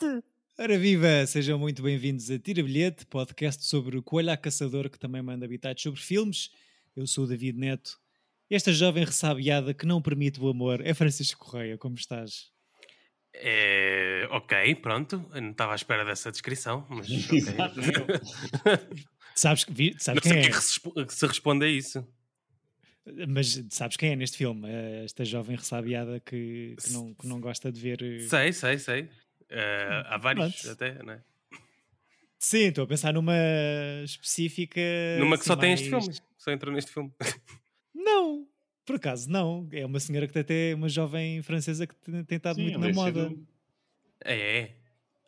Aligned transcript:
bilhete! 0.00 0.24
Ora 0.58 0.78
viva, 0.78 1.26
sejam 1.26 1.58
muito 1.58 1.82
bem-vindos 1.82 2.30
a 2.30 2.38
Tira 2.38 2.62
Bilhete, 2.62 3.06
podcast 3.06 3.64
sobre 3.64 3.96
o 3.96 4.02
Coelho 4.02 4.30
a 4.30 4.36
Caçador 4.36 4.90
que 4.90 4.98
também 4.98 5.22
manda 5.22 5.46
habitados 5.46 5.82
sobre 5.82 6.00
filmes. 6.00 6.50
Eu 6.94 7.06
sou 7.06 7.24
o 7.24 7.26
David 7.26 7.58
Neto. 7.58 7.98
Esta 8.50 8.72
jovem 8.72 9.04
ressabiada 9.04 9.72
que 9.72 9.86
não 9.86 10.02
permite 10.02 10.38
o 10.40 10.48
amor 10.48 10.84
é 10.84 10.92
Francisco 10.92 11.46
Correia. 11.46 11.78
Como 11.78 11.94
estás? 11.94 12.50
É, 13.32 14.26
ok, 14.30 14.74
pronto. 14.76 15.24
Eu 15.32 15.40
não 15.40 15.52
estava 15.52 15.72
à 15.72 15.76
espera 15.76 16.04
dessa 16.04 16.30
descrição, 16.30 16.84
mas. 16.90 17.06
sabes, 19.34 19.64
vi- 19.68 19.94
sabes 19.98 20.22
não 20.24 20.32
quem 20.32 20.32
sei 20.32 20.32
o 20.32 20.40
é? 20.40 20.42
que 20.42 20.48
é 20.48 20.50
que 21.02 21.06
que 21.06 21.14
se 21.14 21.26
responde 21.26 21.64
a 21.64 21.68
isso. 21.68 22.06
Mas 23.28 23.62
sabes 23.70 23.96
quem 23.96 24.10
é 24.12 24.16
neste 24.16 24.36
filme? 24.36 24.68
Eh, 24.68 25.04
Esta 25.04 25.24
jovem 25.24 25.56
ressabiada 25.56 26.20
que, 26.20 26.76
que 26.82 26.92
não, 26.92 27.14
que 27.14 27.26
não 27.26 27.40
gosta 27.40 27.72
de 27.72 27.80
ver. 27.80 28.02
eh, 28.02 28.18
Sei, 28.28 28.52
sei, 28.52 28.78
sei. 28.78 29.08
Eh, 29.50 30.02
há 30.06 30.16
vários 30.16 30.62
Pronto. 30.62 30.72
até, 30.72 31.02
não 31.02 31.12
é? 31.14 31.20
Sim, 32.38 32.68
estou 32.68 32.84
a 32.84 32.86
pensar 32.86 33.12
numa 33.12 33.34
específica. 34.04 34.80
Numa 35.18 35.36
que 35.36 35.44
só 35.44 35.56
tem 35.56 35.72
este 35.72 35.90
mais- 35.90 36.04
filme. 36.06 36.20
Só 36.38 36.50
entrou 36.52 36.72
neste 36.74 36.90
filme. 36.92 37.12
Não, 37.94 38.46
por 38.86 38.96
acaso 38.96 39.28
não. 39.30 39.68
É 39.72 39.84
uma 39.84 40.00
senhora 40.00 40.26
que 40.26 40.38
até 40.38 40.70
é 40.70 40.74
uma 40.74 40.88
jovem 40.88 41.42
francesa 41.42 41.86
que 41.86 41.94
tem 41.96 42.24
tem 42.24 42.36
estado 42.36 42.56
Sim, 42.56 42.62
muito 42.62 42.78
na 42.78 42.88
é 42.88 42.92
moda. 42.92 43.32
É, 44.24 44.34
é. 44.60 44.76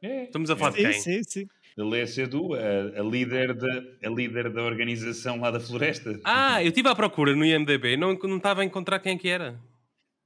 É. 0.01 0.23
Estamos 0.25 0.49
a 0.51 0.57
falar 0.57 0.71
de 0.71 0.79
Sim, 0.79 0.83
quem? 0.91 1.01
sim, 1.01 1.23
sim. 1.23 1.49
Ele 1.77 2.01
é 2.01 2.07
Sedu, 2.07 2.55
a, 2.55 3.01
a 3.01 3.03
líder 3.03 3.55
da, 3.55 3.83
a 4.05 4.09
líder 4.11 4.51
da 4.51 4.63
organização 4.63 5.39
lá 5.41 5.51
da 5.51 5.61
floresta. 5.61 6.19
Ah, 6.25 6.63
eu 6.63 6.69
estive 6.69 6.89
à 6.89 6.95
procura 6.95 7.37
no 7.37 7.45
IMDB, 7.45 7.97
não 7.97 8.15
não 8.15 8.37
estava 8.39 8.63
a 8.63 8.65
encontrar 8.65 8.99
quem 9.01 9.15
é 9.15 9.19
que 9.19 9.29
era. 9.29 9.59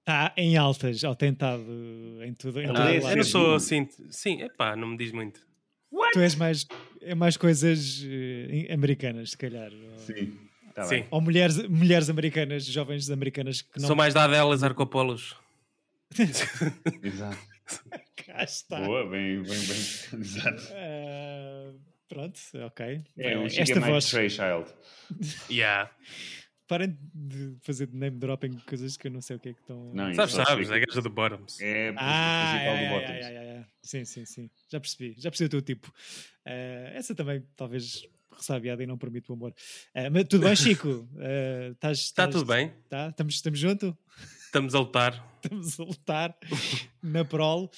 Está 0.06 0.32
em 0.36 0.56
altas, 0.56 1.02
ao 1.02 1.16
tentado 1.16 1.64
em 2.22 2.32
tudo. 2.32 2.60
Em 2.60 2.66
Ah, 2.72 2.92
é 2.94 2.98
eu 2.98 3.16
não 3.16 3.24
sou 3.24 3.56
assim. 3.56 3.88
Sim, 4.08 4.40
epá, 4.42 4.76
não 4.76 4.86
me 4.86 4.96
diz 4.96 5.10
muito. 5.10 5.44
Tu 6.12 6.20
és 6.20 6.36
mais, 6.36 6.64
é 7.02 7.12
mais 7.12 7.36
coisas 7.36 8.04
eh, 8.08 8.72
americanas, 8.72 9.30
se 9.32 9.36
calhar. 9.36 9.68
Ou- 9.72 9.98
Sim. 9.98 10.38
Tá 10.76 10.84
Sim. 10.84 10.96
bem. 11.00 11.06
Ou 11.10 11.20
mulheres, 11.20 11.56
mulheres 11.68 12.08
americanas, 12.08 12.64
jovens 12.66 13.10
americanas 13.10 13.62
que 13.62 13.80
não. 13.80 13.88
Sou 13.88 13.96
mais 13.96 14.14
da 14.14 14.24
Adelas 14.24 14.62
Arcopolos. 14.62 15.34
Exato. 17.02 17.38
Cá 18.24 18.44
está. 18.44 18.80
Boa, 18.82 19.10
bem, 19.10 19.42
bem, 19.42 19.58
bem. 19.58 19.58
Exato. 20.20 20.62
Ah, 20.72 21.72
pronto, 22.08 22.38
ok. 22.64 23.02
É 23.18 23.36
um 23.36 23.46
Esta 23.46 23.80
mais 23.80 23.92
voz. 23.92 24.04
Stray 24.04 24.30
Child. 24.30 24.72
Yeah. 25.50 25.90
Parem 26.68 26.98
de 27.14 27.56
fazer 27.62 27.88
name 27.92 28.18
dropping 28.18 28.50
de 28.50 28.64
coisas 28.64 28.96
que 28.96 29.06
eu 29.06 29.10
não 29.12 29.20
sei 29.20 29.36
o 29.36 29.38
que 29.40 29.50
é 29.50 29.52
que 29.52 29.60
estão. 29.60 29.92
Não, 29.94 30.12
Sabes, 30.14 30.34
sabes, 30.34 30.70
é 30.70 30.80
que- 30.80 30.86
gaja 30.86 31.00
do 31.00 31.10
Bottoms. 31.10 31.60
É 31.60 31.94
Ah, 31.96 32.56
é, 32.60 32.64
do 32.64 32.84
é, 32.84 32.88
Bottoms. 32.90 33.24
é, 33.24 33.32
é, 33.34 33.36
é. 33.58 33.64
sim, 33.82 34.04
sim, 34.04 34.24
sim. 34.24 34.50
Já 34.68 34.80
percebi, 34.80 35.14
já 35.16 35.30
percebi 35.30 35.46
o 35.46 35.50
teu 35.50 35.62
tipo. 35.62 35.92
Eh, 36.44 36.92
essa 36.94 37.14
também, 37.14 37.44
talvez, 37.56 38.04
ressabiada 38.32 38.82
e 38.82 38.86
não 38.86 38.98
permite 38.98 39.30
o 39.30 39.34
amor. 39.34 39.54
Eh, 39.94 40.10
mas 40.10 40.24
tudo 40.24 40.44
bem, 40.44 40.56
Chico? 40.56 41.08
Eh, 41.20 41.70
estás- 41.72 41.98
Está 42.00 42.24
estás- 42.24 42.34
tudo 42.34 42.46
bem? 42.52 42.72
Tá? 42.88 43.08
Estamos, 43.10 43.34
estamos 43.36 43.58
juntos? 43.60 43.94
Estamos 44.46 44.74
a 44.74 44.78
lutar. 44.80 45.12
Estamos 45.42 45.78
a 45.78 45.84
lutar 45.84 46.36
na 47.02 47.24
prol. 47.24 47.70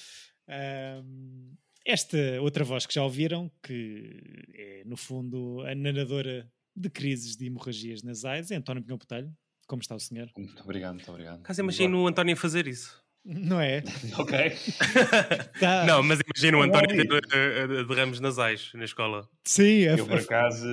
Ahm, 0.47 1.53
esta 1.85 2.17
outra 2.41 2.63
voz 2.63 2.85
que 2.87 2.93
já 2.95 3.03
ouviram, 3.03 3.51
que 3.61 4.19
é, 4.53 4.83
no 4.85 4.97
fundo, 4.97 5.61
a 5.65 5.75
narradora 5.75 6.51
de 6.79 6.89
crises 6.89 7.35
de 7.35 7.45
hemorragias 7.45 8.01
nasais, 8.03 8.49
é 8.51 8.55
António 8.55 8.81
Pinhão 8.83 8.97
Botelho. 8.97 9.31
Como 9.67 9.81
está 9.81 9.93
o 9.95 9.99
senhor? 9.99 10.29
Muito 10.37 10.63
obrigado, 10.63 10.95
muito 10.95 11.11
obrigado. 11.11 11.41
Caso 11.43 11.61
imagino 11.61 12.01
o 12.01 12.07
António 12.07 12.35
fazer 12.35 12.65
isso. 12.67 12.97
Não 13.25 13.59
é? 13.59 13.83
Ok. 14.17 14.33
Tá- 15.59 15.83
Não, 15.85 16.01
mas 16.01 16.19
imagina 16.25 16.57
o 16.57 16.61
António 16.61 16.87
ter 17.05 17.13
eh, 17.33 17.63
eh, 17.63 17.83
derrames 17.83 18.19
nasais 18.21 18.71
na 18.73 18.85
escola. 18.85 19.27
Sim, 19.43 19.87
a, 19.87 19.97
Eu, 19.97 20.07
por 20.07 20.17
a- 20.17 20.21
acaso, 20.21 20.65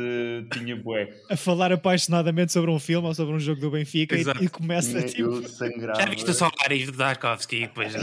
tinha 0.53 0.77
bué. 0.77 1.13
a 1.29 1.37
falar 1.37 1.73
apaixonadamente 1.73 2.53
sobre 2.53 2.71
um 2.71 2.79
filme 2.79 3.07
ou 3.09 3.15
sobre 3.15 3.35
um 3.35 3.41
jogo 3.41 3.61
do 3.61 3.71
Benfica 3.73 4.17
e, 4.17 4.21
Exato. 4.21 4.43
e 4.45 4.49
começa 4.49 5.03
tipo. 5.03 5.23
Eu 5.23 5.49
sangrava. 5.49 6.01
Já 6.01 6.07
viste 6.09 6.31
o 6.31 6.35
Solaris 6.35 6.87
de 6.91 6.97
Tarkovsky? 6.97 7.61
Depois 7.63 7.93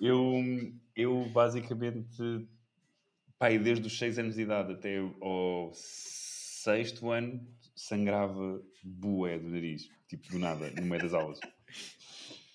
eu, 0.00 0.42
eu 0.94 1.24
basicamente, 1.32 2.46
pai, 3.38 3.58
desde 3.58 3.86
os 3.86 3.98
6 3.98 4.18
anos 4.18 4.34
de 4.36 4.42
idade 4.42 4.72
até 4.72 4.98
ao 5.20 5.70
sexto 5.74 7.10
ano, 7.10 7.40
sangrava 7.74 8.60
bué 8.82 9.38
do 9.38 9.48
nariz, 9.48 9.88
tipo 10.08 10.28
do 10.30 10.38
nada, 10.38 10.70
no 10.76 10.82
meio 10.86 11.02
das 11.02 11.14
aulas. 11.14 11.38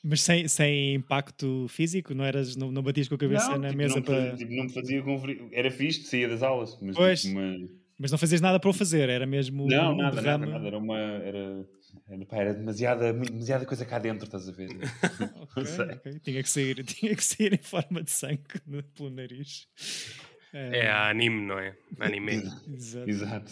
Mas 0.04 0.24
sem, 0.24 0.48
sem 0.48 0.96
impacto 0.96 1.68
físico, 1.70 2.16
não, 2.16 2.26
eras, 2.26 2.56
não, 2.56 2.72
não 2.72 2.82
batias 2.82 3.08
com 3.08 3.14
a 3.14 3.18
cabeça 3.20 3.56
na 3.60 3.68
tipo, 3.68 3.78
mesa 3.78 3.96
não, 3.98 4.04
fazia- 4.04 4.28
para. 4.30 4.38
tipo, 4.38 4.52
não 4.56 4.64
me 4.64 4.74
fazia 4.74 5.04
conferir. 5.04 5.48
Era 5.52 5.70
fixe, 5.70 6.06
saía 6.06 6.28
das 6.28 6.42
aulas, 6.42 6.76
mas 6.82 6.96
Pois. 6.96 7.22
tipo, 7.22 7.38
uma... 7.38 7.70
Mas 8.00 8.10
não 8.10 8.18
fazias 8.18 8.42
nada 8.42 8.60
para 8.60 8.68
o 8.72 8.74
fazer, 8.74 9.10
era 9.10 9.28
mesmo. 9.28 9.68
Não, 9.68 9.94
um 9.94 9.98
nada, 9.98 10.16
nada, 10.20 10.22
derrame. 10.40 10.46
nada. 10.52 10.66
Era 10.68 10.78
uma. 10.80 10.98
Era, 10.98 11.70
era, 12.10 12.26
pá, 12.26 12.38
era 12.38 12.54
demasiada, 12.56 13.14
demasiada 13.14 13.64
coisa 13.64 13.86
cá 13.86 14.00
dentro, 14.00 14.26
estás 14.26 14.50
a 14.50 14.52
ver? 14.52 14.70
Ok, 15.40 15.54
Não 15.58 15.66
sei. 15.66 15.86
ok. 15.86 16.20
Tinha, 16.24 16.42
que 16.42 16.50
sair, 16.50 16.82
tinha 16.84 17.16
que 17.16 17.24
sair 17.24 17.54
em 17.54 17.62
forma 17.62 18.02
de 18.02 18.10
sangue 18.10 18.42
pelo 18.96 19.12
nariz. 19.12 19.68
É 20.54 20.90
a 20.90 21.10
anime, 21.10 21.46
não 21.46 21.60
é? 21.60 21.76
Anime. 22.00 22.44
Exato. 22.68 23.10
Exato. 23.10 23.52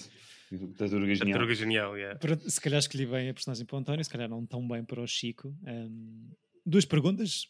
Tartaruga 0.78 1.12
A 1.12 1.16
genial. 1.16 1.18
Tartaruga 1.18 1.56
Genial, 1.56 1.98
yeah. 1.98 2.20
Se 2.48 2.60
calhar 2.60 2.80
escolhi 2.80 3.06
bem 3.06 3.30
a 3.30 3.34
personagem 3.34 3.66
para 3.66 3.76
o 3.76 3.80
António, 3.80 4.04
se 4.04 4.10
calhar 4.10 4.28
não 4.28 4.46
tão 4.46 4.68
bem 4.68 4.84
para 4.84 5.02
o 5.02 5.08
Chico. 5.08 5.56
Ahm, 5.66 6.32
duas 6.66 6.86
perguntas, 6.86 7.48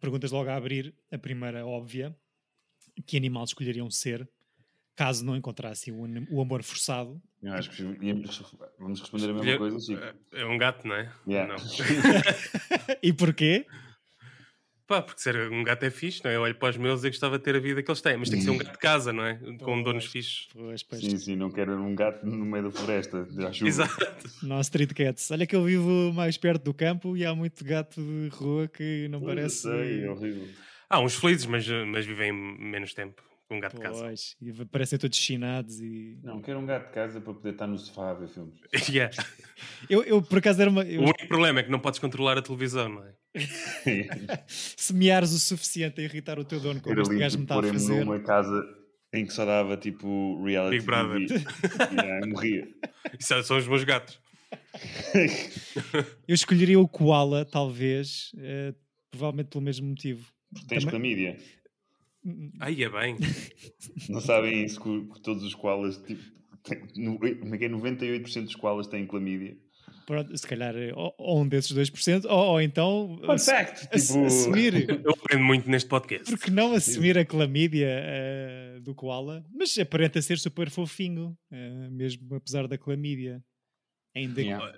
perguntas 0.00 0.32
logo 0.32 0.50
a 0.50 0.56
abrir. 0.56 0.94
A 1.12 1.18
primeira, 1.18 1.64
óbvia: 1.64 2.14
que 3.06 3.16
animal 3.16 3.44
escolheriam 3.44 3.88
ser 3.90 4.28
caso 4.94 5.24
não 5.24 5.36
encontrassem 5.36 5.92
o, 5.92 6.04
o 6.30 6.40
amor 6.40 6.62
forçado? 6.62 7.22
Eu 7.42 7.52
acho 7.54 7.70
que 7.70 7.82
vamos 8.78 9.00
responder 9.00 9.30
a 9.30 9.34
mesma 9.34 9.58
coisa, 9.58 9.78
Chico. 9.80 10.02
É 10.32 10.44
um 10.44 10.58
gato, 10.58 10.86
não 10.86 10.96
é? 10.96 11.12
Yeah. 11.26 11.54
Não. 11.54 11.64
e 13.02 13.12
porquê? 13.12 13.66
Pá, 14.86 15.00
porque 15.00 15.20
ser 15.20 15.50
um 15.50 15.62
gato 15.62 15.84
é 15.84 15.90
fixe, 15.90 16.20
não 16.24 16.30
é? 16.30 16.36
Eu 16.36 16.42
olho 16.42 16.54
para 16.54 16.70
os 16.70 16.76
meus 16.76 17.04
e 17.04 17.08
gostava 17.08 17.38
de 17.38 17.44
ter 17.44 17.54
a 17.56 17.60
vida 17.60 17.82
que 17.82 17.90
eles 17.90 18.00
têm, 18.00 18.16
mas 18.16 18.28
tem 18.28 18.38
que 18.38 18.44
ser 18.44 18.50
um 18.50 18.58
gato 18.58 18.72
de 18.72 18.78
casa, 18.78 19.12
não 19.12 19.24
é? 19.24 19.38
Com 19.62 19.82
donos 19.82 20.06
fixes. 20.06 20.48
Pois, 20.52 20.82
pois. 20.82 21.00
Sim, 21.00 21.16
sim, 21.16 21.36
não 21.36 21.50
quero 21.50 21.72
um 21.80 21.94
gato 21.94 22.26
no 22.26 22.44
meio 22.44 22.64
da 22.64 22.70
floresta. 22.70 23.26
À 23.46 23.52
chuva. 23.52 23.68
Exato. 23.68 24.06
Nós 24.42 24.66
street 24.66 24.92
cats. 24.92 25.30
Olha 25.30 25.46
que 25.46 25.54
eu 25.56 25.64
vivo 25.64 26.12
mais 26.12 26.36
perto 26.36 26.64
do 26.64 26.74
campo 26.74 27.16
e 27.16 27.24
há 27.24 27.34
muito 27.34 27.64
gato 27.64 28.02
de 28.02 28.28
rua 28.34 28.68
que 28.68 29.08
não 29.08 29.20
Pois, 29.20 29.30
eu 29.30 29.36
parece. 29.36 29.56
sei, 29.62 30.04
é 30.04 30.10
horrível. 30.10 30.48
Há 30.90 31.00
uns 31.00 31.14
felizes, 31.14 31.46
mas, 31.46 31.66
mas 31.86 32.04
vivem 32.04 32.32
menos 32.32 32.92
tempo 32.92 33.22
com 33.52 33.56
um 33.58 33.60
gato 33.60 33.76
de 33.76 33.82
casa. 33.82 34.00
Pois, 34.04 34.36
e 34.40 34.52
parecem 34.66 34.98
todos 34.98 35.18
chinados 35.18 35.80
e. 35.80 36.18
Não, 36.22 36.40
quero 36.42 36.58
um 36.58 36.66
gato 36.66 36.86
de 36.88 36.92
casa 36.94 37.20
para 37.20 37.32
poder 37.34 37.50
estar 37.50 37.66
no 37.66 37.78
sofá 37.78 38.10
a 38.10 38.14
ver 38.14 38.28
filmes. 38.28 38.54
Yeah. 38.90 39.14
Eu, 39.88 40.02
eu 40.04 40.20
por 40.22 40.38
acaso 40.38 40.60
era 40.60 40.70
uma. 40.70 40.82
eu- 40.82 41.00
O 41.00 41.04
único 41.04 41.26
problema 41.28 41.60
é 41.60 41.62
que 41.62 41.70
não 41.70 41.78
podes 41.80 41.98
controlar 42.00 42.36
a 42.38 42.42
televisão, 42.42 42.88
não 42.88 43.04
é? 43.04 43.12
semeares 44.48 45.32
o 45.32 45.38
suficiente 45.38 46.00
a 46.00 46.04
irritar 46.04 46.38
o 46.38 46.44
teu 46.44 46.60
dono, 46.60 46.80
como 46.80 46.92
Era 46.92 47.02
este 47.02 47.16
gajo 47.16 47.38
me 47.38 47.44
está 47.44 47.58
a 47.58 47.62
fazer. 47.62 48.04
numa 48.04 48.20
casa 48.20 48.62
em 49.12 49.24
que 49.26 49.32
só 49.32 49.44
dava 49.44 49.76
tipo 49.76 50.42
reality 50.44 50.76
Big 50.78 50.86
Brother. 50.86 51.20
Yeah, 51.92 52.26
morria. 52.26 52.68
Isso 53.18 53.42
são 53.42 53.56
os 53.58 53.66
meus 53.68 53.84
gatos. 53.84 54.18
Eu 56.26 56.34
escolheria 56.34 56.78
o 56.80 56.88
koala, 56.88 57.44
talvez, 57.44 58.32
eh, 58.38 58.74
provavelmente 59.10 59.48
pelo 59.48 59.62
mesmo 59.64 59.88
motivo. 59.88 60.26
Tens 60.68 60.84
Também- 60.84 60.88
clamídia. 60.90 61.38
Aí 62.60 62.82
é 62.84 62.88
bem. 62.88 63.16
Não 64.08 64.20
sabem 64.20 64.64
isso 64.64 64.80
que, 64.80 65.12
que 65.14 65.20
todos 65.22 65.42
os 65.42 65.54
koalas, 65.54 65.96
tipo, 65.98 66.22
no- 66.96 67.18
como 67.18 67.54
é 67.54 67.58
que 67.58 67.64
é? 67.64 67.68
98% 67.68 68.44
dos 68.44 68.54
koalas 68.56 68.86
têm 68.86 69.06
clamídia. 69.06 69.56
Pronto, 70.06 70.36
se 70.36 70.46
calhar 70.46 70.74
eh, 70.76 70.92
ou, 70.94 71.14
ou 71.16 71.42
um 71.42 71.48
desses 71.48 71.72
2%, 71.72 72.24
ou, 72.24 72.30
ou 72.30 72.60
então 72.60 73.18
Fun 73.24 73.32
ass- 73.32 73.46
fact! 73.46 73.88
ass- 73.94 74.08
Tipo, 74.08 74.24
assumir. 74.26 74.74
Eu 75.04 75.10
aprendo 75.12 75.44
muito 75.44 75.68
neste 75.70 75.88
podcast. 75.88 76.28
Porque 76.30 76.50
não 76.50 76.72
assumir 76.74 77.16
a 77.16 77.24
clamídia 77.24 77.86
eh, 77.88 78.78
do 78.82 78.94
koala? 78.94 79.44
Mas 79.52 79.76
aparenta 79.78 80.20
ser 80.20 80.38
super 80.38 80.70
fofinho, 80.70 81.36
eh, 81.52 81.88
mesmo 81.90 82.34
apesar 82.34 82.66
da 82.66 82.76
clamídia. 82.78 83.42
Ainda 84.14 84.34
que- 84.42 84.48
Yeah. 84.48 84.72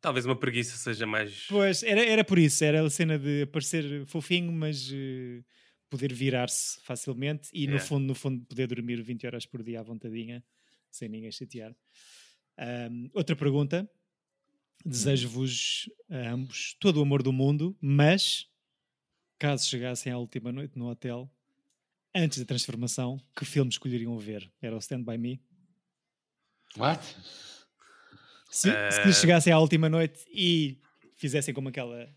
Talvez 0.00 0.26
uma 0.26 0.36
preguiça 0.36 0.76
seja 0.76 1.06
mais. 1.06 1.46
Pois, 1.48 1.82
era, 1.82 2.04
era 2.04 2.22
por 2.24 2.38
isso, 2.38 2.62
era 2.62 2.82
a 2.84 2.90
cena 2.90 3.18
de 3.18 3.46
parecer 3.46 4.04
fofinho, 4.06 4.52
mas 4.52 4.90
eh, 4.92 5.40
poder 5.94 6.12
virar-se 6.12 6.80
facilmente 6.80 7.48
e 7.52 7.68
no 7.68 7.78
fundo, 7.78 8.04
no 8.06 8.14
fundo, 8.16 8.44
poder 8.46 8.66
dormir 8.66 9.00
20 9.00 9.26
horas 9.28 9.46
por 9.46 9.62
dia 9.62 9.78
à 9.78 9.82
vontadinha, 9.82 10.42
sem 10.90 11.08
ninguém 11.08 11.30
chatear. 11.30 11.72
Ahm, 12.58 13.08
outra 13.14 13.36
pergunta. 13.36 13.88
Desejo-vos 14.84 15.88
a 16.10 16.30
ambos 16.32 16.74
todo 16.80 16.96
o 16.98 17.02
amor 17.02 17.22
do 17.22 17.32
mundo, 17.32 17.76
mas 17.80 18.48
caso 19.38 19.68
chegassem 19.68 20.12
à 20.12 20.18
última 20.18 20.50
noite 20.50 20.76
no 20.76 20.88
hotel, 20.90 21.30
antes 22.14 22.38
da 22.38 22.44
transformação, 22.44 23.18
que 23.36 23.44
filme 23.44 23.70
escolheriam 23.70 24.18
ver? 24.18 24.50
Era 24.60 24.74
o 24.74 24.78
Stand 24.80 25.04
By 25.04 25.16
Me? 25.16 25.40
What? 26.76 27.02
Se, 28.50 28.68
se 28.70 29.08
Eh. 29.08 29.12
chegassem 29.12 29.52
à 29.52 29.58
última 29.60 29.88
noite 29.88 30.24
e 30.28 30.80
fizessem 31.16 31.54
como 31.54 31.68
aquela 31.68 32.12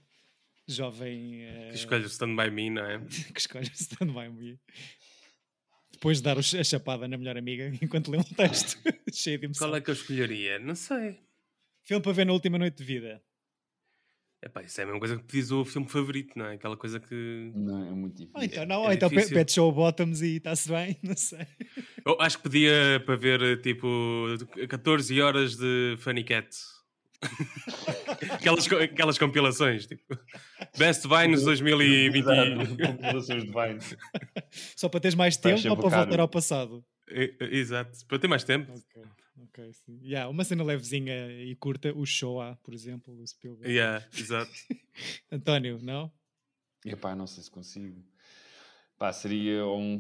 jovem 0.68 1.44
eh, 1.44 1.70
Que 1.70 1.76
escolhe 1.76 2.04
o 2.04 2.08
Stand 2.08 2.36
By 2.36 2.52
Me, 2.52 2.70
não 2.70 2.86
é? 2.86 3.00
que 3.34 3.40
escolhe 3.40 3.68
o 3.68 3.74
Stand 3.74 4.14
By 4.14 4.30
Me. 4.30 4.60
Depois 5.92 6.18
de 6.18 6.24
dar 6.24 6.38
a 6.38 6.42
chapada 6.42 7.08
na 7.08 7.18
melhor 7.18 7.38
amiga 7.38 7.72
enquanto 7.82 8.12
lê 8.12 8.18
um 8.18 8.24
texto 8.24 8.78
cheio 9.12 9.40
de 9.40 9.46
emoção. 9.46 9.68
Qual 9.68 9.76
é 9.78 9.82
que 9.82 9.90
eu 9.90 9.94
escolheria? 9.94 10.60
Não 10.60 10.76
sei. 10.76 11.20
Filme 11.84 12.04
para 12.04 12.12
ver 12.12 12.26
na 12.26 12.34
última 12.34 12.58
noite 12.58 12.78
de 12.78 12.84
vida. 12.84 13.22
Epá, 14.44 14.62
isso 14.62 14.80
é 14.80 14.84
a 14.84 14.86
mesma 14.86 15.00
coisa 15.00 15.18
que 15.18 15.24
pedis 15.24 15.52
o 15.52 15.66
filme 15.66 15.88
favorito, 15.90 16.38
não 16.38 16.46
é? 16.46 16.54
Aquela 16.54 16.78
coisa 16.78 17.00
que. 17.00 17.52
Não, 17.56 17.88
é 17.88 17.92
muito 17.92 18.18
difícil. 18.18 18.38
Ou 18.38 18.44
então, 18.44 18.66
não, 18.68 18.92
é 18.92 18.94
então 18.94 19.10
difícil. 19.10 19.36
pede 19.36 19.52
show 19.52 19.72
bottoms 19.72 20.22
e 20.22 20.36
está-se 20.36 20.70
bem, 20.70 20.96
não 21.02 21.16
sei. 21.16 21.48
Eu 22.06 22.22
acho 22.22 22.38
que 22.38 22.44
pedia 22.44 23.02
para 23.04 23.16
ver 23.16 23.62
tipo 23.62 23.88
14 24.70 25.20
horas 25.22 25.56
de 25.56 25.96
Funny 25.98 26.24
Cat. 26.24 26.56
Aquelas, 28.32 28.68
aquelas 28.72 29.18
compilações, 29.18 29.86
tipo 29.88 30.04
Best 30.78 31.08
Vines 31.08 31.44
2020. 31.44 32.16
Exato, 32.18 32.78
compilações 32.78 33.44
de 33.44 33.52
Vine. 33.52 33.80
Só 34.76 34.90
para 34.90 35.00
teres 35.00 35.16
mais 35.16 35.38
tempo 35.38 35.70
ou 35.70 35.78
para 35.78 35.90
voltar 35.90 36.20
ao 36.20 36.28
passado. 36.28 36.86
E- 37.10 37.36
Exato, 37.40 38.06
para 38.08 38.20
ter 38.20 38.28
mais 38.28 38.44
tempo. 38.44 38.72
Ok, 38.72 39.04
ok, 39.44 39.74
sim. 39.74 40.00
Yeah, 40.04 40.30
uma 40.30 40.44
cena 40.44 40.64
levezinha 40.64 41.32
e 41.42 41.56
curta, 41.56 41.94
o 41.96 42.06
Shoah, 42.06 42.58
por 42.64 42.74
exemplo, 42.74 43.14
o 43.20 43.26
Spielberg. 43.26 43.72
Yeah, 43.72 44.06
exato. 44.18 44.52
António, 45.32 45.80
não? 45.82 46.12
Epá, 46.86 47.16
não 47.16 47.28
sei 47.28 47.44
se 47.44 47.52
consigo. 47.52 48.04
Pá, 48.98 49.14
seria 49.14 49.66
um 49.66 50.00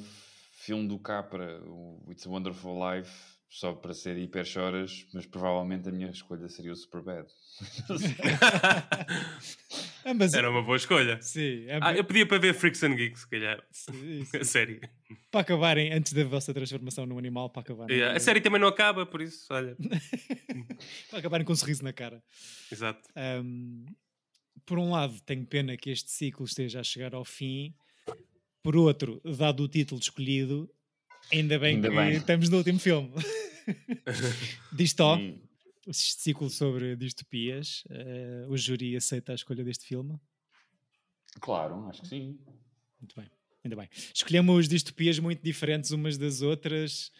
filme 0.53 0.87
do 0.87 0.97
Capra, 0.99 1.61
o 1.65 2.03
It's 2.11 2.25
a 2.25 2.29
Wonderful 2.29 2.77
Life, 2.91 3.36
só 3.49 3.73
para 3.73 3.93
ser 3.93 4.17
hiper 4.17 4.45
choras, 4.45 5.07
mas 5.13 5.25
provavelmente 5.25 5.87
a 5.87 5.91
minha 5.91 6.09
escolha 6.09 6.47
seria 6.49 6.71
o 6.71 6.75
Superbad. 6.75 7.25
Ambas. 10.05 10.33
Era 10.35 10.49
uma 10.49 10.61
boa 10.61 10.77
escolha. 10.77 11.21
Sim, 11.21 11.65
Ah, 11.69 11.77
ambas- 11.77 11.97
eu 11.97 12.03
pedia 12.03 12.25
para 12.27 12.37
ver 12.37 12.53
Freaks 12.53 12.83
and 12.83 12.95
Geeks, 12.95 13.21
se 13.21 13.29
calhar. 13.29 13.63
sim, 13.71 14.25
sim. 14.25 14.37
A 14.39 14.43
série. 14.43 14.81
Para 15.31 15.41
acabarem 15.41 15.91
antes 15.93 16.13
da 16.13 16.23
vossa 16.23 16.53
transformação 16.53 17.05
num 17.05 17.17
animal, 17.17 17.49
para 17.49 17.61
acabarem, 17.61 17.95
Yeah, 17.97 18.15
A 18.15 18.19
série 18.19 18.41
também 18.41 18.59
não 18.59 18.67
acaba, 18.67 19.05
por 19.05 19.21
isso, 19.21 19.45
olha. 19.51 19.75
para 21.09 21.19
acabarem 21.19 21.45
com 21.45 21.53
um 21.53 21.55
sorriso 21.55 21.83
na 21.83 21.93
cara. 21.93 22.23
Exato. 22.71 23.01
Um, 23.43 23.85
por 24.65 24.77
um 24.77 24.91
lado, 24.91 25.19
tenho 25.21 25.45
pena 25.45 25.77
que 25.77 25.89
este 25.89 26.11
ciclo 26.11 26.45
esteja 26.45 26.79
a 26.79 26.83
chegar 26.83 27.13
ao 27.15 27.23
fim. 27.23 27.73
Por 28.61 28.75
outro, 28.75 29.21
dado 29.23 29.63
o 29.63 29.67
título 29.67 30.01
escolhido, 30.01 30.69
ainda 31.31 31.59
bem 31.59 31.75
Ainda 31.75 31.89
que 31.89 31.95
bem. 31.95 32.11
estamos 32.13 32.49
no 32.49 32.57
último 32.57 32.79
filme. 32.79 33.11
Distó, 34.71 35.17
E- 35.17 35.41
este 35.87 36.21
ciclo 36.21 36.49
sobre 36.49 36.95
distopias, 36.95 37.83
eh, 37.89 38.45
o 38.49 38.57
júri 38.57 38.95
aceita 38.95 39.31
a 39.31 39.35
escolha 39.35 39.63
deste 39.63 39.85
filme? 39.85 40.19
Claro, 41.39 41.87
acho 41.87 42.01
que 42.01 42.07
sim. 42.09 42.37
Muito 42.99 43.15
bem, 43.15 43.29
ainda 43.63 43.75
bem. 43.75 43.87
Escolhemos 44.13 44.67
distopias 44.67 45.17
muito 45.19 45.41
diferentes 45.41 45.91
umas 45.91 46.17
das 46.17 46.41
outras. 46.41 47.11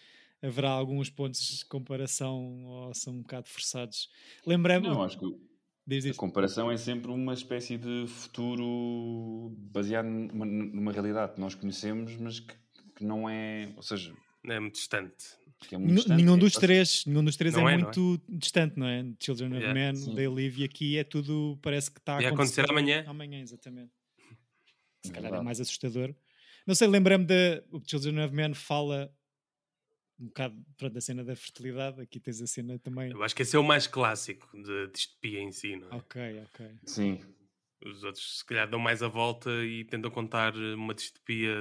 Haverá 0.42 0.70
alguns 0.70 1.10
pontos 1.10 1.60
de 1.60 1.66
comparação 1.66 2.66
ou 2.66 2.94
são 2.94 3.14
um 3.14 3.22
bocado 3.22 3.48
forçados. 3.48 4.10
Lembramos. 4.46 4.88
Não, 4.90 5.02
acho 5.04 5.18
que 5.18 6.10
a 6.10 6.14
comparação 6.16 6.70
é 6.70 6.76
sempre 6.78 7.10
uma 7.10 7.34
espécie 7.34 7.78
de 7.78 8.06
futuro 8.08 9.56
baseado 9.72 10.06
numa, 10.08 10.46
numa 10.46 10.92
realidade 10.92 11.34
que 11.36 11.40
nós 11.40 11.56
conhecemos, 11.56 12.16
mas 12.18 12.40
que, 12.42 12.54
que 12.98 13.06
não 13.06 13.30
é. 13.30 13.72
Ou 13.76 13.82
seja, 13.84 14.14
É 14.44 14.60
muito 14.60 14.74
distante. 14.76 15.26
é 15.72 15.78
muito 15.78 15.96
distante. 15.96 16.18
Nenhum 16.24 16.36
É 16.36 16.40
dos 16.40 16.54
três, 16.54 17.06
nenhum 17.06 17.24
dos 17.24 17.36
três 17.36 17.54
é, 17.54 17.58
Não 17.58 17.70
é, 17.70 17.78
não 17.78 17.90
é? 17.90 17.94
muito 17.96 18.22
distante, 18.30 18.78
não 18.80 18.88
é? 18.88 19.06
Children 19.20 19.50
of 19.54 19.58
Yeah, 19.58 19.74
Men, 19.74 19.96
sim. 19.96 20.16
They 20.16 20.28
Live, 20.28 20.62
e 20.62 20.64
aqui 20.66 20.98
é 20.98 21.04
tudo, 21.04 21.58
parece 21.62 21.92
que 21.92 22.00
está 22.00 22.16
a 22.18 22.28
acontecer 22.28 22.70
amanhã. 22.70 23.04
Amanhã, 23.08 23.40
exatamente. 23.42 23.92
Se 25.04 25.12
É 25.12 25.14
calhar 25.16 25.34
é 25.34 25.42
mais 25.42 25.60
assustador. 25.62 26.14
Não 26.66 26.76
sei, 26.76 26.88
lembrei-me 26.88 27.26
da. 27.26 27.64
O 27.72 27.82
Children 27.86 28.26
of 28.26 28.34
Men 28.34 28.54
fala 28.54 29.10
um 30.20 30.26
bocado 30.28 30.56
pronto, 30.76 30.94
da 30.94 31.02
cena 31.02 31.24
da 31.24 31.36
fertilidade. 31.36 32.02
Aqui 32.02 32.20
tens 32.20 32.42
a 32.42 32.48
cena 32.48 32.78
também. 32.80 33.12
Eu 33.12 33.24
acho 33.24 33.36
que 33.36 33.42
esse 33.44 33.56
é 33.56 33.60
o 33.60 33.64
mais 33.64 33.86
clássico 33.88 34.50
de 34.62 34.88
distopia 34.92 35.40
em 35.40 35.52
si, 35.52 35.76
não 35.76 35.90
é? 35.92 35.96
Ok, 35.96 36.42
ok. 36.46 36.72
Sim, 36.86 37.20
Os 37.86 38.04
outros, 38.04 38.40
se 38.40 38.46
calhar, 38.46 38.68
dão 38.70 38.80
mais 38.80 39.04
a 39.04 39.08
volta 39.08 39.50
e 39.64 39.84
tentam 39.86 40.10
contar 40.10 40.56
uma 40.56 40.94
distopia 40.96 41.54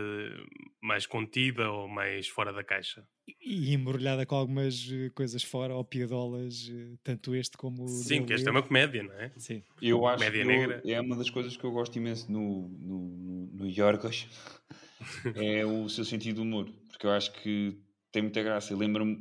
mais 0.81 1.07
contida 1.07 1.71
ou 1.71 1.87
mais 1.89 2.27
fora 2.29 2.53
da 2.53 2.65
caixa. 2.65 3.07
E 3.41 3.75
embrulhada 3.75 4.25
com 4.25 4.35
algumas 4.37 4.89
eh, 4.91 5.11
coisas 5.11 5.43
fora, 5.43 5.75
ou 5.75 5.85
piadolas, 5.85 6.71
eh, 6.73 6.97
tanto 7.03 7.35
este 7.35 7.57
como 7.59 7.85
o. 7.85 7.89
Sim, 7.89 8.25
que 8.25 8.33
esta 8.33 8.49
é 8.49 8.53
uma 8.53 8.63
comédia, 8.63 9.03
não 9.03 9.13
é? 9.15 9.31
Sim. 9.37 9.63
eu 9.83 10.07
acho 10.07 10.25
Comédia 10.25 10.45
que 10.45 10.51
eu- 10.51 10.57
negra. 10.59 10.83
é 10.87 11.01
uma 11.01 11.17
das 11.17 11.29
coisas 11.29 11.57
que 11.57 11.65
eu 11.65 11.73
gosto 11.73 11.97
imenso 11.97 12.31
no, 12.31 12.69
no, 12.69 13.09
no, 13.19 13.47
no 13.53 13.67
Yorgos 13.69 14.27
é 15.35 15.67
o 15.67 15.89
seu 15.89 16.05
sentido 16.05 16.37
de 16.37 16.41
humor, 16.43 16.71
porque 16.89 17.07
eu 17.07 17.11
acho 17.11 17.33
que 17.43 17.77
tem 18.13 18.23
muita 18.23 18.43
graça. 18.43 18.73
Eu 18.73 18.79
lembro-me, 18.79 19.19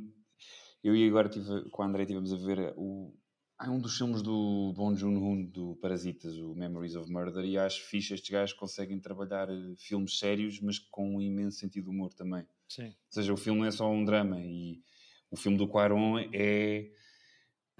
eu 0.82 0.94
e 0.96 1.06
agora 1.08 1.28
tive, 1.28 1.68
com 1.70 1.82
a 1.82 1.86
André 1.86 2.02
estivemos 2.04 2.32
a 2.32 2.36
ver 2.36 2.72
o. 2.76 3.12
Há 3.58 3.70
um 3.70 3.80
dos 3.80 3.96
filmes 3.96 4.20
do 4.20 4.72
Bong 4.76 4.94
Joon-ho, 4.98 5.46
do 5.46 5.76
Parasitas, 5.76 6.36
o 6.36 6.54
Memories 6.54 6.94
of 6.94 7.10
Murder, 7.10 7.42
e 7.44 7.56
acho 7.56 7.80
fixe 7.86 8.12
estes 8.12 8.28
gajos 8.28 8.54
conseguem 8.54 9.00
trabalhar 9.00 9.48
eh, 9.48 9.74
filmes 9.78 10.18
sérios, 10.18 10.60
mas 10.60 10.78
com 10.78 11.16
um 11.16 11.22
imenso 11.22 11.58
sentido 11.58 11.84
de 11.84 11.90
humor 11.90 12.12
também. 12.12 12.44
Sim. 12.68 12.88
Ou 12.88 12.92
seja, 13.08 13.32
o 13.32 13.36
filme 13.36 13.60
não 13.60 13.66
é 13.66 13.70
só 13.70 13.90
um 13.90 14.04
drama 14.04 14.38
e 14.40 14.82
o 15.30 15.36
filme 15.36 15.56
do 15.56 15.66
Quaron 15.66 16.18
é 16.34 16.90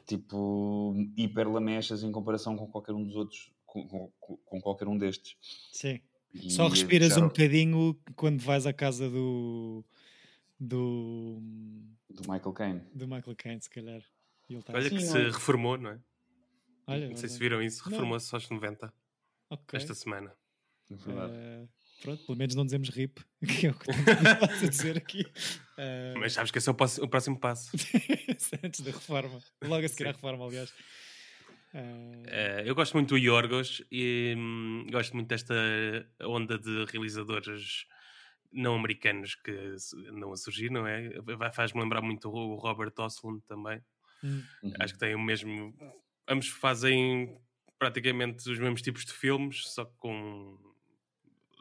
tipo 0.07 0.95
hiper 1.17 1.47
lamechas 1.51 2.03
em 2.03 2.11
comparação 2.11 2.57
com 2.57 2.67
qualquer 2.69 2.93
um 2.95 3.05
dos 3.05 3.15
outros, 3.17 3.53
com, 3.67 3.87
com- 3.87 4.37
com 4.47 4.61
qualquer 4.63 4.89
um 4.89 4.97
destes. 4.97 5.37
Sim. 5.73 6.01
E 6.33 6.51
Só 6.51 6.69
respiras 6.69 7.11
já- 7.15 7.19
um 7.23 7.29
bocadinho 7.29 7.95
quando 8.15 8.41
vais 8.41 8.67
à 8.67 8.73
casa 8.73 9.11
do. 9.11 9.85
do. 10.59 11.39
do 12.09 12.23
Michael 12.33 12.53
Caine. 12.55 12.81
do 12.95 13.07
Michael 13.07 13.37
Caine, 13.37 13.61
se 13.61 13.69
calhar. 13.71 14.03
E 14.49 14.53
ele 14.55 14.61
está 14.61 14.73
Olha 14.73 14.87
assim, 14.87 14.97
que 14.97 15.03
se 15.03 15.13
olha. 15.17 15.33
reformou, 15.33 15.77
não 15.79 15.91
é? 15.91 16.01
olha, 16.87 17.09
Não 17.09 17.17
sei 17.17 17.29
se 17.29 17.39
viram 17.39 17.61
isso. 17.63 17.83
Reformou-se 17.89 18.35
aos 18.35 18.49
90, 18.49 18.93
Ok. 19.51 19.77
esta 19.77 19.95
semana. 19.95 20.33
na 20.91 20.97
verdade. 20.97 21.33
Eh, 21.35 21.69
pronto, 22.03 22.25
pelo 22.27 22.39
menos 22.39 22.55
não 22.55 22.65
dizemos 22.65 22.89
RIP, 22.91 23.19
que 23.61 23.67
é 23.67 23.71
o 23.71 23.75
que 23.75 23.91
estamos 23.91 24.63
a 24.63 24.69
dizer 24.69 24.97
aqui. 24.97 25.25
Eh, 25.79 26.15
Mas 26.19 26.33
sabes 26.33 26.51
que 26.53 26.59
esse 26.59 26.69
é 26.69 26.73
o, 26.73 26.75
passo- 26.75 27.03
o 27.03 27.09
próximo 27.09 27.39
passo. 27.41 27.71
antes 28.63 28.81
da 28.81 28.91
reforma. 28.93 29.41
Logo 29.63 29.85
a 29.85 29.89
seguir 29.89 30.09
à 30.09 30.13
reforma, 30.13 30.45
aliás. 30.47 30.73
Eh, 31.75 32.63
eu 32.65 32.75
gosto 32.75 32.95
muito 32.95 33.11
do 33.11 33.19
Yorgos 33.19 33.83
e 33.91 34.35
hum, 34.37 34.87
gosto 34.91 35.13
muito 35.15 35.29
desta 35.29 35.55
onda 36.23 36.59
de 36.59 36.85
realizadores 36.87 37.85
não 38.53 38.77
americanos 38.77 39.35
que 39.35 39.51
andam 40.09 40.33
a 40.33 40.37
surgir, 40.37 40.71
não 40.71 40.87
é? 40.87 41.11
Faz-me 41.53 41.81
lembrar 41.83 42.01
muito 42.01 42.29
o 42.31 42.55
Robert 42.57 42.93
Oslund 42.99 43.43
também. 43.47 43.83
Hum, 44.23 44.49
Uhum. 44.63 44.73
Acho 44.81 44.95
que 44.95 45.01
tem 45.01 45.15
o 45.15 45.21
mesmo. 45.21 45.75
Ambos 46.29 46.49
fazem 46.49 47.39
praticamente 47.79 48.51
os 48.51 48.59
mesmos 48.59 48.83
tipos 48.83 49.05
de 49.05 49.13
filmes, 49.13 49.69
só 49.73 49.85
que 49.85 49.97
com 49.99 50.59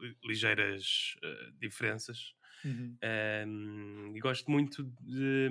li- 0.02 0.18
ligeiras 0.24 1.16
eh, 1.24 1.52
diferenças. 1.60 2.34
uhum. 2.64 3.00
Um, 3.48 4.16
e 4.16 4.20
gosto 4.20 4.50
muito 4.50 4.84
de, 5.02 5.50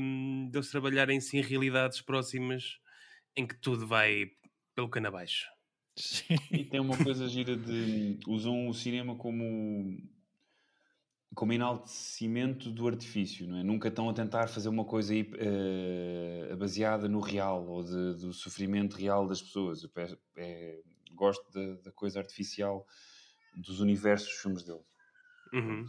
de 0.51 0.59
eles 0.59 0.71
trabalharem 0.71 1.21
sim 1.21 1.41
realidades 1.41 2.01
próximas 2.01 2.79
em 3.37 3.47
que 3.47 3.57
tudo 3.57 3.87
vai 3.87 4.27
pelo 4.75 4.89
cano 4.91 5.09
abaixo. 5.09 5.47
Sim. 5.97 6.37
E 6.53 6.65
tem 6.65 6.81
uma 6.81 6.99
coisa 6.99 7.29
gira 7.29 7.57
de. 7.57 8.19
usam 8.27 8.69
o 8.69 8.75
cinema 8.75 9.17
como. 9.17 9.97
Como 11.35 11.53
enaltecimento 11.53 12.71
do 12.71 12.87
artifício, 12.87 13.47
não 13.49 13.59
é? 13.59 13.63
Nunca 13.63 13.89
estão 13.89 14.09
a 14.09 14.13
tentar 14.15 14.47
fazer 14.49 14.69
uma 14.69 14.85
coisa 14.85 15.13
aí, 15.13 15.29
eh, 15.37 16.55
baseada 16.57 17.09
no 17.09 17.21
real 17.21 17.67
ou 17.67 17.83
de- 17.83 18.15
do 18.21 18.33
sofrimento 18.33 18.97
real 18.97 19.27
das 19.27 19.43
pessoas. 19.43 19.83
Eu 19.83 19.89
pe- 19.89 20.17
é- 20.37 20.81
gosto 21.15 21.45
da, 21.53 21.75
da 21.83 21.93
coisa 21.93 22.19
artificial 22.19 22.87
dos 23.57 23.81
universos 23.81 24.29
dos 24.29 24.39
filmes 24.39 24.63
deles. 24.65 24.83
Uhum. 25.53 25.87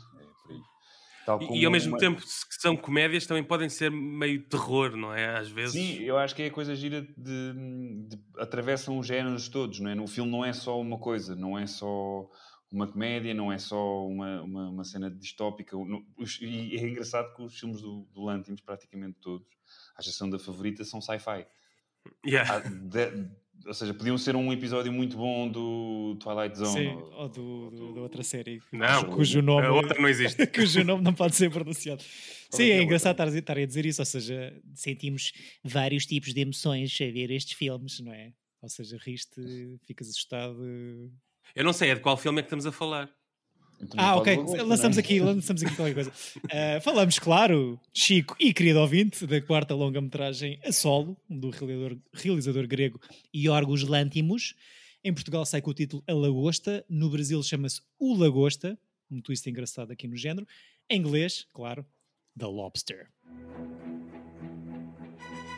É 1.27 1.55
E- 1.55 1.65
ao 1.65 1.71
mesmo 1.71 1.93
uma- 1.93 1.97
tempo, 1.97 2.21
se 2.21 2.47
que 2.47 2.53
são 2.53 2.77
comédias, 2.77 3.25
também 3.25 3.43
podem 3.43 3.67
ser 3.67 3.89
meio 3.89 4.43
terror, 4.47 4.95
não 4.95 5.11
é? 5.11 5.35
Às 5.37 5.49
vezes. 5.49 5.71
Sim, 5.73 6.03
eu 6.03 6.17
acho 6.19 6.35
que 6.35 6.43
é 6.43 6.47
a 6.47 6.51
coisa 6.51 6.75
gira 6.75 7.01
de, 7.01 7.53
de- 8.07 8.19
atravessam 8.37 8.99
os 8.99 9.07
géneros 9.07 9.49
todos, 9.49 9.79
não 9.79 9.89
é? 9.89 9.95
No 9.95 10.05
filme 10.05 10.31
não 10.31 10.45
é 10.45 10.53
só 10.53 10.79
uma 10.79 10.99
coisa, 10.99 11.35
não 11.35 11.57
é 11.57 11.65
só 11.65 12.29
uma 12.75 12.87
comédia, 12.87 13.33
não 13.33 13.51
é 13.51 13.57
só 13.57 14.05
uma, 14.07 14.41
uma, 14.41 14.69
uma 14.69 14.83
cena 14.83 15.09
distópica. 15.09 15.75
No- 15.77 16.05
os- 16.17 16.39
E 16.41 16.75
é 16.77 16.87
engraçado 16.87 17.33
que 17.35 17.41
os 17.41 17.57
filmes 17.59 17.81
do, 17.81 18.07
do 18.13 18.23
Lantimos, 18.23 18.61
praticamente 18.61 19.17
todos, 19.21 19.47
à 19.97 20.01
exceção 20.01 20.29
da 20.29 20.37
favorita, 20.37 20.83
são 20.83 20.99
sci-fi. 21.01 21.45
Yeah. 22.25 22.59
De- 22.69 23.29
ou 23.65 23.73
seja, 23.73 23.93
podiam 23.93 24.17
ser 24.17 24.35
um 24.35 24.51
episódio 24.51 24.91
muito 24.91 25.15
bom 25.15 25.47
do 25.49 26.17
Twilight 26.19 26.57
Zone. 26.57 26.71
Sim, 26.73 26.87
ou- 26.95 27.11
ou 27.13 27.29
do, 27.29 27.71
do- 27.71 27.93
da 27.95 28.01
outra 28.01 28.21
série. 28.21 28.61
Não, 28.71 29.05
cujo 29.05 29.41
nome, 29.41 29.65
a 29.65 29.71
outra 29.71 29.99
não 29.99 30.09
existe. 30.09 30.45
cujo 30.47 30.83
nome 30.83 31.01
não 31.03 31.13
pode 31.13 31.35
ser 31.35 31.49
pronunciado. 31.49 32.03
Qual 32.03 32.57
Sim, 32.57 32.63
é 32.63 32.65
que 32.67 32.71
é 32.73 32.77
é 32.77 32.83
engraçado 32.83 33.11
outra? 33.13 33.23
estar 33.29 33.35
a, 33.37 33.39
estar 33.39 33.57
a 33.57 33.65
dizer 33.65 33.85
isso, 33.85 34.01
ou 34.01 34.05
seja, 34.05 34.61
sentimos 34.73 35.31
vários 35.63 36.05
tipos 36.05 36.33
de 36.33 36.41
emoções 36.41 36.93
a 37.01 37.05
ver 37.05 37.31
estes 37.31 37.53
filmes, 37.57 37.99
não 38.01 38.11
é? 38.13 38.33
Ou 38.61 38.69
seja, 38.69 38.97
riste, 39.01 39.41
ficas 39.85 40.09
assustado, 40.09 40.59
Eu 41.53 41.63
não 41.63 41.73
sei, 41.73 41.89
é 41.91 41.95
de 41.95 42.01
qual 42.01 42.15
filme 42.17 42.39
é 42.39 42.41
que 42.41 42.47
estamos 42.47 42.65
a 42.65 42.71
falar? 42.71 43.09
Então, 43.81 43.99
Ah, 43.99 44.15
ok. 44.15 44.33
agosto, 44.33 44.63
lançamos 44.65 44.95
não 44.97 45.01
é? 45.01 45.05
aqui, 45.05 45.19
lançamos 45.19 45.61
aqui 45.63 45.75
qualquer 45.75 45.93
coisa. 45.93 46.11
Uh, 46.45 46.81
falamos, 46.81 47.19
claro, 47.19 47.79
Chico 47.93 48.35
e 48.39 48.53
querido 48.53 48.79
ouvinte, 48.79 49.27
da 49.27 49.41
quarta 49.41 49.75
longa-metragem 49.75 50.59
A 50.65 50.71
Solo, 50.71 51.17
do 51.29 51.49
realizador, 51.49 51.97
realizador 52.13 52.67
grego 52.67 52.99
Iorgos 53.33 53.83
Lantimos. 53.83 54.55
Em 55.03 55.13
Portugal 55.13 55.45
sai 55.45 55.61
com 55.61 55.71
o 55.71 55.73
título 55.73 56.01
A 56.07 56.13
Lagosta, 56.13 56.85
no 56.89 57.09
Brasil 57.09 57.43
chama-se 57.43 57.81
O 57.99 58.15
Lagosta, 58.17 58.79
um 59.11 59.21
twist 59.21 59.47
engraçado 59.49 59.91
aqui 59.91 60.07
no 60.07 60.15
género. 60.15 60.47
Em 60.89 60.97
inglês, 60.99 61.45
claro, 61.53 61.85
The 62.39 62.45
Lobster. 62.47 63.09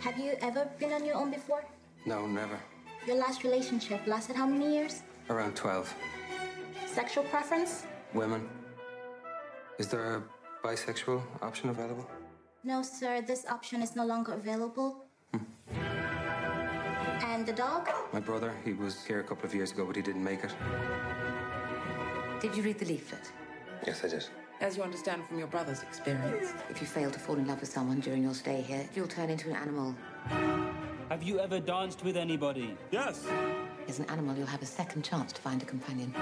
Have 0.03 0.19
you 0.19 0.33
ever 0.41 0.67
been 0.79 0.91
on 0.93 1.05
your 1.05 1.17
own 1.17 1.29
before? 1.31 1.63
No, 2.05 2.27
never. 2.27 2.59
Your 3.07 3.17
last 3.17 3.43
relationship 3.43 4.05
lasted 4.07 4.35
how 4.37 4.47
many 4.47 4.75
years? 4.75 5.03
Around 5.29 5.55
12. 5.55 5.93
Sexual 6.85 7.25
preference? 7.25 7.83
Women. 8.13 8.47
Is 9.77 9.87
there 9.87 10.15
a 10.15 10.23
bisexual 10.65 11.21
option 11.41 11.69
available? 11.69 12.09
No, 12.63 12.81
sir, 12.81 13.21
this 13.21 13.45
option 13.45 13.81
is 13.81 13.95
no 13.95 14.05
longer 14.05 14.33
available. 14.33 15.05
Hmm. 15.33 15.43
And 17.23 17.45
the 17.45 17.53
dog? 17.53 17.89
My 18.13 18.19
brother, 18.19 18.53
he 18.63 18.73
was 18.73 19.03
here 19.05 19.19
a 19.19 19.23
couple 19.23 19.45
of 19.45 19.53
years 19.53 19.71
ago, 19.71 19.85
but 19.85 19.95
he 19.95 20.01
didn't 20.01 20.23
make 20.23 20.43
it. 20.43 20.55
Did 22.39 22.55
you 22.55 22.63
read 22.63 22.79
the 22.79 22.85
leaflet? 22.85 23.31
Yes, 23.85 24.03
I 24.03 24.07
did. 24.07 24.25
As 24.59 24.77
you 24.77 24.83
understand 24.83 25.23
from 25.27 25.37
your 25.37 25.47
brother's 25.47 25.83
experience, 25.83 26.53
if 26.69 26.81
you 26.81 26.87
fail 26.87 27.11
to 27.11 27.19
fall 27.19 27.35
in 27.35 27.47
love 27.47 27.59
with 27.59 27.69
someone 27.69 27.99
during 27.99 28.23
your 28.23 28.33
stay 28.33 28.61
here, 28.61 28.87
you'll 28.95 29.07
turn 29.07 29.29
into 29.29 29.49
an 29.49 29.55
animal. 29.55 29.93
Have 31.09 31.21
you 31.21 31.39
ever 31.39 31.59
danced 31.59 32.03
with 32.03 32.17
anybody? 32.17 32.75
Yes. 32.91 33.27
As 33.88 33.98
an 33.98 34.06
animal, 34.10 34.36
you'll 34.36 34.46
have 34.46 34.62
a 34.62 34.66
second 34.66 35.02
chance 35.02 35.32
to 35.32 35.40
find 35.40 35.62
a 35.62 35.66
companion. 35.66 36.14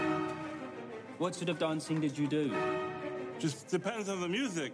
What 1.19 1.35
sort 1.35 1.51
of 1.51 1.59
dancing 1.59 2.01
did 2.01 2.17
you 2.17 2.27
do? 2.27 2.55
Just 3.39 3.69
depends 3.69 4.09
on 4.09 4.21
the 4.21 4.29
music. 4.29 4.73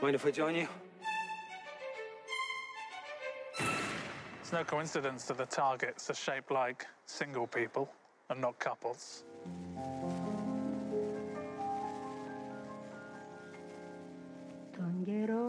Mind 0.00 0.14
if 0.14 0.24
I 0.26 0.30
join 0.30 0.54
you? 0.54 0.68
It's 4.40 4.52
no 4.52 4.64
coincidence 4.64 5.24
that 5.24 5.38
the 5.38 5.46
targets 5.46 6.10
are 6.10 6.14
shaped 6.14 6.50
like 6.50 6.86
single 7.06 7.46
people 7.46 7.88
and 8.30 8.40
not 8.40 8.58
couples. 8.58 9.24
Τον 14.76 15.02
καιρό 15.04 15.48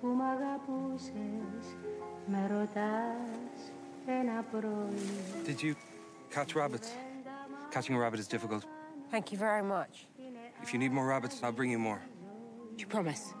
που 0.00 0.06
μ' 0.06 0.22
αγαπούσες 0.22 1.66
Με 2.26 2.46
ρωτάς 2.46 2.66
ένα 2.66 2.74
πρωί 2.74 3.49
Did 5.45 5.61
you 5.61 5.75
catch 6.31 6.55
rabbits? 6.55 6.91
Catching 7.71 7.95
a 7.95 7.99
rabbit 7.99 8.19
is 8.19 8.27
difficult. 8.27 8.65
Thank 9.09 9.31
you 9.31 9.37
very 9.39 9.63
much. 9.63 10.07
If 10.63 10.73
you 10.73 10.79
need 10.79 10.91
more 10.91 11.07
rabbits, 11.07 11.41
I'll 11.43 11.51
bring 11.51 11.71
you 11.71 11.79
more. 11.79 11.99
You 12.77 12.87
promise? 12.87 13.33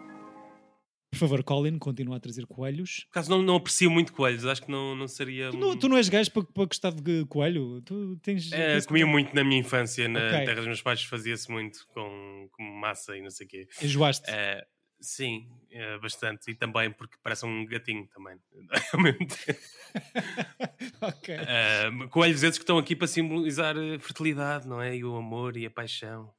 Por 1.11 1.17
favor, 1.17 1.43
Colin, 1.43 1.77
continua 1.77 2.17
a 2.17 2.19
trazer 2.19 2.45
coelhos. 2.47 3.05
Por 3.11 3.19
acaso 3.19 3.29
não, 3.31 3.41
não 3.41 3.55
aprecio 3.57 3.91
muito 3.91 4.13
coelhos, 4.13 4.45
acho 4.45 4.61
que 4.63 4.71
não, 4.71 4.95
não 4.95 5.07
seria. 5.07 5.51
Tu 5.51 5.57
não, 5.57 5.75
tu 5.77 5.89
não 5.89 5.97
és 5.97 6.07
gajo 6.07 6.31
para, 6.31 6.43
para 6.43 6.65
gostar 6.65 6.91
de 6.93 7.25
coelho? 7.25 7.81
Tu 7.81 8.17
tens. 8.23 8.51
É, 8.51 8.79
comia 8.81 9.05
muito 9.05 9.35
na 9.35 9.43
minha 9.43 9.59
infância, 9.59 10.07
na 10.07 10.19
Ok. 10.27 10.45
terra 10.45 10.55
dos 10.55 10.65
meus 10.67 10.81
pais 10.81 11.03
fazia-se 11.03 11.51
muito 11.51 11.85
com, 11.93 12.47
com 12.51 12.63
massa 12.63 13.17
e 13.17 13.21
não 13.21 13.29
sei 13.29 13.45
o 13.45 13.49
quê. 13.49 13.67
Enjoaste. 13.81 14.29
É, 14.29 14.65
sim, 15.01 15.49
é, 15.69 15.97
bastante. 15.97 16.51
E 16.51 16.55
também 16.55 16.91
porque 16.91 17.17
parece 17.21 17.45
um 17.45 17.65
gatinho 17.65 18.07
também. 18.07 18.37
Ok. 21.01 21.35
É, 21.35 21.89
coelhos 22.09 22.43
esses 22.43 22.57
que 22.57 22.63
estão 22.63 22.77
aqui 22.77 22.95
para 22.95 23.07
simbolizar 23.07 23.75
a 23.77 23.99
fertilidade, 23.99 24.67
não 24.67 24.81
é? 24.81 24.95
E 24.95 25.03
o 25.03 25.15
amor 25.15 25.57
e 25.57 25.65
a 25.65 25.71
paixão. 25.71 26.33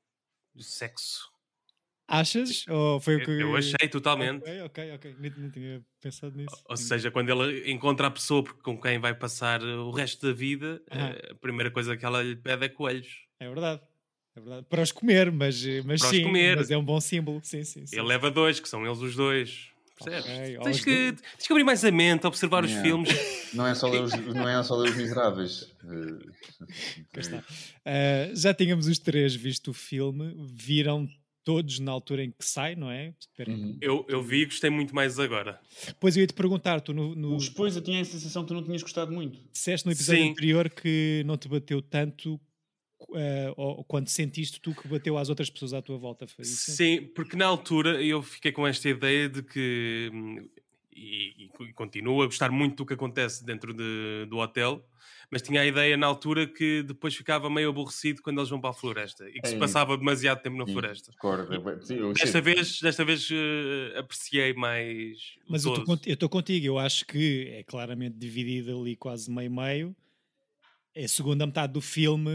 O 0.54 0.62
sexo. 0.62 1.30
Achas? 2.08 2.66
Ou 2.68 3.00
foi 3.00 3.16
o 3.16 3.24
que. 3.24 3.30
Eu, 3.30 3.56
achei 3.56 3.88
totalmente. 3.88 4.42
Ok, 4.42 4.62
ok, 4.62 4.92
ok. 4.94 5.16
Nem, 5.18 5.32
nem 5.36 5.50
tinha 5.50 5.82
pensado 6.00 6.36
nisso. 6.36 6.62
Ou 6.68 6.76
seja, 6.76 7.10
quando 7.10 7.30
ele 7.30 7.70
encontra 7.70 8.08
a 8.08 8.10
pessoa 8.10 8.44
com 8.62 8.78
quem 8.78 8.98
vai 8.98 9.14
passar 9.14 9.62
o 9.62 9.90
resto 9.90 10.26
da 10.26 10.32
vida, 10.32 10.82
Aham. 10.90 11.10
eh, 11.10 11.32
a 11.32 11.34
primeira 11.36 11.70
coisa 11.70 11.96
que 11.96 12.04
ela 12.04 12.22
lhe 12.22 12.36
pede 12.36 12.66
é 12.66 12.68
coelhos. 12.68 13.26
É 13.40 13.48
verdade. 13.48 13.80
É 14.34 14.40
verdade. 14.40 14.66
Para 14.68 14.82
os 14.82 14.92
comer, 14.92 15.30
mas, 15.30 15.62
mas 15.84 16.00
Para 16.00 16.10
os 16.10 16.16
sim. 16.16 16.22
comer. 16.24 16.56
Mas 16.56 16.70
é 16.70 16.76
um 16.76 16.84
bom 16.84 17.00
símbolo. 17.00 17.40
Sim, 17.42 17.64
sim. 17.64 17.86
sim. 17.86 17.96
Ele 17.96 18.06
leva 18.06 18.30
dois, 18.30 18.58
que 18.60 18.68
são 18.68 18.84
eles 18.86 18.98
os 18.98 19.14
dois. 19.14 19.68
Percebes? 20.02 20.24
Ok, 20.30 20.58
tens, 20.64 20.80
que, 20.84 21.12
tens 21.12 21.46
que 21.46 21.52
abrir 21.52 21.64
mais 21.64 21.84
a 21.84 21.90
mente, 21.90 22.26
observar 22.26 22.64
os 22.64 22.70
Yeah. 22.70 22.88
filmes. 22.88 23.10
Não 23.54 23.66
é 23.66 23.74
só 23.74 23.86
ler 23.88 24.02
os, 24.02 24.12
não 24.12 24.48
é 24.48 24.62
só 24.62 24.74
ler 24.74 24.90
os 24.90 24.96
miseráveis. 24.96 25.70
Eh. 25.84 27.42
Ah, 27.84 28.30
já 28.34 28.54
tínhamos 28.54 28.86
os 28.86 28.98
três 28.98 29.34
visto 29.34 29.70
o 29.70 29.74
filme, 29.74 30.34
viram 30.54 31.06
todos 31.44 31.78
na 31.80 31.90
altura 31.92 32.24
em 32.24 32.30
que 32.30 32.44
sai, 32.44 32.74
não 32.76 32.90
é? 32.90 33.12
Uhum. 33.46 33.76
Eu, 33.80 34.06
eu 34.08 34.22
vi 34.22 34.42
e 34.42 34.44
gostei 34.46 34.70
muito 34.70 34.94
mais 34.94 35.18
agora. 35.18 35.60
Depois 35.86 36.16
eu 36.16 36.20
ia 36.22 36.26
te 36.26 36.32
perguntar, 36.34 36.80
tu 36.80 36.94
no, 36.94 37.14
no, 37.14 37.36
Os 37.36 37.48
depois 37.48 37.74
eu 37.76 37.82
tinha 37.82 38.00
a 38.00 38.04
sensação 38.04 38.42
que 38.42 38.48
tu 38.48 38.54
não 38.54 38.62
tinhas 38.62 38.82
gostado 38.82 39.12
muito. 39.12 39.38
disseste 39.52 39.84
no 39.86 39.92
episódio 39.92 40.22
Sim. 40.22 40.30
anterior 40.30 40.70
que 40.70 41.22
não 41.26 41.36
te 41.36 41.48
bateu 41.48 41.82
tanto 41.82 42.40
ou 43.56 43.84
quando 43.84 44.08
sentiste 44.08 44.60
tu 44.60 44.74
que 44.74 44.86
bateu 44.88 45.16
às 45.18 45.28
outras 45.28 45.48
pessoas 45.50 45.72
à 45.74 45.82
tua 45.82 45.98
volta. 45.98 46.26
Foi 46.26 46.44
isso? 46.44 46.72
Sim, 46.72 47.02
porque 47.14 47.36
na 47.36 47.46
altura 47.46 48.02
eu 48.02 48.22
fiquei 48.22 48.52
com 48.52 48.66
esta 48.66 48.88
ideia 48.88 49.28
de 49.28 49.42
que. 49.42 50.10
E, 50.94 51.46
e 51.46 51.72
continuo 51.72 52.20
a 52.22 52.26
gostar 52.26 52.50
muito 52.50 52.76
do 52.76 52.86
que 52.86 52.92
acontece 52.92 53.42
dentro 53.46 53.72
de- 53.72 54.26
do 54.28 54.36
hotel, 54.36 54.84
mas 55.30 55.40
tinha 55.40 55.62
a 55.62 55.66
ideia 55.66 55.96
na 55.96 56.06
altura 56.06 56.46
que 56.46 56.82
depois 56.82 57.14
ficava 57.14 57.48
meio 57.48 57.70
aborrecido 57.70 58.20
quando 58.20 58.38
eles 58.38 58.50
vão 58.50 58.60
para 58.60 58.70
a 58.70 58.74
floresta 58.74 59.26
e 59.30 59.40
que 59.40 59.48
se 59.48 59.54
É. 59.54 59.58
passava 59.58 59.96
demasiado 59.96 60.42
tempo 60.42 60.58
na 60.58 60.66
floresta. 60.66 61.10
Concordo. 61.12 61.84
Sim, 61.86 61.94
eu 61.96 62.12
Desta 62.12 62.42
vez, 62.42 62.78
desta 62.78 63.04
vez 63.06 63.26
eh, 63.32 63.98
apreciei 63.98 64.52
mais. 64.52 65.16
o 65.48 65.52
Mas 65.52 65.64
eu 65.64 65.74
estou 66.06 66.28
contigo, 66.28 66.66
eu 66.66 66.78
acho 66.78 67.06
que 67.06 67.48
é 67.50 67.62
claramente 67.62 68.18
dividido 68.18 68.78
ali 68.78 68.94
quase 68.94 69.30
meio-meio. 69.30 69.96
A 70.96 71.08
segunda 71.08 71.46
metade 71.46 71.72
do 71.72 71.80
filme 71.80 72.30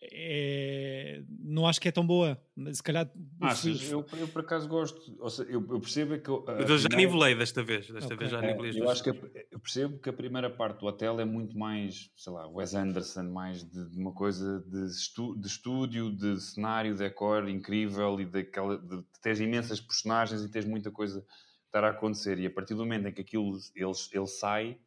é... 0.00 1.22
não 1.38 1.66
acho 1.66 1.80
que 1.80 1.86
é 1.88 1.92
tão 1.92 2.06
boa. 2.06 2.40
Mas 2.56 2.78
se 2.78 2.82
calhar. 2.82 3.10
Achas? 3.40 3.82
Eu, 3.90 4.04
eu 4.18 4.28
por 4.28 4.40
acaso 4.40 4.68
gosto. 4.68 5.00
Ou 5.20 5.30
seja, 5.30 5.50
eu, 5.50 5.60
eu 5.70 5.80
percebo 5.80 6.14
é 6.14 6.18
que. 6.18 6.28
eu- 6.28 6.44
eu 6.48 6.78
já 6.78 6.88
primeira- 6.88 6.96
nivelei 6.96 7.34
desta 7.34 7.62
vez. 7.62 7.88
Desta 7.90 8.06
Ok. 8.14 8.16
vez 8.16 8.30
já 8.30 8.42
É, 8.42 8.46
nivelei 8.54 8.80
eu 8.80 8.90
acho 8.90 9.02
que 9.02 9.10
eu 9.10 9.60
percebo 9.60 9.98
que 9.98 10.08
a 10.08 10.12
primeira 10.12 10.50
parte 10.50 10.80
do 10.80 10.86
hotel 10.86 11.20
é 11.20 11.24
muito 11.24 11.56
mais, 11.58 12.10
sei 12.16 12.32
lá, 12.32 12.48
Wes 12.48 12.74
Anderson, 12.74 13.24
mais 13.24 13.62
de, 13.64 13.90
de 13.90 13.98
uma 13.98 14.12
coisa 14.12 14.60
de, 14.66 14.86
estu- 14.86 15.38
de 15.38 15.46
estúdio, 15.46 16.10
de 16.10 16.40
cenário, 16.40 16.96
decor 16.96 17.48
incrível 17.48 18.20
e 18.20 18.24
daquela, 18.26 18.78
de, 18.78 18.96
de 18.96 19.04
teres 19.22 19.40
imensas 19.40 19.80
personagens 19.80 20.42
e 20.42 20.50
tens 20.50 20.64
muita 20.64 20.90
coisa 20.90 21.20
que 21.20 21.26
estar 21.66 21.84
a 21.84 21.90
acontecer. 21.90 22.38
E 22.38 22.46
a 22.46 22.50
partir 22.50 22.74
do 22.74 22.80
momento 22.80 23.08
em 23.08 23.12
que 23.12 23.20
aquilo 23.20 23.56
ele, 23.76 23.92
ele 24.12 24.26
sai, 24.26 24.78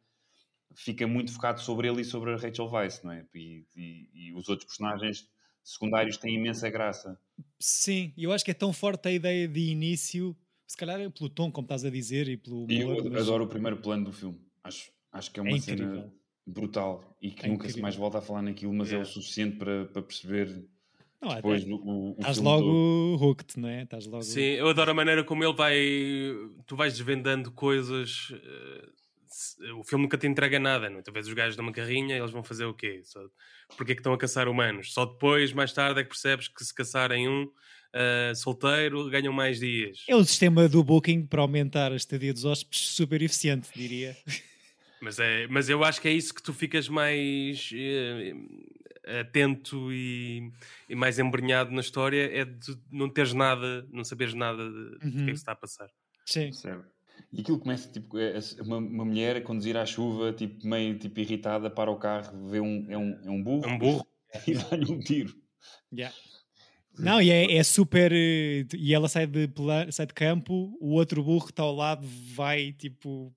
fica 0.76 1.06
muito 1.06 1.32
focado 1.32 1.60
sobre 1.60 1.88
ele 1.88 2.02
e 2.02 2.04
sobre 2.04 2.32
a 2.32 2.36
Rachel 2.36 2.66
Weisz, 2.70 3.02
não 3.02 3.10
é? 3.12 3.24
E, 3.34 3.64
e- 3.76 4.08
e 4.14 4.32
os 4.34 4.48
outros 4.48 4.68
personagens 4.68 5.26
secundários 5.64 6.16
têm 6.18 6.36
imensa 6.36 6.68
graça. 6.70 7.18
Sim, 7.58 8.12
eu 8.16 8.30
acho 8.32 8.44
que 8.44 8.50
é 8.52 8.54
tão 8.54 8.72
forte 8.72 9.08
a 9.08 9.12
ideia 9.12 9.48
de 9.48 9.60
início, 9.70 10.36
se 10.66 10.76
calhar 10.76 11.00
é 11.00 11.08
pelo 11.08 11.28
tom, 11.30 11.50
como 11.50 11.64
estás 11.64 11.84
a 11.84 11.90
dizer, 11.90 12.28
e 12.28 12.36
pelo. 12.36 12.66
E 12.70 12.80
eu 12.80 13.02
mas- 13.10 13.22
adoro 13.22 13.44
o 13.44 13.48
primeiro 13.48 13.78
plano 13.78 14.04
do 14.04 14.12
filme. 14.12 14.38
Acho, 14.62 14.90
acho 15.12 15.30
que 15.32 15.40
é 15.40 15.42
uma 15.42 15.56
É 15.56 15.60
cena 15.60 16.12
brutal 16.46 17.16
e 17.20 17.30
que 17.30 17.46
É 17.46 17.48
nunca 17.48 17.62
se 17.64 17.70
incrível. 17.70 17.82
mais 17.82 17.96
volta 17.96 18.18
a 18.18 18.22
falar 18.22 18.42
naquilo, 18.42 18.72
mas 18.72 18.92
é, 18.92 18.96
É. 18.96 18.98
o 18.98 19.04
suficiente 19.04 19.56
para, 19.56 19.86
para 19.86 20.02
perceber 20.02 20.48
Não, 21.20 21.30
até- 21.30 21.36
depois 21.36 21.64
o, 21.64 21.74
o, 21.74 22.08
o 22.10 22.10
Estás 22.18 22.36
filme 22.36 22.50
todo. 22.50 22.64
logo 22.66 23.24
hooked, 23.24 23.58
não 23.58 23.68
é? 23.68 23.82
Estás 23.82 24.06
logo. 24.06 24.22
Sim, 24.22 24.40
eu 24.40 24.68
adoro 24.68 24.90
a 24.90 24.94
maneira 24.94 25.24
como 25.24 25.42
ele 25.42 25.54
vai. 25.54 25.76
Tu 26.66 26.76
vais 26.76 26.92
desvendando 26.92 27.50
coisas. 27.50 28.32
O 29.78 29.84
filme 29.84 30.04
nunca 30.04 30.16
te 30.18 30.26
entrega 30.26 30.58
nada, 30.58 30.88
não 30.90 30.98
é? 30.98 31.02
Tu 31.02 31.12
vês 31.12 31.26
os 31.26 31.34
gajos 31.34 31.56
numa 31.56 31.72
carrinha, 31.72 32.16
eles 32.16 32.30
vão 32.30 32.42
fazer 32.44 32.64
o 32.64 32.74
quê? 32.74 33.00
Só... 33.04 33.20
Porquê 33.76 33.94
que 33.94 34.00
estão 34.00 34.12
a 34.12 34.18
caçar 34.18 34.48
humanos? 34.48 34.92
Só 34.92 35.04
depois, 35.04 35.52
mais 35.52 35.72
tarde, 35.72 36.00
é 36.00 36.02
que 36.02 36.10
percebes 36.10 36.48
que 36.48 36.64
se 36.64 36.74
caçarem 36.74 37.28
um 37.28 37.50
eh, 37.92 38.32
solteiro, 38.34 39.08
ganham 39.10 39.32
mais 39.32 39.58
dias. 39.58 40.04
É 40.08 40.14
o 40.14 40.24
sistema 40.24 40.68
do 40.68 40.82
Booking 40.84 41.26
para 41.26 41.40
aumentar 41.42 41.92
a 41.92 41.96
estadia 41.96 42.32
dos 42.32 42.44
hóspedes 42.44 42.88
super 42.90 43.20
eficiente, 43.22 43.68
diria. 43.74 44.16
Mas, 44.98 45.18
é, 45.18 45.46
mas 45.48 45.68
eu 45.68 45.84
acho 45.84 46.00
que 46.00 46.08
é 46.08 46.10
isso 46.10 46.34
que 46.34 46.42
tu 46.42 46.54
ficas 46.54 46.88
mais 46.88 47.70
eh, 47.74 48.32
atento 49.20 49.92
e, 49.92 50.50
e 50.88 50.94
mais 50.96 51.18
embrenhado 51.18 51.70
na 51.70 51.82
história, 51.82 52.30
é 52.34 52.44
de 52.46 52.76
não 52.90 53.08
teres 53.08 53.34
nada, 53.34 53.86
não 53.92 54.02
saberes 54.02 54.32
nada 54.32 54.68
de, 54.68 54.90
de 54.92 54.98
que 54.98 55.06
é 55.06 55.08
Uhum. 55.20 55.26
que 55.26 55.32
se 55.36 55.42
está 55.42 55.52
a 55.52 55.56
passar. 55.56 55.88
Sim. 56.24 56.44
Percebe? 56.50 56.82
E 57.32 57.40
aquilo 57.40 57.58
começa, 57.58 57.90
tipo, 57.90 58.18
é- 58.18 58.36
é 58.38 58.62
uma, 58.62 58.78
uma 58.78 59.04
mulher 59.04 59.36
a 59.36 59.40
conduzir 59.40 59.76
à 59.76 59.84
chuva, 59.84 60.32
tipo, 60.32 60.66
meio 60.66 60.98
tipo, 60.98 61.18
irritada, 61.20 61.70
para 61.70 61.90
o 61.90 61.98
carro, 61.98 62.48
vê 62.48 62.60
um, 62.60 62.86
é, 62.90 62.96
um, 62.96 63.20
é 63.24 63.30
um 63.30 63.42
burro, 63.42 63.64
É 63.64 63.68
um 63.68 63.78
burro. 63.78 64.06
e 64.46 64.54
dá-lhe 64.54 64.92
um 64.92 65.00
tiro. 65.00 65.34
Yeah. 65.92 66.14
Não, 66.98 67.20
e 67.20 67.30
é, 67.30 67.56
é 67.56 67.62
super. 67.62 68.10
eh, 68.12 68.64
E 68.74 68.94
ela 68.94 69.08
sai 69.08 69.26
de, 69.26 69.48
sai 69.90 70.06
de 70.06 70.14
campo, 70.14 70.76
o 70.80 70.92
outro 70.94 71.22
burro 71.22 71.44
que 71.44 71.52
está 71.52 71.62
ao 71.62 71.74
lado 71.74 72.06
vai 72.34 72.72
tipo. 72.72 73.34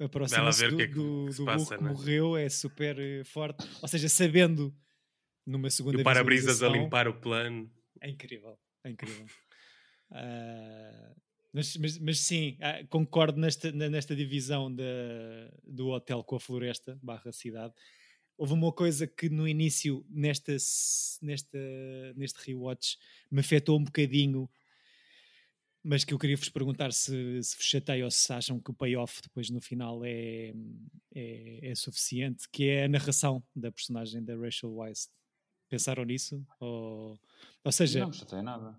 a 0.00 0.04
aproxima-se 0.04 0.68
do, 0.68 0.76
que 0.76 0.82
é 0.82 0.86
que 0.88 0.94
do, 0.94 1.26
do 1.26 1.44
passa, 1.44 1.58
burro 1.58 1.78
que 1.78 1.84
né? 1.84 1.90
morreu, 1.90 2.36
é 2.36 2.48
super 2.48 2.98
eh, 2.98 3.24
forte. 3.24 3.66
Ou 3.82 3.88
seja, 3.88 4.08
sabendo 4.08 4.74
numa 5.46 5.68
segunda 5.68 5.98
E 5.98 6.00
o 6.00 6.04
para-brisas 6.04 6.62
a 6.62 6.68
limpar 6.68 7.08
o 7.08 7.14
plano. 7.20 7.70
É 8.00 8.08
incrível, 8.08 8.58
é 8.84 8.90
incrível. 8.90 9.26
Ah, 10.14 11.14
mas, 11.52 11.76
mas, 11.76 11.98
mas 11.98 12.20
sim, 12.20 12.56
ah, 12.60 12.82
concordo 12.88 13.38
nesta, 13.38 13.70
nesta 13.70 14.16
divisão 14.16 14.74
do 15.64 15.88
hotel 15.88 16.24
com 16.24 16.36
a 16.36 16.40
floresta 16.40 16.98
barra 17.02 17.30
cidade. 17.30 17.74
Houve 18.38 18.54
uma 18.54 18.72
coisa 18.72 19.06
que 19.06 19.28
no 19.28 19.46
início, 19.46 20.04
nesta, 20.08 20.56
nesta, 21.20 21.58
neste 22.16 22.46
rewatch, 22.46 22.96
me 23.30 23.40
afetou 23.40 23.78
um 23.78 23.84
bocadinho, 23.84 24.48
mas 25.84 26.04
que 26.04 26.14
eu 26.14 26.18
queria 26.18 26.36
vos 26.36 26.48
perguntar 26.48 26.92
se, 26.92 27.42
se 27.42 27.56
vos 27.56 27.64
chateia 27.64 28.04
ou 28.04 28.10
se 28.10 28.32
acham 28.32 28.58
que 28.58 28.70
o 28.70 28.74
payoff 28.74 29.20
depois 29.20 29.50
no 29.50 29.60
final 29.60 30.02
é, 30.04 30.54
é, 31.14 31.70
é 31.70 31.74
suficiente, 31.74 32.48
que 32.50 32.68
é 32.68 32.84
a 32.84 32.88
narração 32.88 33.44
da 33.54 33.70
personagem 33.70 34.24
da 34.24 34.34
Rachel 34.36 34.72
Weisz. 34.74 35.10
Pensaram 35.68 36.04
nisso? 36.04 36.44
Ou, 36.58 37.20
ou 37.62 37.72
seja, 37.72 38.00
Não 38.00 38.08
me 38.08 38.14
chateia 38.14 38.42
nada. 38.42 38.78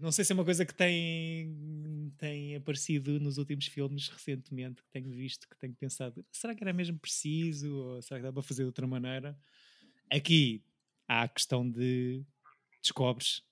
Não 0.00 0.10
sei 0.12 0.24
se 0.24 0.32
é 0.32 0.34
uma 0.34 0.44
coisa 0.44 0.64
que 0.66 0.74
tem, 0.74 2.12
tem 2.18 2.56
aparecido 2.56 3.18
nos 3.20 3.38
últimos 3.38 3.66
filmes 3.66 4.08
recentemente, 4.08 4.82
que 4.82 4.90
tenho 4.90 5.10
visto, 5.10 5.48
que 5.48 5.56
tenho 5.56 5.74
pensado, 5.74 6.24
será 6.32 6.54
que 6.54 6.62
era 6.64 6.72
mesmo 6.72 6.98
preciso? 6.98 7.74
Ou 7.74 8.02
será 8.02 8.20
que 8.20 8.26
dá 8.26 8.32
para 8.32 8.42
fazer 8.42 8.62
de 8.62 8.66
outra 8.66 8.86
maneira? 8.86 9.38
Aqui 10.10 10.62
há 11.08 11.22
a 11.22 11.28
questão 11.28 11.68
de 11.70 12.22
descobres 12.82 13.42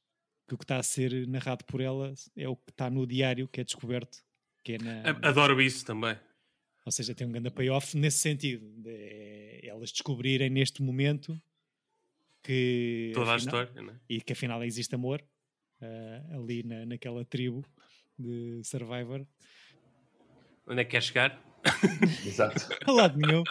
que 0.49 0.54
o 0.54 0.59
que 0.59 0.64
está 0.64 0.78
a 0.78 0.82
ser 0.82 1.26
narrado 1.28 1.64
por 1.64 1.80
ela 1.80 2.12
é 2.37 2.49
o 2.49 2.56
que 2.56 2.70
está 2.73 2.90
no 2.90 3.06
diário 3.06 3.47
que 3.47 3.61
é 3.61 3.64
descoberto, 3.64 4.18
que 4.64 4.73
é 4.73 4.78
na... 4.78 5.02
A- 5.11 5.28
Adoro 5.28 5.61
isso 5.62 5.85
também. 5.85 6.18
Ou 6.85 6.90
seja, 6.90 7.14
tem 7.14 7.26
um 7.26 7.30
grande 7.32 7.50
payoff 7.50 7.97
nesse 7.97 8.18
sentido, 8.18 8.66
de 8.82 9.61
elas 9.62 9.92
descobrirem 9.92 10.50
neste 10.50 10.82
momento 10.82 11.40
que 12.42 13.12
Toda 13.14 13.32
a 13.32 13.35
afinal- 13.37 13.62
história, 13.62 13.82
né? 13.82 14.00
e 14.09 14.20
que 14.20 14.32
afinal 14.32 14.64
existe 14.64 14.94
amor 14.94 15.23
ah, 15.82 16.37
ali 16.37 16.62
na, 16.62 16.84
naquela 16.87 17.25
tribo 17.25 17.64
de 18.18 18.60
Survivor. 18.64 19.26
Onde 20.66 20.80
é 20.82 20.84
que 20.84 20.90
quer 20.92 21.02
chegar? 21.02 21.42
Exato. 22.26 22.68
A 22.87 22.92
lado 22.92 23.18
nenhum. 23.18 23.42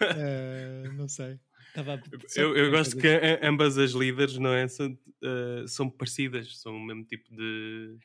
Ah, 0.00 0.92
não 0.94 1.08
sei. 1.08 1.38
Estava 1.68 1.94
a- 1.94 2.00
Eu, 2.36 2.56
eu 2.56 2.70
gosto 2.70 2.96
que 2.96 3.06
a- 3.08 3.48
ambas 3.48 3.78
as 3.78 3.92
líderes, 3.92 4.36
não 4.38 4.52
é? 4.52 4.68
São, 4.68 4.98
eh, 5.22 5.64
são 5.66 5.88
parecidas, 5.88 6.58
são 6.60 6.76
o 6.76 6.80
mesmo 6.84 7.04
tipo 7.04 7.34
de. 7.34 7.96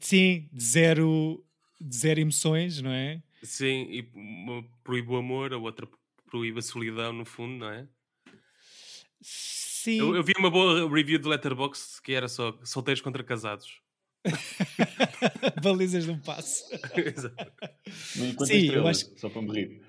Sim, 0.00 0.48
de 0.52 0.64
zero, 0.64 1.44
de 1.80 1.96
zero 1.96 2.20
emoções, 2.20 2.80
não 2.82 2.90
é? 2.90 3.22
Sim, 3.42 3.86
e 3.90 4.10
uma 4.14 4.64
proíbe 4.82 5.10
o 5.10 5.16
amor, 5.16 5.52
a 5.52 5.58
outra 5.58 5.86
proíbe 6.28 6.58
a 6.58 6.62
solidão, 6.62 7.12
no 7.12 7.24
fundo, 7.24 7.56
não 7.58 7.70
é? 7.70 7.86
Sim. 9.20 9.63
Eu, 9.92 10.16
eu 10.16 10.22
vi 10.22 10.32
uma 10.38 10.50
boa 10.50 10.88
review 10.92 11.18
do 11.18 11.28
Letterboxd 11.28 12.00
que 12.02 12.12
era 12.12 12.28
só 12.28 12.58
solteiros 12.64 13.00
contra 13.00 13.22
casados. 13.22 13.80
Balizas 15.62 16.04
de 16.04 16.10
um 16.10 16.18
passo. 16.18 16.64
Exato. 16.96 17.52
E 18.16 18.32
quantas 18.34 18.48
Sim, 18.48 18.54
eu 18.54 18.62
estrelas? 18.64 19.02
acho- 19.04 19.18
Só 19.18 19.28
para 19.28 19.42
me 19.42 19.52
rir. 19.52 19.82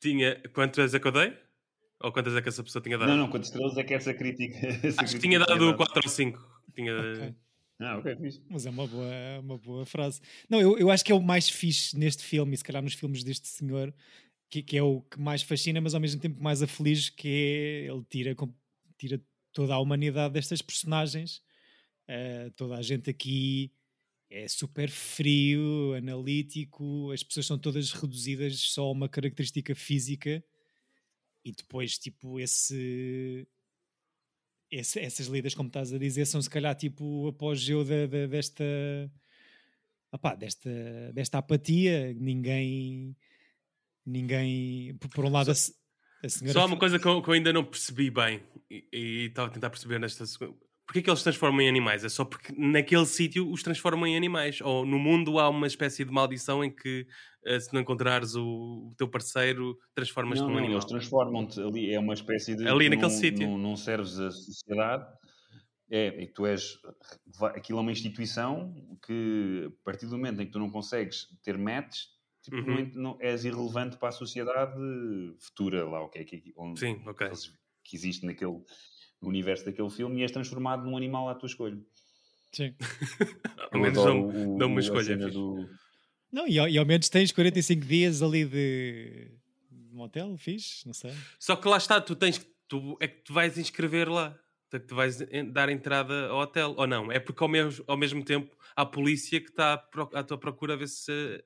Tinha. 0.00 0.40
Quantas 0.52 0.94
é 0.94 0.98
que 1.00 1.06
eu 1.06 1.12
dei? 1.12 1.32
Ou 2.00 2.12
quantas 2.12 2.34
é 2.36 2.42
que 2.42 2.48
essa 2.48 2.62
pessoa 2.62 2.82
tinha 2.82 2.96
dado? 2.96 3.08
Não, 3.08 3.16
não, 3.16 3.28
quantas 3.28 3.48
estrelas 3.48 3.76
é 3.76 3.82
que 3.84 3.94
essa 3.94 4.14
crítica. 4.14 4.58
essa 4.86 5.02
Acho 5.02 5.14
que 5.14 5.20
tinha 5.20 5.38
dado 5.38 5.58
dado? 5.66 5.76
4 5.76 6.00
ou 6.04 6.08
5. 6.08 6.38
Tinha... 6.74 6.94
Ok. 7.00 7.34
Ah, 7.80 7.98
ok, 7.98 8.16
fixe. 8.16 8.42
Mas 8.50 8.66
é 8.66 8.70
uma 8.70 8.86
boa, 8.86 9.06
uma 9.40 9.56
boa 9.58 9.86
frase. 9.86 10.20
Não, 10.50 10.60
eu, 10.60 10.76
eu 10.78 10.90
acho 10.90 11.04
que 11.04 11.12
é 11.12 11.14
o 11.14 11.22
mais 11.22 11.48
fixe 11.48 11.96
neste 11.96 12.24
filme, 12.24 12.54
e 12.54 12.56
se 12.56 12.64
calhar 12.64 12.82
nos 12.82 12.94
filmes 12.94 13.22
deste 13.22 13.46
senhor, 13.46 13.94
que, 14.50 14.62
que 14.64 14.76
é 14.76 14.82
o 14.82 15.00
que 15.02 15.20
mais 15.20 15.42
fascina, 15.42 15.80
mas 15.80 15.94
ao 15.94 16.00
mesmo 16.00 16.20
tempo 16.20 16.42
mais 16.42 16.60
aflige, 16.60 17.12
que 17.12 17.28
é 17.28 17.92
ele 17.92 18.04
tira, 18.10 18.34
com- 18.34 18.52
tira 18.98 19.22
toda 19.52 19.74
a 19.74 19.80
humanidade 19.80 20.34
destas 20.34 20.62
personagens. 20.62 21.42
Eh, 22.08 22.50
toda 22.56 22.76
a 22.76 22.82
gente 22.82 23.10
aqui 23.10 23.72
é 24.30 24.48
super 24.48 24.90
frio, 24.90 25.94
analítico, 25.94 27.10
as 27.12 27.22
pessoas 27.22 27.46
são 27.46 27.58
todas 27.58 27.92
reduzidas 27.92 28.58
só 28.60 28.84
a 28.84 28.92
uma 28.92 29.08
característica 29.08 29.74
física 29.74 30.44
e 31.44 31.52
depois, 31.52 31.98
tipo, 31.98 32.38
esse, 32.40 33.46
esse- 34.70 35.00
essas 35.00 35.26
lidas, 35.26 35.54
como 35.54 35.68
estás 35.68 35.92
a 35.92 35.98
dizer, 35.98 36.26
são 36.26 36.42
se 36.42 36.50
calhar 36.50 36.74
tipo 36.76 37.04
o 37.04 37.28
apogeu 37.28 37.84
da, 37.84 38.06
da- 38.06 38.26
desta, 38.26 38.64
opá, 40.12 40.34
desta, 40.34 40.70
desta 41.12 41.38
apatia. 41.38 42.12
Ninguém, 42.14 43.16
ninguém, 44.04 44.94
por, 44.96 45.08
por 45.10 45.24
um 45.24 45.30
lado, 45.30 45.54
senhora. 45.54 45.77
Só 46.26 46.62
há 46.62 46.64
uma 46.64 46.76
coisa 46.76 46.98
que 46.98 47.06
eu, 47.06 47.22
que 47.22 47.28
eu 47.28 47.34
ainda 47.34 47.52
não 47.52 47.64
percebi 47.64 48.10
bem 48.10 48.42
e 48.70 49.26
estava 49.26 49.48
a 49.48 49.50
tentar 49.50 49.70
perceber 49.70 49.98
nesta 49.98 50.26
segunda. 50.26 50.54
Porquê 50.86 51.02
que 51.02 51.10
eles 51.10 51.20
se 51.20 51.24
transformam 51.24 51.60
em 51.60 51.68
animais? 51.68 52.02
É 52.02 52.08
só 52.08 52.24
porque 52.24 52.50
naquele 52.56 53.04
sítio 53.04 53.50
os 53.50 53.62
transformam 53.62 54.06
em 54.06 54.16
animais. 54.16 54.60
Ou 54.62 54.86
no 54.86 54.98
mundo 54.98 55.38
há 55.38 55.48
uma 55.50 55.66
espécie 55.66 56.02
de 56.02 56.10
maldição 56.10 56.64
em 56.64 56.74
que 56.74 57.06
eh, 57.44 57.60
se 57.60 57.72
não 57.74 57.82
encontrares 57.82 58.34
o, 58.34 58.42
o 58.90 58.94
teu 58.96 59.06
parceiro, 59.06 59.76
transformas-te 59.94 60.42
num 60.42 60.48
não, 60.48 60.56
animal. 60.58 60.76
eles 60.76 60.86
transformam-te 60.86 61.60
ali, 61.60 61.92
é 61.92 62.00
uma 62.00 62.14
espécie 62.14 62.56
de. 62.56 62.66
Ali 62.66 62.86
tu 62.86 62.90
naquele 62.90 63.12
não- 63.12 63.20
sítio. 63.20 63.48
Não, 63.48 63.58
não 63.58 63.76
serves 63.76 64.18
a 64.18 64.30
sociedade, 64.30 65.04
é, 65.90 66.22
e 66.22 66.26
tu 66.26 66.46
és. 66.46 66.78
Aquilo 67.54 67.78
é 67.78 67.82
uma 67.82 67.92
instituição 67.92 68.74
que, 69.06 69.66
a 69.68 69.84
partir 69.84 70.06
do 70.06 70.16
momento 70.16 70.40
em 70.40 70.46
que 70.46 70.52
tu 70.52 70.58
não 70.58 70.70
consegues 70.70 71.26
ter 71.42 71.58
match, 71.58 71.98
tipo, 72.50 72.70
Uhum. 72.70 72.90
não, 72.94 73.02
não- 73.12 73.18
és 73.20 73.44
irrelevante 73.44 73.96
para 73.96 74.08
a 74.08 74.12
sociedade 74.12 74.72
futura, 75.38 75.84
lá, 75.88 76.02
o 76.02 76.08
que 76.08 76.18
é 76.18 76.24
que, 76.24 76.52
onde, 76.56 76.80
Sim, 76.80 77.00
que 77.84 77.96
existe 77.96 78.24
naquele 78.26 78.60
no 79.20 79.28
universo 79.28 79.64
daquele 79.64 79.90
filme, 79.90 80.20
e 80.20 80.22
és 80.22 80.30
transformado 80.30 80.84
num 80.84 80.96
animal 80.96 81.28
à 81.28 81.34
tua 81.34 81.48
escolha. 81.48 81.78
Sim. 82.52 82.74
Ao 83.72 83.80
menos 83.80 84.02
dão- 84.02 84.28
o- 84.28 84.58
dão 84.58 84.68
uma 84.68 84.80
escolha, 84.80 85.16
do- 85.16 85.68
Não, 86.32 86.46
e, 86.46 86.58
ao- 86.58 86.68
e 86.68 86.78
ao 86.78 86.84
menos 86.86 87.08
tens 87.08 87.32
45 87.32 87.84
dias 87.86 88.22
ali 88.22 88.44
de 88.44 89.30
motel, 89.90 90.36
fixe, 90.36 90.86
não 90.86 90.92
sei. 90.94 91.12
Só 91.38 91.56
que 91.56 91.66
lá 91.68 91.76
está, 91.78 92.00
tu 92.00 92.14
tens 92.14 92.38
que. 92.38 92.46
Tu, 92.68 92.96
é 93.00 93.08
que 93.08 93.22
tu 93.24 93.32
vais 93.32 93.56
inscrever 93.56 94.08
lá. 94.10 94.38
Portanto, 94.70 94.88
tu 94.88 94.94
vais 94.94 95.16
dar 95.52 95.70
entrada 95.70 96.28
ao 96.28 96.40
hotel. 96.40 96.74
Ou 96.76 96.86
não? 96.86 97.10
É 97.10 97.18
porque 97.18 97.42
ao 97.42 97.48
mesmo, 97.48 97.82
ao 97.88 97.96
mesmo 97.96 98.22
tempo 98.22 98.54
há 98.76 98.82
a 98.82 98.86
polícia 98.86 99.40
que 99.40 99.48
está 99.48 99.82
à 100.12 100.22
tua 100.22 100.36
procura 100.36 100.74
a 100.74 100.76
ver 100.76 100.86
se, 100.88 101.42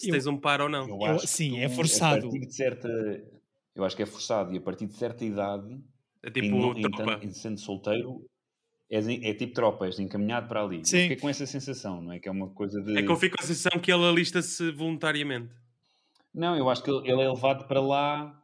se 0.00 0.08
Eu- 0.08 0.12
tens 0.12 0.26
um 0.26 0.36
par 0.38 0.60
ou 0.60 0.68
não. 0.68 0.88
Eu 1.06 1.18
sim, 1.20 1.58
é 1.60 1.68
tu, 1.68 1.74
forçado. 1.74 2.18
A 2.26 2.30
partir 2.30 2.46
de 2.46 2.54
certa, 2.54 2.88
eu 3.74 3.84
acho 3.84 3.96
que 3.96 4.02
é 4.02 4.06
forçado 4.06 4.52
e 4.52 4.58
a 4.58 4.60
partir 4.60 4.86
de 4.86 4.94
certa 4.94 5.24
idade, 5.24 5.78
É 6.22 6.28
em, 6.28 6.32
tipo 6.32 6.78
em, 6.78 6.90
tropa. 6.90 7.20
em 7.24 7.30
sendo 7.30 7.58
solteiro, 7.60 8.24
és 8.90 9.06
é, 9.08 9.34
tipo 9.34 9.52
tropa, 9.54 9.86
és 9.86 9.98
encaminhado 9.98 10.48
para 10.48 10.62
ali. 10.62 10.84
Sim. 10.84 11.02
Fiquei 11.02 11.16
com 11.16 11.28
essa 11.28 11.46
sensação, 11.46 12.00
não 12.02 12.12
é? 12.12 12.18
Que 12.18 12.28
é 12.28 12.32
uma 12.32 12.48
coisa 12.50 12.80
de. 12.82 12.96
É 12.98 13.02
que 13.02 13.10
eu 13.10 13.16
fico 13.16 13.36
com 13.36 13.42
a 13.44 13.46
sensação 13.46 13.80
que 13.80 13.92
ele 13.92 14.04
alista-se 14.04 14.70
voluntariamente. 14.72 15.52
Não, 16.34 16.56
eu 16.56 16.68
acho 16.70 16.82
que 16.82 16.90
ele 16.90 17.10
ele 17.10 17.22
é 17.22 17.28
levado 17.28 17.66
para 17.66 17.80
lá 17.80 18.39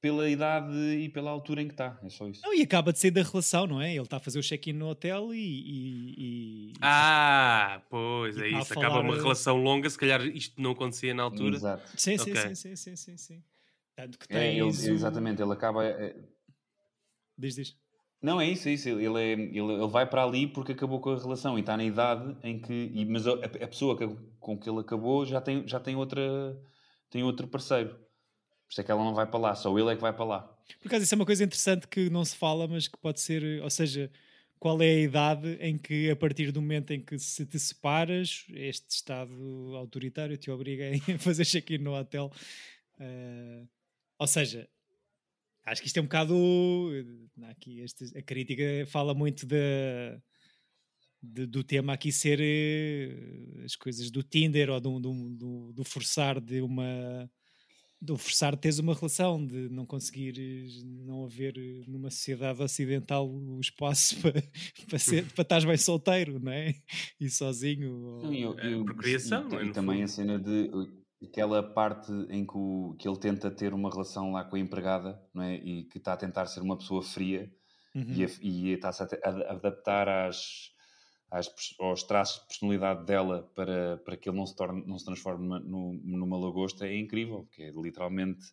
pela 0.00 0.28
idade 0.28 0.72
e 0.74 1.08
pela 1.08 1.30
altura 1.30 1.60
em 1.62 1.66
que 1.66 1.74
está. 1.74 1.98
É 2.02 2.08
só 2.08 2.26
isso. 2.26 2.40
Não, 2.42 2.54
e 2.54 2.62
acaba 2.62 2.92
de 2.92 2.98
sair 2.98 3.10
da 3.10 3.22
relação, 3.22 3.66
não 3.66 3.80
é? 3.82 3.92
Ele 3.94 4.02
está 4.02 4.16
a 4.16 4.20
fazer 4.20 4.38
o 4.38 4.42
check-in 4.42 4.72
no 4.72 4.88
hotel 4.88 5.34
e. 5.34 5.38
e- 5.38 6.14
e- 6.18 6.72
Ah, 6.80 7.82
pois 7.90 8.36
E 8.36 8.42
é 8.42 8.46
está 8.46 8.58
a 8.58 8.60
isso. 8.62 8.72
Acaba 8.72 8.94
falar, 8.94 9.04
uma 9.04 9.16
eh, 9.16 9.20
relação 9.22 9.56
longa, 9.62 9.90
se 9.90 9.98
calhar 9.98 10.22
isto 10.26 10.60
não 10.60 10.70
acontecia 10.70 11.12
na 11.12 11.24
altura. 11.24 11.56
Exato. 11.56 11.82
Sim, 11.96 12.16
sim, 12.16 12.30
Ok. 12.32 12.36
sim, 12.36 12.54
sim, 12.54 12.76
sim, 12.76 12.96
sim, 12.96 13.16
sim. 13.16 13.42
Tanto 13.94 14.18
que 14.18 14.26
É, 14.34 14.52
ele- 14.52 14.62
o- 14.62 14.68
exatamente, 14.68 15.42
ele 15.42 15.52
acaba. 15.52 15.84
é- 15.84 16.16
Diz, 17.36 17.54
diz. 17.54 17.76
Não, 18.22 18.38
é 18.40 18.46
isso, 18.48 18.68
é 18.68 18.72
isso. 18.72 18.88
Ele, 18.88 19.18
é, 19.18 19.32
ele, 19.32 19.58
ele 19.58 19.86
vai 19.88 20.06
para 20.08 20.22
ali 20.24 20.46
porque 20.46 20.72
acabou 20.72 21.00
com 21.00 21.10
a 21.10 21.18
relação 21.18 21.56
e 21.56 21.60
está 21.60 21.76
na 21.76 21.84
idade 21.84 22.36
em 22.42 22.58
que. 22.60 22.72
e- 22.94 23.04
mas 23.06 23.26
a, 23.26 23.32
a 23.32 23.48
pessoa 23.68 23.96
que- 23.96 24.16
com 24.38 24.58
que 24.58 24.68
ele 24.68 24.78
acabou 24.80 25.24
já 25.26 25.40
tem, 25.40 25.66
já 25.66 25.80
tem, 25.80 25.96
outra, 25.96 26.22
tem 27.10 27.22
outro 27.22 27.46
parceiro. 27.48 27.94
Por 28.70 28.74
isso 28.74 28.80
é 28.82 28.84
que 28.84 28.90
ela 28.92 29.02
não 29.02 29.12
vai 29.14 29.26
para 29.26 29.40
lá, 29.40 29.54
só 29.56 29.76
ele 29.76 29.90
é 29.90 29.96
que 29.96 30.00
vai 30.00 30.12
para 30.12 30.24
lá. 30.24 30.40
Por 30.80 30.86
acaso, 30.86 31.02
isso 31.02 31.12
é 31.12 31.16
uma 31.16 31.26
coisa 31.26 31.42
interessante 31.42 31.88
que 31.88 32.08
não 32.08 32.24
se 32.24 32.36
fala, 32.36 32.68
mas 32.68 32.86
que 32.86 32.96
pode 32.96 33.20
ser. 33.20 33.60
Ou 33.60 33.68
seja, 33.68 34.08
qual 34.60 34.80
é 34.80 34.88
a 34.90 35.00
idade 35.00 35.54
em 35.60 35.76
que, 35.76 36.08
a 36.08 36.14
partir 36.14 36.52
do 36.52 36.62
momento 36.62 36.92
em 36.92 37.00
que 37.00 37.18
se 37.18 37.44
te 37.44 37.58
separas, 37.58 38.46
este 38.50 38.88
Estado 38.90 39.32
autoritário 39.74 40.36
te 40.36 40.52
obriga 40.52 40.84
a 40.88 41.18
fazer 41.18 41.44
check-in 41.44 41.78
no 41.78 41.96
hotel. 41.98 42.30
Eh, 43.00 43.64
ou 44.16 44.26
seja, 44.28 44.68
acho 45.64 45.80
que 45.82 45.88
isto 45.88 45.96
é 45.96 46.00
um 46.00 46.04
bocado. 46.04 46.34
Aqui, 47.50 47.80
este- 47.80 48.16
a 48.16 48.22
crítica 48.22 48.62
fala 48.86 49.12
muito 49.14 49.46
da. 49.46 49.56
de- 51.20 51.46
do 51.46 51.64
tema 51.64 51.92
aqui 51.94 52.12
ser 52.12 52.38
eh, 52.40 53.64
as 53.64 53.74
coisas 53.74 54.10
do 54.12 54.22
Tinder 54.22 54.70
ou 54.70 54.80
do, 54.80 55.00
do, 55.00 55.30
do- 55.30 55.72
do 55.72 55.84
forçar 55.84 56.40
de 56.40 56.60
uma 56.60 57.28
de 58.02 58.16
forçar 58.16 58.56
teres 58.56 58.78
uma 58.78 58.94
relação, 58.94 59.44
de 59.44 59.68
não 59.68 59.84
conseguires 59.84 60.82
não 60.84 61.24
haver 61.24 61.54
numa 61.86 62.10
sociedade 62.10 62.62
ocidental 62.62 63.28
o 63.30 63.60
espaço 63.60 64.16
para, 64.22 64.42
para, 64.88 64.98
ser, 64.98 65.26
para 65.32 65.42
estás 65.42 65.64
bem 65.64 65.76
solteiro, 65.76 66.40
não 66.40 66.50
é? 66.52 66.74
E 67.20 67.28
sozinho. 67.28 67.92
ou- 67.92 68.22
Não, 68.22 68.32
e 68.32 68.40
eu- 68.42 68.58
É, 68.58 68.72
eu- 68.74 68.84
procriação, 68.84 69.48
e, 69.50 69.56
é, 69.56 69.62
e 69.62 69.66
no 69.66 69.72
também 69.72 69.96
fundo. 69.96 70.04
a 70.04 70.08
cena 70.08 70.38
de. 70.38 70.70
aquela 71.22 71.62
parte 71.62 72.10
em 72.30 72.46
que, 72.46 72.56
o- 72.56 72.96
que 72.98 73.06
ele 73.06 73.18
tenta 73.18 73.50
ter 73.50 73.74
uma 73.74 73.90
relação 73.90 74.32
lá 74.32 74.42
com 74.44 74.56
a 74.56 74.58
empregada, 74.58 75.20
não 75.34 75.42
é? 75.42 75.56
E 75.56 75.84
que 75.84 75.98
está 75.98 76.14
a 76.14 76.16
tentar 76.16 76.46
ser 76.46 76.60
uma 76.60 76.78
pessoa 76.78 77.02
fria 77.02 77.52
Uhum. 77.94 78.14
e, 78.14 78.24
a- 78.24 78.30
e 78.40 78.68
está-se 78.70 79.02
a, 79.02 79.06
a 79.24 79.52
adaptar 79.52 80.08
às, 80.08 80.69
às 81.30 81.48
aos 81.78 82.02
traços 82.02 82.40
de 82.42 82.48
personalidade 82.48 83.04
dela 83.06 83.50
para, 83.54 83.98
para 83.98 84.16
que 84.16 84.28
ele 84.28 84.36
não 84.36 84.46
se, 84.46 84.56
torne, 84.56 84.84
não 84.86 84.98
se 84.98 85.04
transforme 85.04 85.44
numa, 85.46 85.60
num- 85.60 86.00
numa 86.04 86.38
lagosta 86.38 86.86
é 86.86 86.96
incrível, 86.96 87.44
porque 87.44 87.62
é 87.62 87.70
literalmente 87.70 88.46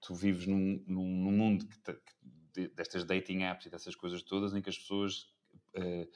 tu 0.00 0.14
vives 0.14 0.46
num, 0.46 0.82
num, 0.86 1.06
num 1.24 1.32
mundo 1.32 1.66
que 1.66 1.78
te- 1.78 1.94
que 1.94 2.12
de- 2.54 2.68
destas 2.68 3.04
dating 3.04 3.42
apps 3.44 3.66
e 3.66 3.70
dessas 3.70 3.94
coisas 3.96 4.22
todas 4.22 4.54
em 4.54 4.60
que 4.62 4.68
as 4.70 4.78
pessoas 4.78 5.26
eh, 5.74 6.08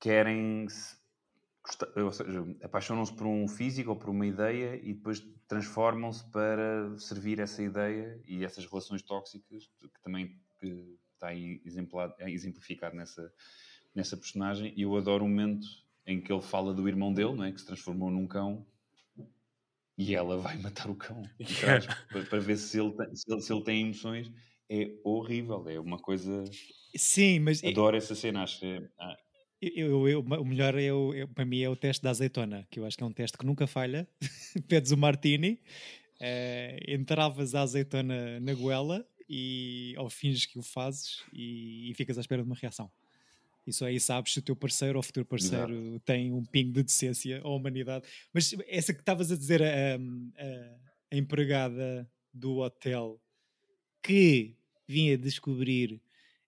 querem 0.00 0.66
ou 1.96 2.12
seja, 2.12 2.44
apaixonam-se 2.62 3.14
por 3.14 3.26
um 3.26 3.46
físico 3.46 3.90
ou 3.90 3.96
por 3.96 4.10
uma 4.10 4.26
ideia 4.26 4.74
e 4.82 4.94
depois 4.94 5.20
transformam-se 5.46 6.28
para 6.30 6.98
servir 6.98 7.38
essa 7.38 7.62
ideia 7.62 8.20
e 8.26 8.44
essas 8.44 8.66
relações 8.66 9.00
tóxicas 9.02 9.68
que 9.78 10.00
também 10.02 10.40
que 10.60 10.98
está 11.14 11.28
aí 11.28 11.62
exemplificado 12.26 12.96
nessa, 12.96 13.32
nessa 13.94 14.16
personagem 14.16 14.72
e 14.76 14.82
eu 14.82 14.96
adoro 14.96 15.24
o 15.24 15.28
momento 15.28 15.66
em 16.06 16.20
que 16.20 16.32
ele 16.32 16.42
fala 16.42 16.72
do 16.74 16.88
irmão 16.88 17.12
dele, 17.12 17.34
não 17.34 17.44
é? 17.44 17.52
que 17.52 17.60
se 17.60 17.66
transformou 17.66 18.10
num 18.10 18.26
cão 18.26 18.66
e 19.96 20.14
ela 20.14 20.36
vai 20.38 20.56
matar 20.62 20.90
o 20.90 20.94
cão 20.96 21.22
trás, 21.60 21.86
para, 21.86 22.22
para 22.24 22.38
ver 22.40 22.56
se 22.56 22.80
ele, 22.80 22.92
tem, 22.92 23.14
se, 23.14 23.32
ele, 23.32 23.40
se 23.40 23.52
ele 23.52 23.64
tem 23.64 23.82
emoções 23.82 24.30
é 24.70 24.90
horrível, 25.04 25.68
é 25.68 25.78
uma 25.78 25.98
coisa 25.98 26.44
Sim, 26.96 27.40
mas 27.40 27.62
adoro 27.64 27.96
essa 27.96 28.14
cena, 28.14 28.42
acho 28.42 28.60
que 28.60 28.66
é- 28.66 28.88
ah, 28.98 29.16
Eu, 29.60 29.70
eu- 30.06 30.08
eu- 30.08 30.20
o 30.20 30.44
melhor 30.44 30.76
é 30.78 30.92
o, 30.92 31.12
é- 31.14 31.26
para 31.26 31.44
mim 31.44 31.60
é 31.60 31.68
o 31.68 31.76
teste 31.76 32.02
da 32.02 32.10
azeitona, 32.10 32.66
que 32.70 32.80
eu 32.80 32.86
acho 32.86 32.96
que 32.96 33.04
é 33.04 33.06
um 33.06 33.12
teste 33.12 33.36
que 33.38 33.46
nunca 33.46 33.66
falha. 33.66 34.08
Pedes 34.68 34.90
o 34.92 34.96
martini, 34.96 35.60
eh, 36.20 36.78
entravas 36.88 37.54
a 37.54 37.62
azeitona 37.62 38.40
na 38.40 38.54
goela 38.54 39.06
e 39.28 39.94
ou 39.98 40.10
finges 40.10 40.46
que 40.46 40.58
o 40.58 40.62
fazes 40.62 41.22
e, 41.32 41.90
e 41.90 41.94
ficas 41.94 42.18
à 42.18 42.20
espera 42.22 42.42
de 42.42 42.48
uma 42.48 42.56
reação. 42.56 42.90
E 43.66 43.72
só 43.72 43.86
aí 43.86 44.00
sabes 44.00 44.32
se 44.32 44.38
o 44.40 44.42
teu 44.42 44.56
parceiro 44.56 44.98
ou 44.98 45.02
futuro 45.02 45.24
parceiro 45.26 46.00
tem 46.00 46.32
um 46.32 46.44
pingo 46.44 46.72
de 46.72 46.82
decência 46.84 47.40
ou 47.44 47.56
humanidade. 47.56 48.06
Mas 48.32 48.54
essa 48.66 48.92
que 48.92 49.00
estavas 49.00 49.30
a 49.30 49.36
dizer, 49.36 49.62
a, 49.62 49.96
a- 49.96 50.76
a 51.12 51.16
empregada 51.16 52.10
do 52.32 52.58
hotel 52.58 53.20
que 54.02 54.56
vinha 54.88 55.16
descobrir 55.18 56.00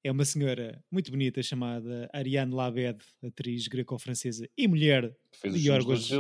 é 0.03 0.11
uma 0.11 0.25
senhora 0.25 0.83
muito 0.91 1.11
bonita 1.11 1.43
chamada 1.43 2.09
Ariane 2.13 2.53
Labed, 2.55 2.99
atriz 3.23 3.69
greco-francesa 3.69 4.49
e 4.57 4.69
mulher 4.69 5.17
Fez 5.33 5.55
de 5.55 5.69
Yorgos, 5.69 6.11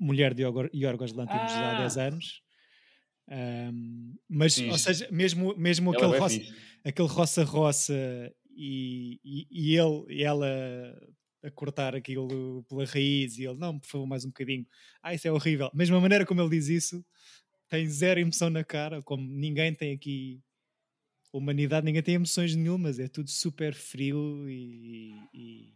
mulher 0.00 0.34
de 0.34 0.42
Yorgos, 0.42 1.12
Lanthimos 1.12 1.52
já 1.52 1.68
há 1.70 1.74
Ah! 1.74 1.78
10 1.82 1.96
anos. 1.98 2.42
Ahm, 3.30 4.14
mas, 4.28 4.54
Fixe. 4.54 4.70
ou 4.70 4.78
seja, 4.78 5.08
mesmo, 5.10 5.54
mesmo 5.56 5.94
Ela 5.94 5.96
é 5.96 6.06
aquele 6.06 6.10
bué 6.10 6.18
roça, 6.18 6.40
aquele 6.84 7.08
roça-roça 7.08 8.34
e, 8.58 9.20
e, 9.24 9.46
e 9.50 9.76
ele 9.76 10.04
e 10.08 10.22
ela 10.24 10.46
a 11.42 11.50
cortar 11.52 11.94
aquilo 11.94 12.64
pela 12.68 12.84
raiz 12.84 13.38
e 13.38 13.44
ele, 13.46 13.56
não, 13.58 13.78
por 13.78 13.86
favor, 13.86 14.06
mais 14.06 14.24
um 14.24 14.28
bocadinho. 14.28 14.66
Ah, 15.02 15.14
isso 15.14 15.28
é 15.28 15.32
horrível. 15.32 15.70
Mesmo 15.72 15.94
a 15.96 16.00
maneira 16.00 16.26
como 16.26 16.40
ele 16.40 16.50
diz 16.50 16.66
isso, 16.68 17.04
tem 17.68 17.86
zero 17.88 18.18
emoção 18.20 18.50
na 18.50 18.64
cara, 18.64 19.00
como 19.02 19.22
ninguém 19.22 19.72
tem 19.74 19.94
aqui 19.94 20.40
humanidade, 21.32 21.84
ninguém 21.86 22.02
tem 22.02 22.14
emoções 22.16 22.54
nenhumas, 22.56 22.98
é 22.98 23.06
tudo 23.06 23.30
super 23.30 23.74
frio 23.74 24.48
e, 24.48 25.14
e, 25.32 25.74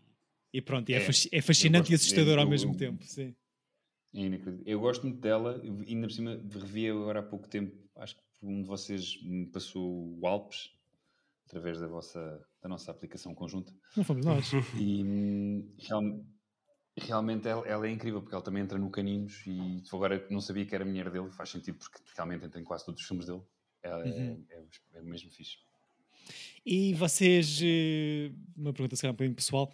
e 0.53 0.61
pronto, 0.63 0.89
e 0.91 0.95
é, 0.95 0.99
É, 0.99 1.09
é 1.33 1.41
fascinante 1.43 1.93
e 1.93 1.95
assustador 1.95 2.39
ao 2.39 2.45
eu- 2.45 2.51
mesmo 2.51 2.73
eu- 2.73 2.77
tempo. 2.77 3.05
Sim. 3.05 3.35
É 4.15 4.21
inacreditável. 4.21 4.63
Eu 4.67 4.81
gosto 4.81 5.03
muito 5.07 5.21
dela, 5.21 5.61
ainda 5.87 6.07
por 6.07 6.13
cima 6.13 6.41
revi 6.61 6.89
agora 6.89 7.21
há 7.21 7.23
pouco 7.23 7.49
tempo, 7.49 7.75
acho 7.97 8.17
que 8.17 8.23
um 8.43 8.63
de 8.63 8.67
vocês 8.69 9.23
me 9.23 9.47
passou 9.47 10.19
o 10.19 10.27
Alpes, 10.27 10.71
através 11.53 11.79
da, 11.79 11.87
vossa, 11.87 12.41
da 12.63 12.69
nossa 12.69 12.91
aplicação 12.91 13.35
conjunta. 13.35 13.71
Não 13.95 14.03
fomos 14.03 14.25
nós. 14.25 14.51
E 14.81 15.65
real- 15.79 16.25
realmente 16.99 17.47
ela, 17.47 17.67
ela 17.69 17.87
é 17.87 17.91
incrível, 17.91 18.23
porque 18.23 18.35
ela 18.35 18.43
também 18.43 18.63
entra 18.63 18.79
no 18.79 18.91
Caninos 18.91 19.43
e 19.47 19.83
agora 19.93 20.27
não 20.31 20.41
sabia 20.41 20.65
que 20.65 20.75
era 20.75 20.85
mulher 20.85 21.11
dele, 21.11 21.31
faz 21.31 21.51
sentido 21.51 21.79
porque 21.79 21.99
realmente 22.17 22.47
entra 22.47 22.59
em 22.61 22.65
quase 22.65 22.87
todos 22.87 23.03
os 23.03 23.07
filmes 23.07 23.27
dele. 23.27 23.43
Ela 23.83 24.07
é- 24.07 24.11
Uhum. 24.11 24.45
é, 24.51 24.65
é 24.99 25.03
mesmo 25.03 25.31
fixe. 25.31 25.59
E 26.65 26.95
vocês, 26.95 27.61
eh, 27.63 28.33
uma 28.57 28.73
pergunta 28.73 28.97
se 28.97 29.03
calhar 29.03 29.13
um 29.13 29.17
bocadinho 29.17 29.35
pessoal, 29.37 29.71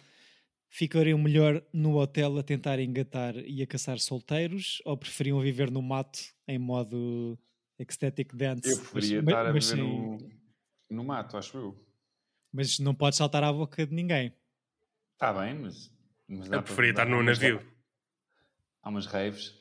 ficariam 0.67 1.17
melhor 1.17 1.63
no 1.71 1.97
hotel 1.97 2.37
a 2.37 2.43
tentar 2.43 2.79
engatar 2.79 3.37
e 3.37 3.61
a 3.61 3.67
caçar 3.67 3.99
solteiros 3.99 4.81
ou 4.85 4.97
preferiam 4.97 5.39
viver 5.39 5.71
no 5.71 5.81
mato 5.81 6.19
em 6.47 6.57
modo 6.57 7.37
ecstatic 7.77 8.35
dance? 8.35 8.69
Eu 8.69 8.77
preferia 8.77 9.21
Mas- 9.21 9.27
estar 9.33 9.45
a 9.45 9.53
mas 9.53 9.65
viver 9.69 9.81
sem- 9.83 9.99
no, 10.01 10.38
no 10.89 11.03
mato, 11.03 11.37
acho 11.37 11.57
eu. 11.57 11.85
Mas 12.51 12.79
não 12.79 12.95
podes 12.95 13.17
saltar 13.17 13.43
à 13.43 13.51
boca 13.53 13.85
de 13.85 13.93
ninguém. 13.93 14.33
Está 15.13 15.33
bem, 15.33 15.53
mas. 15.55 15.91
mas 16.27 16.51
Eu 16.51 16.63
preferia 16.63 16.91
estar 16.91 17.07
umas- 17.07 17.39
navio. 17.39 17.61
Há 18.81 18.89
umas 18.89 19.05
raves. 19.05 19.53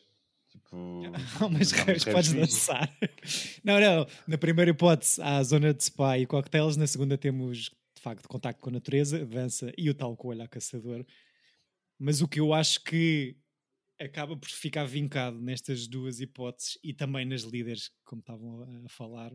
Tipo. 0.50 1.02
Há 1.40 1.46
umas 1.46 1.70
raves, 1.72 2.04
podes 2.04 2.32
dançar. 2.32 2.90
Não, 3.62 3.78
não. 3.78 4.06
Na 4.26 4.38
primeira 4.38 4.70
hipótese 4.70 5.20
há 5.20 5.36
a 5.36 5.42
zona 5.42 5.74
de 5.74 5.84
spa 5.84 6.16
e 6.18 6.24
cocktails, 6.26 6.76
na 6.76 6.86
segunda 6.86 7.18
temos 7.18 7.64
de 7.94 8.00
facto 8.00 8.26
contacto 8.28 8.62
com 8.62 8.70
a 8.70 8.72
natureza, 8.72 9.26
dança 9.26 9.70
e 9.76 9.90
o 9.90 9.94
tal 9.94 10.16
coelho 10.16 10.42
a 10.42 10.48
caçador. 10.48 11.04
Mas 11.98 12.22
o 12.22 12.28
que 12.28 12.40
eu 12.40 12.54
acho 12.54 12.82
que 12.84 13.36
acaba 14.00 14.36
por 14.36 14.48
ficar 14.48 14.84
vincado 14.84 15.38
nestas 15.40 15.86
duas 15.88 16.20
hipóteses 16.20 16.78
e 16.82 16.94
também 16.94 17.26
nas 17.26 17.42
líderes, 17.42 17.90
como 18.04 18.20
estavam 18.20 18.62
a 18.86 18.88
falar, 18.88 19.32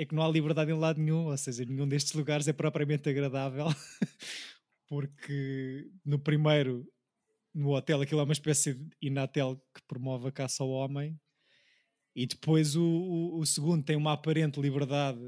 é 0.00 0.04
que 0.06 0.14
não 0.14 0.22
há 0.22 0.28
liberdade 0.28 0.70
em 0.70 0.78
lado 0.78 1.00
nenhum, 1.00 1.26
ou 1.26 1.36
seja, 1.36 1.64
nenhum 1.64 1.86
destes 1.86 2.12
lugares 2.14 2.48
é 2.48 2.52
propriamente 2.52 3.08
agradável, 3.08 3.66
porque 4.88 5.86
no 6.04 6.18
primeiro, 6.18 6.86
no 7.54 7.70
hotel, 7.74 8.00
aquilo 8.00 8.20
é 8.20 8.24
uma 8.24 8.32
espécie 8.32 8.74
de 8.74 8.88
inatel 9.02 9.56
que 9.74 9.82
promove 9.86 10.28
a 10.28 10.32
caça 10.32 10.62
ao 10.62 10.70
homem, 10.70 11.18
e 12.14 12.26
depois 12.26 12.76
o, 12.76 12.82
o, 12.84 13.38
o 13.40 13.46
segundo 13.46 13.84
tem 13.84 13.96
uma 13.96 14.12
aparente 14.12 14.60
liberdade 14.60 15.20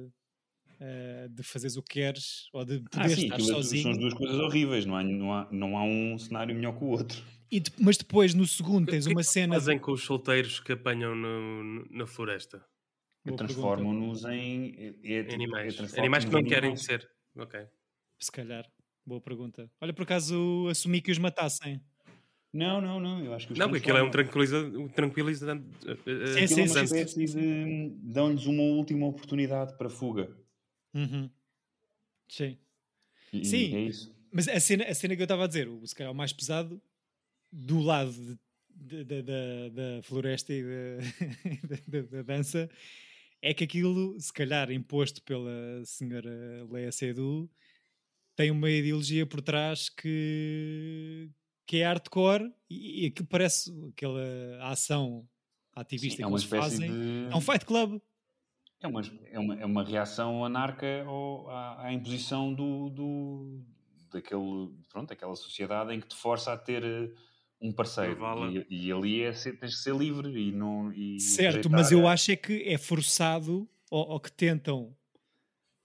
eh, 0.81 1.29
de 1.31 1.43
fazeres 1.43 1.77
o 1.77 1.83
que 1.83 1.95
queres, 2.01 2.49
ou 2.53 2.65
de 2.65 2.83
Ah, 2.93 3.03
poder 3.03 3.15
sim, 3.17 3.25
estar 3.25 3.37
é- 3.37 3.41
sozinho. 3.41 3.83
são 3.83 3.91
as 3.93 3.99
duas 3.99 4.15
coisas 4.15 4.37
horríveis, 4.39 4.85
não 4.87 4.97
há, 4.97 5.05
não 5.05 5.33
há, 5.33 5.49
não 5.53 5.79
há 5.79 5.85
um 5.85 6.19
cenário 6.19 6.55
melhor 6.55 6.77
que 6.77 6.85
o 6.85 6.89
outro. 6.89 7.23
E 7.51 7.61
de- 7.61 7.71
mas 7.79 7.97
depois 7.99 8.33
no 8.35 8.47
segundo 8.47 8.91
tens 8.91 9.05
que 9.05 9.13
é 9.13 9.15
uma 9.15 9.21
que 9.21 9.27
cena. 9.29 9.55
fazem 9.55 9.79
com 9.79 9.93
os 9.93 10.03
solteiros 10.03 10.59
que 10.59 10.73
apanham 10.73 11.15
no- 11.15 11.63
no- 11.63 11.87
na 11.91 12.07
floresta? 12.07 12.65
Boa 13.25 13.37
Transformam-nos 13.37 14.25
em. 14.25 14.95
É, 15.05 15.13
é, 15.15 15.35
Animais. 15.35 15.75
é 15.75 15.77
transformam-nos 15.77 15.99
Animais 15.99 16.25
que 16.25 16.31
não 16.33 16.41
em 16.41 16.45
querem 16.45 16.71
animais. 16.71 16.83
ser. 16.85 17.09
Ok. 17.37 17.61
Se 18.19 18.33
calhar. 18.33 18.69
Boa 19.07 19.21
pergunta. 19.21 19.71
Olha, 19.81 19.93
por 19.93 20.03
acaso 20.03 20.67
assumi 20.69 21.01
que 21.01 21.11
os 21.11 21.19
matassem. 21.19 21.81
Não, 22.53 22.81
não, 22.81 23.01
não. 23.01 23.25
Eu 23.25 23.33
acho 23.33 23.47
que 23.47 23.53
os 23.55 23.59
Não, 23.59 23.69
porque 23.69 23.79
aquilo 23.83 23.97
é 23.99 24.03
um 24.03 24.11
transformam. 24.11 24.47
tranquiliza- 24.51 24.79
um 24.79 24.89
tranquilizante. 24.89 25.65
eh, 25.87 25.93
eh, 25.93 26.27
Sim, 26.27 26.33
Aquilo 26.33 26.49
sim, 26.49 26.61
é 26.61 26.65
uma 26.65 26.69
sim, 26.69 26.85
espécie 26.85 27.25
de. 27.27 27.89
dão-lhes 28.03 28.47
uma 28.47 28.63
última 28.63 29.07
oportunidade 29.07 29.77
para 29.79 29.89
fuga. 29.89 30.31
Uhum. 30.95 31.31
Sim. 32.29 32.59
E, 33.33 33.45
Sim. 33.45 33.75
é 33.75 33.81
isso. 33.83 34.15
Mas 34.31 34.49
a 34.49 34.59
cena, 34.61 34.85
a 34.85 34.95
cena 34.95 35.15
que 35.17 35.23
eu 35.23 35.25
estava 35.25 35.45
a 35.45 35.47
dizer, 35.47 35.69
o, 35.69 35.87
se 35.87 35.95
calhar 35.95 36.13
o 36.13 36.15
mais 36.15 36.33
pesado, 36.33 36.81
do 37.51 37.81
lado 37.81 38.13
de- 38.13 38.39
de- 38.75 39.05
de- 39.05 39.23
da- 39.23 39.69
da 39.97 40.03
floresta 40.03 40.53
e 40.53 40.63
da 40.63 42.23
dança, 42.25 42.71
é 43.43 43.53
que 43.53 43.65
aquilo, 43.65 44.19
se 44.21 44.33
calhar 44.33 44.71
imposto 44.71 45.21
pela 45.23 45.85
senhora 45.85 46.31
Leia 46.71 46.93
Seydoux, 46.93 47.51
tem 48.37 48.51
uma 48.51 48.71
ideologia 48.71 49.27
por 49.27 49.43
trás 49.43 49.89
que, 49.91 51.29
que 51.67 51.79
é 51.79 51.85
hardcore 51.85 52.51
e, 52.71 53.05
e 53.05 53.07
aquilo 53.09 53.27
parece 53.29 53.71
aquela 53.91 54.23
ação 54.71 55.29
ativista 55.75 56.19
Sim, 56.19 56.23
é 56.23 56.27
que 56.27 56.33
eles 56.33 56.45
fazem. 56.45 56.91
de- 56.91 57.29
É 57.33 57.37
um 57.37 57.41
fight 57.41 57.67
club. 57.67 58.01
É 58.81 58.87
uma, 58.89 59.01
é 59.27 59.39
uma, 59.39 59.61
é 59.61 59.67
uma 59.67 59.85
reação 59.85 60.45
anarca 60.45 61.05
ao, 61.05 61.49
à, 61.51 61.87
à 61.87 61.93
imposição 61.93 62.53
do, 62.53 62.91
do, 62.91 63.65
daquele, 64.11 64.71
pronto, 64.89 65.09
daquela 65.09 65.37
sociedade 65.37 65.93
em 65.95 66.01
que 66.01 66.09
te 66.09 66.17
força 66.17 66.53
a 66.53 66.57
ter 66.59 66.83
eh, 66.85 67.11
um 67.63 67.73
parceiro. 67.73 68.29
E, 68.71 68.87
e 68.89 68.93
ali 68.93 69.23
é 69.23 69.33
ser, 69.33 69.59
tens 69.59 69.73
de 69.73 69.79
ser 69.83 69.95
livre 69.97 70.31
e 70.49 70.53
não. 70.53 70.93
E 70.93 71.37
Certo, 71.37 71.43
rejeitar 71.45 71.71
mas 71.71 71.91
eu 71.93 72.07
a- 72.07 72.13
acho 72.13 72.33
é 72.33 72.37
que 72.37 72.63
é 72.65 72.77
forçado 72.79 73.69
ou, 73.91 74.09
ou 74.11 74.21
que 74.21 74.31
tentam 74.33 74.97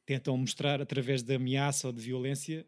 tentam 0.06 0.38
mostrar 0.38 0.82
através 0.82 1.24
de 1.24 1.36
ameaça 1.36 1.88
ou 1.88 1.94
de 1.94 2.02
violência 2.02 2.66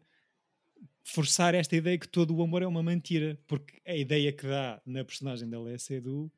forçar 1.02 1.54
esta 1.54 1.76
ideia 1.76 1.98
que 1.98 2.08
todo 2.08 2.34
o 2.36 2.42
amor 2.42 2.62
é 2.62 2.66
uma 2.66 2.82
mentira, 2.82 3.38
porque 3.46 3.80
a 3.86 3.96
ideia 3.96 4.32
que 4.32 4.46
dá 4.46 4.80
na 4.86 5.04
personagem 5.04 5.48
da 5.48 5.60
Léa 5.60 5.78
Seydoux 5.78 6.30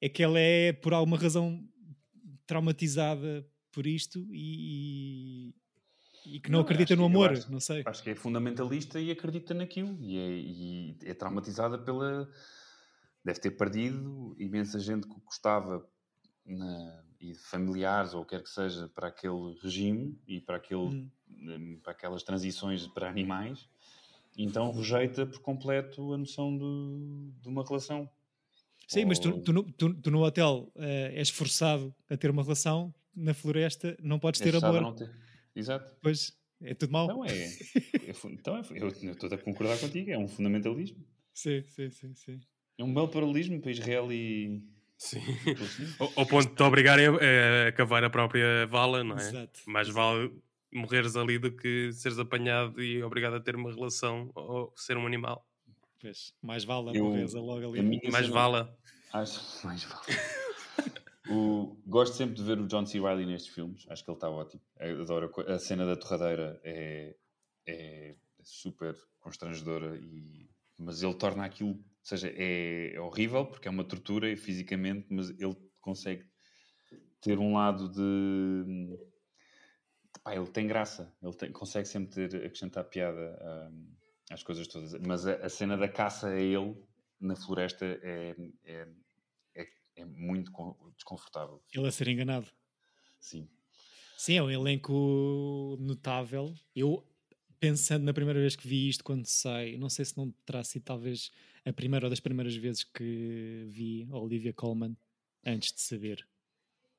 é 0.00 0.08
que 0.08 0.22
ela 0.22 0.38
é 0.40 0.72
por 0.72 0.94
alguma 0.94 1.18
razão 1.18 1.66
traumatizada 2.46 3.46
por 3.72 3.86
isto 3.86 4.26
e, 4.32 5.54
e 6.26 6.40
que 6.40 6.50
não, 6.50 6.60
acredita 6.60 6.94
acho 6.94 7.00
no 7.00 7.06
amor, 7.06 7.32
acho- 7.32 7.50
não 7.50 7.60
sei. 7.60 7.82
Acho 7.84 8.02
que 8.02 8.10
é 8.10 8.14
fundamentalista 8.14 9.00
e 9.00 9.10
acredita 9.10 9.52
naquilo. 9.54 9.96
E 10.00 10.18
é, 10.18 10.28
e 10.30 10.96
é 11.04 11.14
traumatizada 11.14 11.78
pela, 11.78 12.28
deve 13.24 13.40
ter 13.40 13.50
perdido 13.52 14.34
imensa 14.38 14.78
gente 14.78 15.06
que 15.06 15.14
gostava 15.24 15.86
na- 16.46 17.02
e 17.20 17.34
familiares 17.34 18.12
ou 18.14 18.22
o 18.22 18.24
que 18.24 18.36
quer 18.36 18.42
que 18.42 18.50
seja 18.50 18.88
para 18.94 19.08
aquele 19.08 19.54
regime 19.62 20.18
e 20.26 20.40
para, 20.40 20.56
aquele, 20.56 20.80
Hum. 20.80 21.10
hum, 21.30 21.80
para 21.82 21.92
aquelas 21.92 22.22
transições 22.22 22.86
para 22.86 23.08
animais, 23.08 23.66
então 24.36 24.70
rejeita 24.72 25.24
por 25.26 25.40
completo 25.40 26.12
a 26.12 26.18
noção 26.18 26.56
de, 26.58 27.40
de 27.40 27.48
uma 27.48 27.64
relação. 27.64 28.08
Sim, 28.86 29.06
mas 29.06 29.18
tu, 29.18 29.30
Ou- 29.30 29.40
tu, 29.42 29.52
no- 29.54 29.72
tu- 29.72 29.94
tu 29.94 30.10
no 30.10 30.22
hotel 30.22 30.70
eh, 30.76 31.12
és 31.14 31.30
forçado 31.30 31.94
a 32.10 32.16
ter 32.16 32.30
uma 32.30 32.42
relação, 32.42 32.92
na 33.16 33.32
floresta 33.32 33.96
não 34.02 34.18
podes 34.18 34.40
ter 34.40 34.54
a 34.54 34.58
amor. 34.58 34.94
Não 35.54 35.60
Exato. 35.60 35.96
Pois, 36.02 36.36
é 36.60 36.74
tudo 36.74 36.92
mau. 36.92 37.04
Então 37.04 37.24
é. 37.24 37.30
é 37.30 38.12
então 38.26 38.56
é, 38.56 38.62
eu 38.70 38.88
eu 39.02 39.12
estou 39.12 39.32
a 39.32 39.38
concordar 39.38 39.78
contigo, 39.78 40.10
é 40.10 40.18
um 40.18 40.28
fundamentalismo. 40.28 41.04
Sim, 41.32 41.62
sim, 41.62 41.90
sim, 41.90 42.14
sim. 42.14 42.40
É 42.78 42.84
um 42.84 42.92
belo 42.92 43.08
paralelismo 43.08 43.60
para 43.60 43.70
Israel 43.70 44.12
e. 44.12 44.62
Sim. 44.96 45.20
Ao, 46.16 46.26
ponto 46.26 46.48
de 46.48 46.54
te 46.54 46.62
obrigarem 46.62 47.06
a, 47.06 47.68
a 47.68 47.72
cavar 47.72 48.04
a 48.04 48.10
própria 48.10 48.66
vala, 48.66 49.02
não 49.04 49.16
é? 49.18 49.28
Exato. 49.28 49.60
Mais 49.66 49.88
vale 49.88 50.32
morreres 50.72 51.14
ali 51.16 51.38
do 51.38 51.52
que 51.52 51.92
seres 51.92 52.18
apanhado 52.18 52.82
e 52.82 53.02
obrigado 53.02 53.34
a 53.34 53.40
ter 53.40 53.54
uma 53.54 53.72
relação 53.72 54.30
ou 54.34 54.72
ser 54.76 54.96
um 54.96 55.06
animal. 55.06 55.46
Pois, 56.00 56.34
mais 56.42 56.64
vale 56.64 56.90
a 56.90 56.92
Eu- 56.92 57.04
pobreza 57.04 57.40
logo 57.40 57.68
ali. 57.68 58.00
Mais 58.10 58.28
vale. 58.28 58.68
Acho, 59.12 59.66
mais 59.66 59.84
vale. 59.84 60.04
O- 61.28 61.76
gosto 61.86 62.16
sempre 62.16 62.34
de 62.34 62.42
ver 62.42 62.58
o 62.58 62.66
John 62.66 62.84
C. 62.84 63.00
Reilly 63.00 63.24
nestes 63.24 63.52
filmes, 63.54 63.86
acho 63.88 64.04
que 64.04 64.10
ele 64.10 64.16
está 64.16 64.28
ótimo. 64.28 64.62
Adoro 64.78 65.32
a 65.48 65.58
cena 65.58 65.86
da 65.86 65.96
torradeira, 65.96 66.60
é, 66.62 67.16
é 67.66 68.14
super 68.42 68.94
constrangedora, 69.20 69.96
e, 69.96 70.50
mas 70.78 71.02
ele 71.02 71.14
torna 71.14 71.44
aquilo, 71.44 71.70
ou 71.70 71.84
seja, 72.02 72.28
é, 72.28 72.92
é 72.94 73.00
horrível 73.00 73.46
porque 73.46 73.68
é 73.68 73.70
uma 73.70 73.84
tortura 73.84 74.36
fisicamente, 74.36 75.06
mas 75.10 75.30
ele 75.30 75.56
consegue 75.80 76.26
ter 77.20 77.38
um 77.38 77.54
lado 77.54 77.88
de. 77.88 78.98
Pá, 80.22 80.34
ele 80.34 80.46
tem 80.46 80.66
graça, 80.66 81.12
ele 81.22 81.34
tem- 81.34 81.52
consegue 81.52 81.86
sempre 81.88 82.28
ter, 82.28 82.36
acrescentar 82.44 82.84
piada 82.84 83.38
hum, 83.70 83.86
às 84.30 84.42
coisas 84.42 84.66
todas. 84.66 84.92
Mas 85.00 85.26
a, 85.26 85.34
a 85.36 85.48
cena 85.48 85.76
da 85.76 85.88
caça 85.88 86.28
a 86.28 86.40
ele 86.40 86.76
na 87.20 87.36
floresta 87.36 87.84
é, 87.84 88.34
é, 88.64 88.88
é, 89.96 90.02
é 90.02 90.04
muito 90.04 90.50
con- 90.52 90.76
desconfortável. 90.96 91.62
Ele 91.72 91.86
a 91.86 91.90
ser 91.92 92.08
enganado. 92.08 92.46
Sim. 93.20 93.48
Sim, 94.16 94.34
é 94.34 94.42
um 94.42 94.50
elenco 94.50 95.76
notável. 95.80 96.54
Eu, 96.74 97.06
pensando 97.60 98.04
na 98.04 98.12
primeira 98.14 98.38
vez 98.40 98.54
que 98.56 98.66
vi 98.66 98.88
isto, 98.88 99.02
quando 99.04 99.26
sai, 99.26 99.76
não 99.76 99.88
sei 99.88 100.04
se 100.04 100.16
não 100.16 100.30
terá 100.46 100.62
sido 100.64 100.82
talvez 100.84 101.30
a 101.64 101.72
primeira 101.72 102.06
ou 102.06 102.10
das 102.10 102.20
primeiras 102.20 102.54
vezes 102.54 102.84
que 102.84 103.64
vi 103.68 104.06
a 104.10 104.16
Olivia 104.18 104.52
Colman, 104.52 104.96
antes 105.44 105.72
de 105.72 105.80
saber 105.80 106.26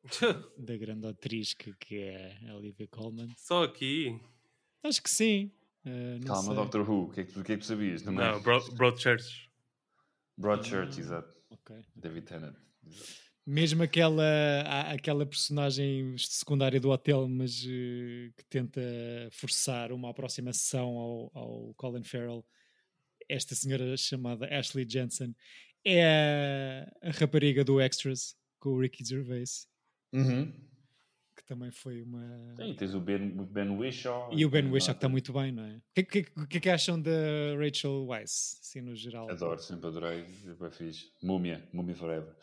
da 0.57 0.75
grande 0.77 1.07
atriz 1.07 1.53
que, 1.53 1.73
que 1.75 1.95
é 1.97 2.39
a 2.49 2.55
Olivia 2.55 2.87
Colman. 2.87 3.33
Só 3.37 3.63
aqui. 3.63 4.19
Acho 4.83 5.01
que 5.01 5.09
sim. 5.09 5.51
Uh, 5.85 6.23
Calma, 6.25 6.43
sei. 6.47 6.55
Doctor 6.55 6.89
Who, 6.89 7.03
o 7.05 7.09
que 7.11 7.21
é 7.21 7.23
que, 7.25 7.31
tu- 7.33 7.43
que, 7.43 7.51
é 7.53 7.55
que 7.55 7.61
tu 7.61 7.67
sabias? 7.67 8.01
Não, 8.03 8.13
é? 8.13 8.31
Não, 8.33 8.41
Bro- 8.41 8.71
Broadchurch. 8.73 9.49
Broadchurch, 10.37 10.99
exato. 10.99 11.35
Ok. 11.49 11.75
David 11.95 12.25
Tennant. 12.27 12.55
Mesmo 13.45 13.83
aquela, 13.83 14.61
aquela 14.91 15.25
personagem 15.25 16.15
secundária 16.17 16.79
do 16.79 16.89
hotel, 16.89 17.27
mas 17.27 17.63
eh, 17.63 18.31
que 18.35 18.43
tenta 18.49 18.81
forçar 19.31 19.91
uma 19.91 20.09
aproximação 20.09 20.97
ao, 20.97 21.31
ao 21.33 21.73
Colin 21.75 22.03
Farrell, 22.03 22.43
esta 23.29 23.53
senhora 23.53 23.95
chamada 23.97 24.47
Ashley 24.47 24.85
Jensen, 24.89 25.35
é 25.85 26.87
a, 27.03 27.11
rapariga 27.11 27.63
do 27.63 27.79
Extras, 27.79 28.35
com 28.59 28.69
o 28.69 28.81
Ricky 28.81 29.05
Gervais, 29.05 29.67
que 31.35 31.43
também 31.43 31.69
foi 31.71 32.01
uma. 32.01 32.55
Sim, 32.55 32.73
tens 32.75 32.93
o 32.93 32.99
Ben, 33.01 33.29
ben 33.45 33.69
Whishaw. 33.77 34.29
E 34.31 34.45
o 34.45 34.49
Ben 34.49 34.65
lá- 34.65 34.71
que 34.71 34.91
está 34.91 35.09
muito 35.09 35.33
bem, 35.33 35.51
não 35.51 35.63
é? 35.63 35.77
O 35.77 35.81
que, 35.93 36.03
que, 36.03 36.23
que, 36.23 36.47
que 36.47 36.57
é 36.57 36.59
que 36.61 36.69
acham 36.69 37.01
da 37.01 37.11
Rachel 37.59 38.05
Weisz, 38.07 38.59
assim 38.61 38.81
no 38.81 38.95
geral? 38.95 39.29
Adoro, 39.29 39.59
sempre 39.61 39.87
adorei. 39.87 40.23
Bem 40.23 40.71
fixe. 40.71 41.11
Múmia, 41.21 41.67
Múmia 41.73 41.95
Forever. 41.95 42.33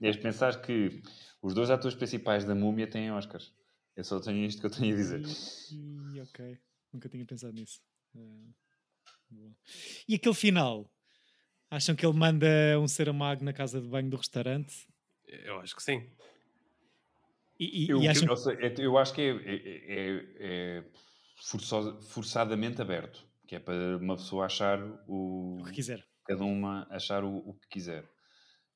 E 0.00 0.06
és 0.06 0.16
pensar 0.20 0.60
que 0.60 1.02
os 1.42 1.54
dois 1.54 1.70
atores 1.70 1.96
principais 1.96 2.44
da 2.44 2.54
Múmia 2.54 2.86
têm 2.86 3.10
Oscars. 3.10 3.52
Eu 3.96 4.04
só 4.04 4.20
tenho 4.20 4.44
isto 4.44 4.60
que 4.60 4.66
eu 4.66 4.70
tenho 4.70 4.94
a 4.94 4.96
dizer. 4.96 5.22
E, 5.72 6.16
e, 6.16 6.20
ok, 6.20 6.58
nunca 6.92 7.08
tinha 7.08 7.24
pensado 7.24 7.52
nisso. 7.52 7.80
Boa. 8.14 9.52
E 10.06 10.14
aquele 10.14 10.34
final? 10.34 10.90
Acham 11.70 11.94
que 11.94 12.06
ele 12.06 12.16
manda 12.16 12.46
um 12.80 12.88
Saramago 12.88 13.44
na 13.44 13.52
casa 13.52 13.80
de 13.80 13.86
banho 13.88 14.08
do 14.08 14.16
restaurante? 14.16 14.86
Eu 15.26 15.60
acho 15.60 15.76
que 15.76 15.82
sim. 15.82 16.08
E, 17.58 17.84
e- 17.84 17.88
Eu, 17.90 18.00
e 18.02 18.08
acham 18.08 18.28
é- 18.60 18.74
eu 18.78 18.96
acho 18.98 19.12
que 19.12 19.20
é, 19.20 19.30
é- 19.30 19.94
é- 19.98 20.36
é 20.78 20.84
forçosa- 21.42 22.00
forçadamente 22.02 22.80
aberto. 22.80 23.26
Que 23.46 23.56
é 23.56 23.58
para 23.58 23.96
uma 23.96 24.16
pessoa 24.16 24.44
achar 24.46 24.78
o. 25.08 25.58
o 25.60 25.64
que 25.64 25.72
quiser? 25.72 26.06
cada 26.24 26.44
uma 26.44 26.86
achar 26.90 27.24
o, 27.24 27.38
o 27.38 27.54
que 27.54 27.66
quiser. 27.68 28.06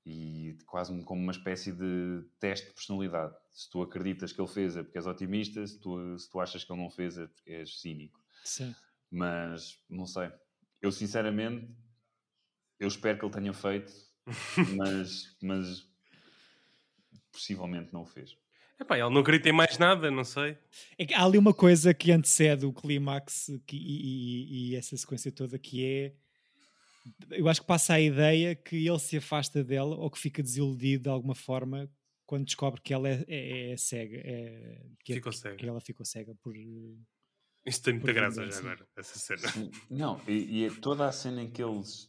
E 0.07 0.57
quase 0.67 0.91
como 1.05 1.21
uma 1.23 1.31
espécie 1.33 1.71
de 1.71 2.25
teste 2.41 2.67
de 2.69 2.73
personalidade. 2.73 3.37
Se 3.51 3.71
tu 3.71 3.83
acreditas 3.83 4.33
que 4.33 4.41
ele 4.41 4.49
fez 4.49 4.75
é 4.77 4.83
porque 4.83 4.97
és 4.99 5.07
otimista, 5.07 5.65
se 5.67 5.79
tu, 5.79 6.19
se 6.19 6.29
tu 6.31 6.41
achas 6.41 6.65
que 6.65 6.73
ele 6.73 6.81
não 6.81 6.91
fez 6.91 7.19
é 7.19 7.27
porque 7.27 7.51
és 7.53 7.79
cínico. 7.79 8.19
Sim. 8.43 8.75
Mas, 9.11 9.79
não 9.91 10.07
sei. 10.07 10.33
Eu, 10.81 10.91
sinceramente, 10.91 11.69
eu 12.81 12.89
espero 12.89 13.19
que 13.19 13.25
ele 13.27 13.35
tenha 13.35 13.53
feito, 13.53 13.93
mas, 14.79 15.37
mas 15.43 15.87
possivelmente 17.31 17.93
não 17.93 18.03
o 18.03 18.07
fez. 18.07 18.37
Epá, 18.81 18.99
ele 18.99 19.11
não 19.11 19.21
acredita 19.21 19.49
em 19.49 19.53
mais 19.53 19.79
nada, 19.79 20.11
não 20.11 20.25
sei. 20.25 20.59
É 20.99 21.07
que 21.07 21.15
há 21.15 21.25
ali 21.25 21.39
uma 21.39 21.55
coisa 21.55 21.95
que 21.95 22.11
antecede 22.11 22.67
o 22.67 22.73
clímax 22.73 23.51
que- 23.67 23.77
e, 23.77 23.81
e- 23.81 24.71
e 24.73 24.77
essa 24.77 24.97
sequência 24.97 25.31
toda 25.31 25.59
que 25.59 25.85
é. 25.85 26.15
Eu 27.31 27.49
acho 27.49 27.61
que 27.61 27.67
passa 27.67 27.95
a 27.95 28.01
ideia 28.01 28.55
que 28.55 28.87
ele 28.87 28.99
se 28.99 29.17
afasta 29.17 29.63
dela 29.63 29.97
ou 29.97 30.11
que 30.11 30.19
fica 30.19 30.43
desiludido 30.43 31.05
de 31.05 31.09
alguma 31.09 31.35
forma 31.35 31.89
quando 32.27 32.45
descobre 32.47 32.81
que 32.81 32.93
ela 32.95 33.09
é, 33.09 33.25
é- 33.29 33.73
é 33.73 33.77
cega. 33.77 34.17
é- 34.25 34.83
que, 35.05 35.15
Ficou 35.15 35.33
que- 35.33 35.39
cega. 35.39 35.57
que 35.57 35.67
ela 35.69 35.81
ficou 35.81 36.05
cega 36.07 36.35
por. 36.43 36.55
Isto 37.65 37.85
tem 37.85 37.95
muita 37.95 38.13
graça 38.13 38.45
já 38.51 38.59
agora, 38.59 38.87
essa 38.97 39.19
cena. 39.19 39.71
Não, 39.89 40.21
e, 40.27 40.63
e 40.63 40.65
é 40.67 40.71
toda 40.81 41.07
a 41.07 41.13
cena 41.13 41.43
em 41.43 41.51
que 41.51 41.63
eles, 41.63 42.09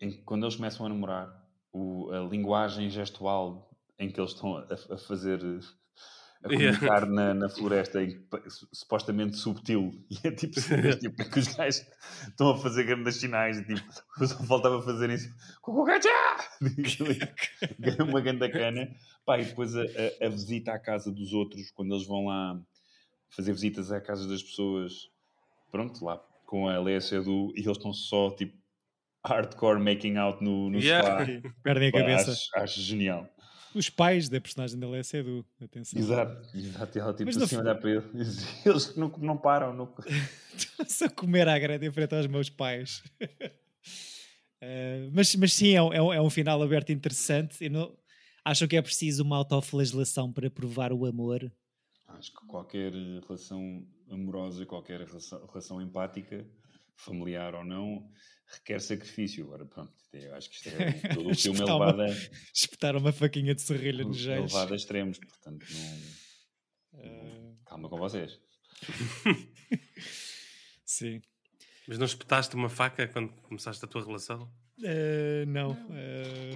em 0.00 0.12
quando 0.22 0.44
eles 0.44 0.54
começam 0.56 0.86
a 0.86 0.88
namorar, 0.88 1.48
o- 1.72 2.10
a 2.12 2.20
linguagem 2.20 2.88
gestual 2.90 3.68
em 3.98 4.08
que 4.10 4.20
eles 4.20 4.30
estão 4.32 4.56
a, 4.56 4.62
a 4.72 4.98
fazer, 4.98 5.40
a 6.44 6.52
Yeah. 6.52 6.78
comunicar 6.78 7.06
na, 7.06 7.32
na 7.34 7.48
floresta, 7.48 7.98
su- 8.48 8.68
supostamente 8.72 9.36
subtil, 9.36 9.92
e 10.10 10.18
é 10.26 10.30
tipo, 10.30 10.54
tipo 11.00 11.22
é 11.22 11.24
que 11.24 11.38
os 11.38 11.48
gajos 11.54 11.86
estão 12.28 12.50
a 12.50 12.58
fazer 12.58 12.84
grandes 12.84 13.16
sinais, 13.16 13.58
e, 13.58 13.64
tipo, 13.64 14.26
só 14.26 14.42
faltava 14.44 14.82
fazer 14.82 15.08
isso, 15.10 15.32
uma 18.08 18.20
grande 18.20 18.48
cana, 18.50 18.88
pá, 19.24 19.38
e 19.38 19.44
depois 19.44 19.74
a, 19.76 19.82
a- 19.82 20.26
a 20.26 20.28
visita 20.28 20.72
à 20.72 20.78
casa 20.78 21.10
dos 21.10 21.32
outros, 21.32 21.70
quando 21.70 21.94
eles 21.94 22.06
vão 22.06 22.26
lá 22.26 22.60
fazer 23.30 23.52
visitas 23.52 23.90
à 23.90 24.00
casa 24.00 24.28
das 24.28 24.42
pessoas, 24.42 25.10
pronto, 25.70 26.04
lá 26.04 26.18
com 26.46 26.68
a 26.68 26.78
Lea 26.78 27.00
Seydoux, 27.00 27.52
e 27.56 27.60
eles 27.60 27.76
estão 27.76 27.92
só, 27.92 28.30
tipo, 28.30 28.56
hardcore 29.26 29.80
making 29.80 30.18
out 30.18 30.44
no, 30.44 30.68
no 30.70 30.78
Yeah. 30.78 31.24
sofá. 31.24 31.50
Perdem 31.62 31.88
a 31.88 31.92
Pá, 31.92 31.98
cabeça. 32.00 32.30
Acho, 32.32 32.48
acho 32.56 32.80
genial. 32.82 33.26
Os 33.74 33.90
pais 33.90 34.28
da 34.28 34.40
personagem 34.40 34.78
dela 34.78 34.96
é 34.96 35.02
cedo. 35.02 35.44
Atenção. 35.60 35.98
Exato, 36.00 36.56
exato. 36.56 36.98
Ela, 36.98 37.12
tipo, 37.12 37.24
Mas 37.26 37.36
assim, 37.36 37.56
olhar 37.56 37.74
para 37.74 37.90
ele. 37.90 38.02
Eles 38.64 38.94
não, 38.96 39.08
não 39.18 39.36
param. 39.36 39.74
Não... 39.74 39.92
Estão-se 40.56 41.04
a 41.04 41.10
comer 41.10 41.48
à 41.48 41.58
grande 41.58 41.86
em 41.86 41.92
frente 41.92 42.14
aos 42.14 42.26
meus 42.26 42.48
pais. 42.50 43.02
Eh, 44.66 45.10
mas, 45.12 45.34
mas 45.36 45.52
sim, 45.52 45.74
é 45.74 45.82
um, 45.82 45.92
é 45.92 46.00
um- 46.00 46.12
é 46.14 46.22
um 46.22 46.30
final 46.30 46.62
aberto 46.62 46.90
interessante. 46.90 47.62
Eu 47.64 47.70
não, 47.70 47.98
acham 48.42 48.66
que 48.66 48.76
é 48.76 48.80
preciso 48.80 49.22
uma 49.22 49.36
autoflagelação 49.36 50.32
para 50.32 50.48
provar 50.50 50.90
o 50.90 51.04
amor? 51.04 51.52
Acho 52.08 52.32
que 52.32 52.46
qualquer 52.46 52.90
relação 52.92 53.86
amorosa, 54.10 54.64
qualquer 54.64 55.00
relação, 55.02 55.44
relação 55.46 55.82
empática, 55.82 56.46
familiar 56.96 57.54
ou 57.54 57.62
não, 57.62 58.08
requer 58.46 58.80
sacrifício. 58.80 59.44
Agora, 59.44 59.64
pronto, 59.66 59.92
eu 60.12 60.34
acho 60.34 60.48
que 60.50 60.56
isto 60.56 60.68
é 60.68 60.92
todo 61.14 61.30
o 61.30 61.34
filme 61.34 61.58
é 61.58 61.62
Espetar 61.62 61.76
uma- 61.76 61.86
levado 61.86 62.00
a, 62.02 62.08
Espetar 62.54 62.96
uma 62.96 63.12
faquinha 63.12 63.54
de 63.54 63.62
serrilha 63.62 64.04
nos 64.04 64.18
é 64.18 64.20
geiros. 64.20 64.52
levado 64.52 64.72
a 64.72 64.76
extremos, 64.76 65.18
portanto, 65.18 65.66
não... 65.72 67.00
Eh, 67.00 67.52
calma 67.66 67.88
com 67.88 67.96
vocês. 67.98 68.38
sim. 70.84 71.20
Mas 71.86 71.98
não 71.98 72.06
espetaste 72.06 72.54
uma 72.54 72.68
faca 72.68 73.06
quando 73.08 73.32
começaste 73.42 73.84
a 73.84 73.88
tua 73.88 74.04
relação? 74.04 74.50
Eh, 74.82 75.44
não. 75.46 75.72
eh, 75.90 76.50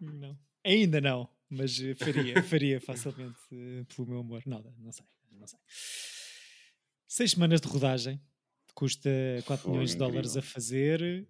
não. 0.00 0.38
Ainda 0.64 1.00
não. 1.00 1.28
Mas 1.48 1.78
faria, 1.98 2.42
faria 2.44 2.80
facilmente 2.80 3.38
pelo 3.94 4.08
meu 4.08 4.18
amor. 4.20 4.42
Não, 4.46 4.62
não 4.78 4.92
sei. 4.92 5.04
Não 5.32 5.46
sei. 5.46 5.58
Seis 7.08 7.32
semanas 7.32 7.60
de 7.60 7.68
rodagem. 7.68 8.20
Custa 8.80 9.10
4 9.44 9.64
Foi 9.64 9.72
milhões 9.72 9.90
de 9.90 9.98
dólares 9.98 10.38
a 10.38 10.40
fazer. 10.42 11.28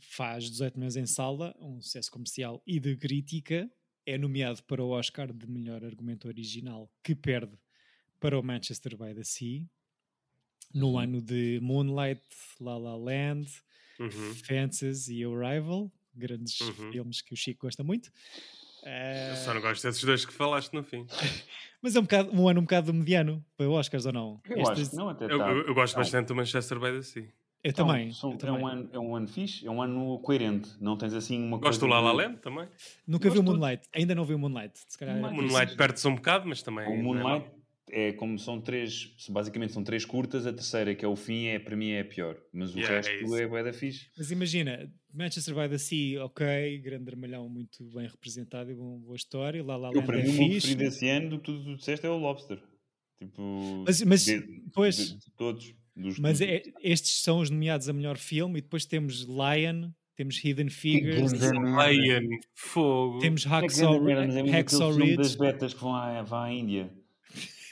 faz 0.00 0.50
18 0.50 0.76
milhões 0.76 0.96
em 0.96 1.06
sala, 1.06 1.54
um 1.60 1.80
sucesso 1.80 2.10
comercial 2.10 2.60
e 2.66 2.80
de 2.80 2.96
crítica. 2.96 3.70
É 4.04 4.18
nomeado 4.18 4.64
para 4.64 4.82
o 4.82 4.88
Oscar 4.90 5.32
de 5.32 5.46
melhor 5.46 5.84
argumento 5.84 6.26
original, 6.26 6.92
que 7.04 7.14
perde 7.14 7.56
para 8.18 8.36
o 8.36 8.42
Manchester 8.42 8.96
by 8.96 9.14
the 9.14 9.22
Sea. 9.22 9.62
No 10.74 10.88
Uhum. 10.88 10.98
ano 10.98 11.22
de 11.22 11.60
Moonlight, 11.62 12.20
La 12.60 12.76
La 12.76 12.96
Land, 12.96 13.48
Uhum. 14.00 14.34
Fences 14.34 15.06
e 15.08 15.22
Arrival, 15.24 15.92
grandes 16.12 16.58
Uhum. 16.60 16.90
filmes 16.90 17.22
que 17.22 17.32
o 17.32 17.36
Chico 17.36 17.66
gosta 17.66 17.84
muito. 17.84 18.10
Eu 18.84 19.32
Ah, 19.32 19.36
só 19.36 19.54
não 19.54 19.60
gosto 19.60 19.82
desses 19.86 20.02
dois 20.04 20.24
que 20.24 20.32
falaste 20.32 20.72
no 20.72 20.82
fim. 20.82 21.06
mas 21.82 21.94
é 21.96 21.98
um, 22.00 22.02
bocado, 22.02 22.30
um 22.32 22.48
ano 22.48 22.60
um 22.60 22.64
bocado 22.64 22.92
mediano 22.94 23.44
para 23.56 23.68
Oscars 23.68 24.06
ou 24.06 24.12
não? 24.12 24.40
Eu 24.48 24.58
Este- 24.62 24.82
acho 24.82 24.96
não, 24.96 25.08
até 25.08 25.24
Eu, 25.26 25.38
tá. 25.38 25.50
eu- 25.50 25.66
eu 25.66 25.74
gosto 25.74 25.94
Não. 25.94 26.02
bastante 26.02 26.28
do 26.28 26.34
Manchester 26.36 26.78
by 26.78 26.92
the 26.92 27.02
Sea. 27.02 27.22
Eu 27.64 27.70
Então, 27.70 27.86
também. 27.88 28.12
são- 28.12 28.30
eu 28.30 28.36
é, 28.36 28.38
também. 28.38 28.62
um 28.62 28.66
ano, 28.66 28.88
é 28.92 28.98
um 28.98 29.16
ano 29.16 29.26
fixe, 29.26 29.66
é 29.66 29.70
um 29.70 29.82
ano 29.82 30.18
coerente. 30.20 30.70
Não 30.80 30.96
tens 30.96 31.12
assim 31.12 31.42
uma 31.42 31.58
Gosto 31.58 31.80
coisa. 31.80 31.80
do 31.80 31.86
La 31.88 32.00
La 32.00 32.12
Land 32.12 32.38
também. 32.40 32.68
Nunca 33.06 33.28
vi 33.28 33.38
o 33.38 33.42
Gosto. 33.42 33.56
Moonlight, 33.58 33.88
ainda 33.92 34.14
não 34.14 34.24
vi 34.24 34.34
o 34.34 34.38
Moonlight. 34.38 34.78
Se 34.86 34.96
calhar 34.96 35.16
O 35.16 35.20
Moonlight. 35.20 35.42
Moonlight 35.52 35.76
perde-se 35.76 36.06
um 36.06 36.14
bocado, 36.14 36.48
mas 36.48 36.62
também. 36.62 36.86
O 36.88 36.92
é 36.94 37.02
Moonlight 37.02 37.46
mau. 37.48 37.58
é 37.90 38.12
como 38.12 38.38
são 38.38 38.60
três, 38.60 39.12
basicamente 39.28 39.72
são 39.72 39.82
três 39.82 40.04
curtas, 40.04 40.46
a 40.46 40.52
terceira, 40.52 40.94
que 40.94 41.04
é 41.04 41.08
o 41.08 41.16
fim, 41.16 41.46
é, 41.46 41.58
para 41.58 41.74
mim 41.76 41.90
é 41.90 42.00
a 42.02 42.04
pior. 42.04 42.36
Mas 42.52 42.72
o 42.74 42.78
Yeah, 42.78 42.94
é 42.94 42.96
resto 43.12 43.36
é 43.36 43.46
bué 43.48 43.62
da 43.64 43.72
fixe. 43.72 44.06
Mas 44.16 44.30
imagina, 44.30 44.88
Manchester 45.12 45.54
by 45.54 45.68
the 45.68 45.78
Sea, 45.78 46.24
ok, 46.24 46.78
grande 46.80 47.04
dramalhão 47.04 47.48
muito 47.48 47.82
bem 47.94 48.06
representado 48.06 48.70
e 48.70 48.74
bom- 48.74 48.98
boa 48.98 49.16
história. 49.16 49.62
La 49.64 49.76
La 49.76 49.88
Eu, 49.88 49.94
Land 49.94 50.06
para 50.06 50.20
é 50.20 50.22
mim, 50.24 50.28
o 50.28 50.32
fixe. 50.32 50.50
preferido 50.68 50.78
desse 50.84 51.08
ano 51.08 51.28
do 51.30 51.38
que 51.38 51.44
tu, 51.44 51.64
tu 51.64 51.76
disseste 51.76 52.06
é 52.06 52.10
o 52.10 52.18
Lobster. 52.18 52.60
Tipo, 53.18 53.84
Mas- 53.86 54.02
mas, 54.02 54.24
de- 54.24 54.62
pois. 54.72 54.96
de- 54.96 55.18
de 55.18 55.30
todos. 55.36 55.74
Dos, 55.96 56.18
Mas 56.20 56.40
é- 56.40 56.62
estes 56.80 57.22
são 57.22 57.40
os 57.40 57.50
nomeados 57.50 57.88
a 57.88 57.92
melhor 57.92 58.16
filme 58.18 58.58
e 58.60 58.62
depois 58.62 58.86
temos 58.86 59.22
Lion, 59.22 59.90
temos 60.14 60.44
Hidden 60.44 60.68
Figures. 60.68 61.32
Lion, 61.32 62.28
fogo. 62.54 63.18
temos 63.18 63.44
É 63.44 63.48
Hacksaw, 63.48 64.08
é 64.08 64.50
Hacksaw 64.52 64.92
filme 64.94 65.16
das 65.16 65.28
Ridge. 65.30 65.38
betas 65.38 65.74
que 65.74 65.80
vão 65.80 65.94
à, 65.96 66.22
vão 66.22 66.38
à 66.38 66.52
Índia. 66.52 66.88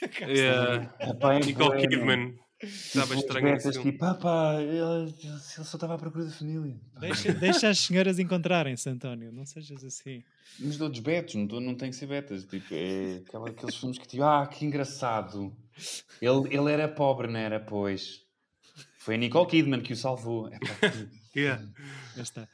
Yeah. 0.27 0.93
É 0.99 1.39
Nicole 1.45 1.81
Kidman. 1.87 2.35
Estava 2.61 3.15
Tipo, 3.15 3.19
estranho 3.19 3.59
filme. 3.61 3.91
tipo, 3.91 4.05
ah 4.05 4.15
pá, 4.15 4.55
ele, 4.61 5.13
ele 5.23 5.39
só 5.39 5.61
estava 5.61 5.93
à 5.93 5.97
procura 5.97 6.25
da 6.25 6.31
família. 6.31 6.75
Deixa, 6.99 7.33
deixa 7.33 7.69
as 7.69 7.77
senhoras 7.79 8.17
encontrarem-se, 8.17 8.89
António, 8.89 9.31
não 9.31 9.45
sejas 9.45 9.83
assim. 9.83 10.23
Mas 10.59 10.75
de 10.77 10.81
outros 10.83 11.01
betos, 11.03 11.35
não, 11.35 11.59
não 11.59 11.75
tem 11.75 11.91
que 11.91 11.95
ser 11.95 12.07
betas. 12.07 12.45
Tipo, 12.45 12.73
é 12.73 13.17
aquela- 13.17 13.49
aqueles 13.49 13.75
filmes 13.75 13.99
que 13.99 14.07
tipo, 14.07 14.23
ah, 14.23 14.47
que 14.47 14.65
engraçado. 14.65 15.55
Ele, 16.19 16.47
ele 16.55 16.71
era 16.71 16.87
pobre, 16.87 17.27
não 17.27 17.39
era? 17.39 17.59
Pois. 17.59 18.25
Foi 18.97 19.13
a 19.15 19.17
Nicole 19.19 19.47
Kidman 19.47 19.81
que 19.81 19.93
o 19.93 19.95
salvou. 19.95 20.47
Epá, 20.51 20.59
que- 20.89 21.17
Yeah. 21.39 21.63
Já 22.15 22.23
está. 22.23 22.49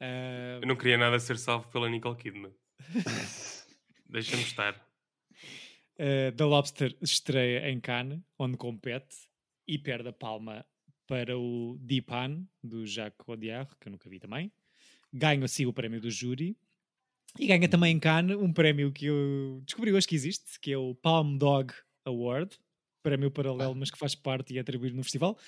Ah, 0.00 0.58
Eu 0.62 0.66
não 0.66 0.76
queria 0.76 0.96
nada 0.96 1.20
ser 1.20 1.36
salvo 1.38 1.68
pela 1.70 1.90
Nicole 1.90 2.16
Kidman. 2.16 2.52
Deixa-me 4.08 4.42
estar. 4.42 4.74
Uh, 5.98 6.32
The 6.34 6.44
Lobster 6.44 6.96
estreia 7.02 7.68
em 7.70 7.78
Cannes, 7.78 8.18
onde 8.38 8.56
compete, 8.56 9.14
e 9.66 9.78
perde 9.78 10.08
a 10.08 10.12
palma 10.12 10.64
para 11.06 11.38
o 11.38 11.76
Deepan, 11.80 12.46
do 12.62 12.86
Jacques 12.86 13.28
Audiard, 13.28 13.70
que 13.80 13.88
eu 13.88 13.92
nunca 13.92 14.08
vi 14.08 14.18
também. 14.18 14.50
Ganha 15.12 15.44
assim 15.44 15.66
o 15.66 15.72
prémio 15.72 16.00
do 16.00 16.10
júri. 16.10 16.56
E 17.38 17.46
ganha 17.46 17.68
também 17.68 17.94
em 17.94 17.98
Cannes 17.98 18.36
um 18.36 18.52
prémio 18.52 18.92
que 18.92 19.06
eu 19.06 19.62
descobri 19.64 19.92
hoje 19.92 20.06
que 20.06 20.14
existe, 20.14 20.60
que 20.60 20.72
é 20.72 20.78
o 20.78 20.94
Palm 20.94 21.36
Dog 21.36 21.72
Award, 22.04 22.58
prémio 23.02 23.30
paralelo, 23.30 23.74
mas 23.74 23.90
que 23.90 23.98
faz 23.98 24.14
parte 24.14 24.54
e 24.54 24.58
é 24.58 24.60
atribuído 24.60 24.96
no 24.96 25.02
festival. 25.02 25.38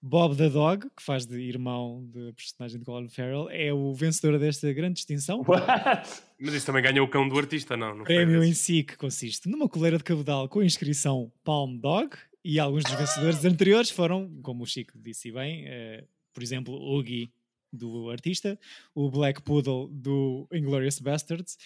Bob 0.00 0.36
the 0.36 0.48
Dog, 0.48 0.88
que 0.96 1.02
faz 1.02 1.26
de 1.26 1.40
irmão 1.40 2.06
da 2.06 2.32
personagem 2.32 2.78
de 2.78 2.84
Colin 2.84 3.08
Farrell, 3.08 3.50
é 3.50 3.72
o 3.72 3.92
vencedor 3.92 4.38
desta 4.38 4.72
grande 4.72 4.94
distinção. 4.94 5.42
What? 5.46 6.22
Mas 6.40 6.54
isso 6.54 6.66
também 6.66 6.82
ganha 6.82 7.02
o 7.02 7.08
cão 7.08 7.28
do 7.28 7.36
artista, 7.36 7.76
não? 7.76 7.96
não 7.96 8.04
prémio 8.04 8.44
em 8.44 8.54
si 8.54 8.84
que 8.84 8.96
consiste 8.96 9.48
numa 9.48 9.68
coleira 9.68 9.98
de 9.98 10.04
cabedal 10.04 10.48
com 10.48 10.60
a 10.60 10.64
inscrição 10.64 11.32
Palm 11.42 11.76
Dog 11.76 12.16
e 12.44 12.58
alguns 12.58 12.84
dos 12.84 12.94
vencedores 12.94 13.44
anteriores 13.44 13.90
foram, 13.90 14.40
como 14.42 14.62
o 14.62 14.66
Chico 14.66 14.98
disse 14.98 15.30
bem, 15.32 15.66
eh, 15.66 16.06
por 16.32 16.42
exemplo, 16.42 16.74
o 16.74 16.96
Oogie 16.96 17.32
do 17.72 18.08
artista, 18.10 18.58
o 18.94 19.10
Black 19.10 19.42
Poodle 19.42 19.88
do 19.88 20.48
Inglourious 20.52 20.98
Bastards 21.00 21.58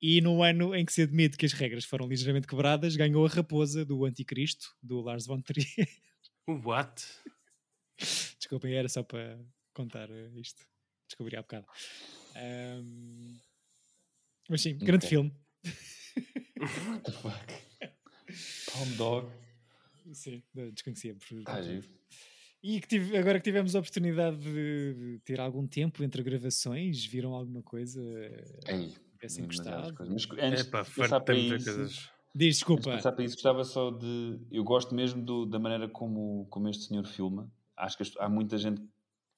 e 0.00 0.20
no 0.20 0.42
ano 0.42 0.74
em 0.74 0.84
que 0.84 0.92
se 0.92 1.02
admite 1.02 1.36
que 1.36 1.46
as 1.46 1.52
regras 1.52 1.84
foram 1.84 2.06
ligeiramente 2.06 2.46
quebradas, 2.46 2.94
ganhou 2.94 3.26
a 3.26 3.28
raposa 3.28 3.84
do 3.84 4.04
Anticristo, 4.04 4.68
do 4.82 5.00
Lars 5.00 5.26
von 5.26 5.40
Trier. 5.40 5.88
What? 6.46 7.02
Desculpem, 8.38 8.74
era 8.74 8.88
só 8.88 9.02
para 9.02 9.38
contar 9.74 10.08
eh, 10.10 10.30
isto. 10.36 10.64
Descobri 11.08 11.36
há 11.36 11.42
bocado. 11.42 11.66
Ahm, 12.36 13.36
Mas 14.48 14.60
sim, 14.62 14.76
grande 14.78 15.06
Ok. 15.06 15.08
filme. 15.08 15.32
What 16.86 17.02
the 17.04 17.12
fuck? 17.12 17.52
Palm 18.72 18.96
Dog. 18.96 19.28
Sim, 20.12 20.42
desconhecia. 20.72 21.14
Por... 21.14 21.62
Giro. 21.62 21.88
E 22.62 22.80
que 22.80 22.88
tive- 22.88 23.16
agora 23.16 23.38
que 23.38 23.44
tivemos 23.44 23.74
a 23.76 23.78
oportunidade 23.78 24.36
de, 24.38 25.20
ter 25.24 25.38
algum 25.38 25.66
tempo 25.66 26.02
entre 26.02 26.22
gravações, 26.22 27.04
viram 27.04 27.32
alguma 27.34 27.62
coisa? 27.62 28.02
Ei, 28.66 28.92
Tivessem 29.12 29.46
gostado? 29.46 29.94
Mas 30.08 30.26
antes 30.38 30.66
Epá, 30.66 30.82
de 30.82 30.90
passar 30.90 31.20
para 31.20 31.34
isso, 31.36 31.48
coisas. 31.48 31.90
Diz, 31.92 31.92
antes 31.92 32.10
de 32.34 32.48
desculpa. 32.48 32.82
para 33.12 33.24
isso, 33.24 33.34
gostava 33.34 33.64
só 33.64 33.90
de... 33.90 34.38
Eu 34.50 34.64
gosto 34.64 34.94
mesmo 34.94 35.22
do- 35.24 35.46
da 35.46 35.58
maneira 35.58 35.88
como, 35.88 36.46
como 36.50 36.68
este 36.68 36.84
senhor 36.84 37.04
filma. 37.06 37.50
Acho 37.76 37.96
que 37.96 38.04
há 38.18 38.28
muita 38.28 38.58
gente 38.58 38.82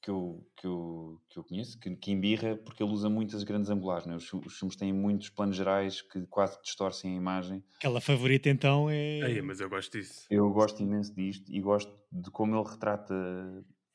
que 0.03 0.11
eu, 0.11 0.47
que 0.57 0.67
eu, 0.67 1.21
que 1.29 1.39
eu 1.39 1.45
conheço 1.45 1.79
que, 1.79 1.95
que 1.97 2.11
embirra 2.11 2.57
porque 2.57 2.83
ele 2.83 2.93
usa 2.93 3.09
muitas 3.09 3.43
grandes 3.45 3.71
angulares. 3.71 4.07
Né? 4.07 4.17
Os, 4.17 4.33
os 4.33 4.59
filmes 4.59 4.77
têm 4.77 4.93
muitos 4.93 5.29
planos 5.29 5.57
gerais 5.57 6.01
que 6.03 6.27
quase 6.27 6.61
distorcem 6.63 7.13
a 7.13 7.17
imagem. 7.17 7.63
Aquela 7.77 8.01
favorita 8.01 8.49
então 8.49 8.89
é. 8.91 9.21
Ai, 9.23 9.41
mas 9.43 9.61
eu 9.61 9.69
gosto 9.69 9.99
disso. 9.99 10.27
Eu 10.31 10.51
gosto 10.51 10.83
imenso 10.83 11.15
disto 11.15 11.53
e 11.53 11.61
gosto 11.61 11.93
de 12.11 12.31
como 12.31 12.57
ele 12.57 12.69
retrata 12.69 13.15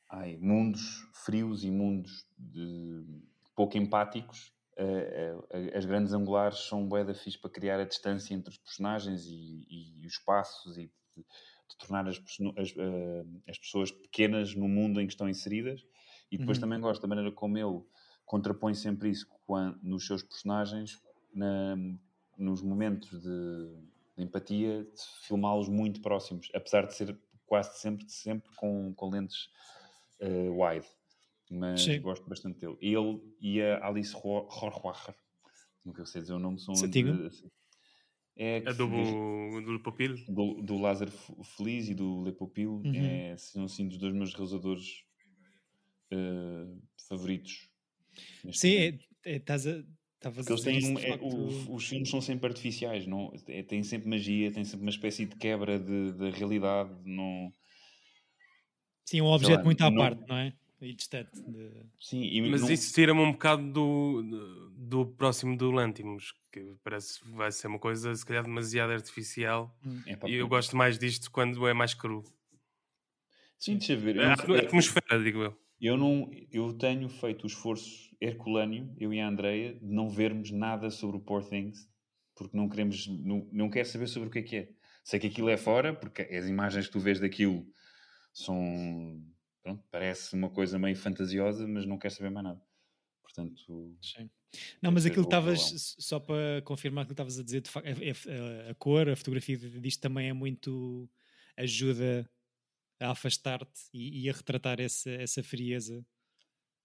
ai, 0.10 0.38
mundos 0.38 0.82
frios 1.26 1.64
e 1.64 1.72
mundos 1.72 2.26
de- 2.38 3.04
pouco 3.56 3.78
empáticos. 3.78 4.54
As 5.74 5.86
grandes 5.86 6.12
angulares 6.14 6.60
são 6.68 6.88
bué 6.88 7.04
da 7.04 7.14
fixe 7.14 7.40
para 7.40 7.50
criar 7.50 7.80
a 7.80 7.86
distância 7.86 8.34
entre 8.34 8.50
os 8.52 8.58
personagens 8.58 9.26
e, 9.26 9.66
e 9.70 10.06
os 10.06 10.14
espaços 10.14 10.78
e 10.78 10.92
de, 11.16 11.22
de 11.70 11.78
tornar 11.80 12.08
as, 12.08 12.18
as, 12.58 12.74
eh, 12.78 13.24
as 13.48 13.58
pessoas 13.58 13.90
pequenas 13.92 14.54
no 14.54 14.68
mundo 14.68 15.00
em 15.00 15.08
que 15.08 15.14
estão 15.14 15.30
inseridas. 15.30 15.82
E 16.32 16.38
depois 16.38 16.58
Uhum. 16.58 16.62
também 16.62 16.80
gosto 16.82 17.02
da 17.02 17.08
maneira 17.08 17.32
como 17.32 17.58
ele 17.58 17.82
contrapõe 18.26 18.74
sempre 18.74 19.10
isso 19.10 19.28
quan- 19.46 19.78
nos 19.82 20.06
seus 20.08 20.24
personagens, 20.24 21.02
na- 21.34 21.76
nos 22.38 22.62
momentos 22.62 23.22
de, 23.22 23.76
de 24.18 24.24
empatia, 24.24 24.84
de 24.84 25.02
filmá-los 25.28 25.70
muito 25.70 26.02
próximos, 26.02 26.50
apesar 26.54 26.86
de 26.88 26.94
ser 26.96 27.18
quase 27.46 27.80
sempre, 27.80 28.10
sempre 28.10 28.50
com, 28.56 28.94
com 28.94 29.10
lentes 29.10 29.50
eh, 30.20 30.50
wide. 30.50 30.88
Mas 31.50 31.82
Sim. 31.84 32.00
gosto 32.02 32.28
bastante 32.28 32.60
dele. 32.60 32.76
Ele 32.82 33.22
e 33.40 33.62
a 33.62 33.86
Alice 33.88 34.14
Ro- 34.16 34.48
Rohrwacher, 34.50 35.16
nunca 35.86 36.06
sei 36.06 36.22
dizer 36.22 36.34
o 36.34 36.40
nome, 36.40 36.60
são 36.60 36.74
Santiago? 36.74 37.30
de- 37.30 37.52
é, 38.38 38.58
A 38.68 38.74
do, 38.74 39.62
do 39.62 39.80
Papil. 39.82 40.16
do, 40.28 40.62
do 40.62 40.78
Lázaro 40.78 41.12
Feliz 41.56 41.88
e 41.88 41.94
do 41.94 42.24
Le 42.24 42.34
Popil 42.34 42.82
Uhum. 42.84 42.92
é, 42.96 43.38
são 43.38 43.64
assim 43.66 43.88
dos 43.88 43.98
dois 43.98 44.14
meus 44.14 44.34
realizadores 44.34 45.05
eh, 46.16 46.78
favoritos. 47.10 47.70
Sim, 48.52 48.76
momento. 48.76 49.06
é- 49.26 49.34
é- 49.34 49.36
estás 49.38 49.68
a. 49.68 49.84
Estavas 50.16 50.46
Porque 50.48 50.54
eles 50.54 50.82
dizer 50.82 50.82
têm 50.82 50.96
um- 50.96 51.00
é, 51.00 51.08
facto- 51.12 51.26
o- 51.28 51.76
os 51.76 51.88
filmes 51.88 52.10
são 52.10 52.20
sempre 52.22 52.48
artificiais, 52.48 53.06
não, 53.06 53.32
é, 53.48 53.62
têm 53.62 53.84
sempre 53.84 54.10
magia, 54.10 54.52
têm 54.52 54.64
sempre 54.66 54.82
uma 54.86 54.90
espécie 54.90 55.26
de 55.26 55.36
quebra 55.36 55.78
de, 55.78 56.14
de 56.14 56.30
realidade. 56.32 56.90
Não, 57.06 57.54
Sim, 59.06 59.22
um 59.22 59.28
objeto 59.28 59.60
lá, 59.60 59.64
muito 59.64 59.82
à 59.82 59.92
não- 59.92 60.02
parte, 60.02 60.28
não 60.28 60.36
é? 60.38 60.54
E 60.82 60.94
distante. 60.94 61.30
de- 61.42 61.86
sim, 62.00 62.22
e 62.24 62.42
Mas 62.50 62.62
não- 62.62 62.72
isso 62.72 62.94
tira-me 62.94 63.20
um 63.22 63.32
bocado 63.32 63.72
do, 63.72 64.24
do, 64.24 64.70
do 64.72 65.06
próximo 65.06 65.56
do 65.56 65.70
Lantimos, 65.72 66.34
que 66.52 66.74
parece 66.84 67.20
que 67.20 67.30
vai 67.32 67.52
ser 67.52 67.68
uma 67.68 67.80
coisa 67.80 68.14
se 68.16 68.26
calhar 68.26 68.44
demasiado 68.44 68.92
artificial. 68.92 69.78
é 70.08 70.16
pá, 70.16 70.28
E 70.28 70.34
eu 70.36 70.48
gosto 70.48 70.76
mais 70.76 70.98
disto 70.98 71.30
quando 71.32 71.68
é 71.68 71.74
mais 71.74 71.94
cru. 71.94 72.24
Sim, 73.60 73.78
deixa 73.78 73.94
eu 73.94 74.00
ver. 74.00 74.20
A 74.20 74.34
atmosfera, 74.34 75.24
digo 75.24 75.44
eu. 75.44 75.65
Eu, 75.86 75.98
não, 75.98 76.32
eu 76.52 76.74
tenho 76.74 77.08
feito 77.08 77.44
o 77.44 77.46
esforço 77.46 78.10
herculâneo, 78.20 78.92
eu 78.98 79.14
e 79.14 79.20
a 79.20 79.28
Andreia, 79.28 79.76
de 79.76 79.86
não 79.86 80.10
vermos 80.10 80.50
nada 80.50 80.90
sobre 80.90 81.18
o 81.18 81.20
Poor 81.20 81.48
Things, 81.48 81.88
porque 82.34 82.58
não 82.58 82.68
queremos, 82.68 83.06
não, 83.06 83.48
não 83.52 83.70
quero 83.70 83.88
saber 83.88 84.08
sobre 84.08 84.30
o 84.30 84.32
que 84.32 84.40
é 84.40 84.42
que 84.42 84.56
é. 84.56 84.70
Sei 85.04 85.20
que 85.20 85.28
aquilo 85.28 85.48
é 85.48 85.58
fora, 85.58 85.94
porque 85.94 86.24
as 86.24 86.48
imagens 86.48 86.88
que 86.88 86.92
tu 86.92 87.00
vês 87.00 87.20
daquilo 87.20 87.68
são, 88.34 89.24
pronto, 89.62 89.84
parece 89.92 90.34
uma 90.34 90.50
coisa 90.50 90.80
meio 90.80 90.96
fantasiosa, 90.96 91.68
mas 91.68 91.86
não 91.86 92.00
quero 92.00 92.16
saber 92.16 92.32
mais 92.32 92.46
nada. 92.46 92.62
Portanto, 93.22 93.96
Sim. 94.02 94.28
Não, 94.82 94.92
mas 94.92 95.06
aquilo 95.06 95.26
estavas, 95.26 95.96
só 96.00 96.20
para 96.20 96.64
confirmar 96.64 97.04
aquilo 97.04 97.10
que 97.16 97.22
estavas 97.22 97.38
a 97.38 97.44
dizer, 97.44 97.62
de 97.62 97.70
facto, 97.70 97.86
é- 97.86 98.10
é- 98.10 98.70
a, 98.70 98.72
a 98.72 98.74
cor, 98.74 99.08
a 99.08 99.16
fotografia 99.16 99.56
disto 99.56 100.02
também 100.02 100.30
é 100.30 100.34
muito. 100.34 101.08
ajuda 101.56 102.28
a 103.06 103.12
afastar-te 103.12 103.82
e, 103.94 104.24
e 104.26 104.30
a 104.30 104.34
retratar 104.34 104.80
essa, 104.82 105.10
essa 105.12 105.44
frieza 105.44 106.06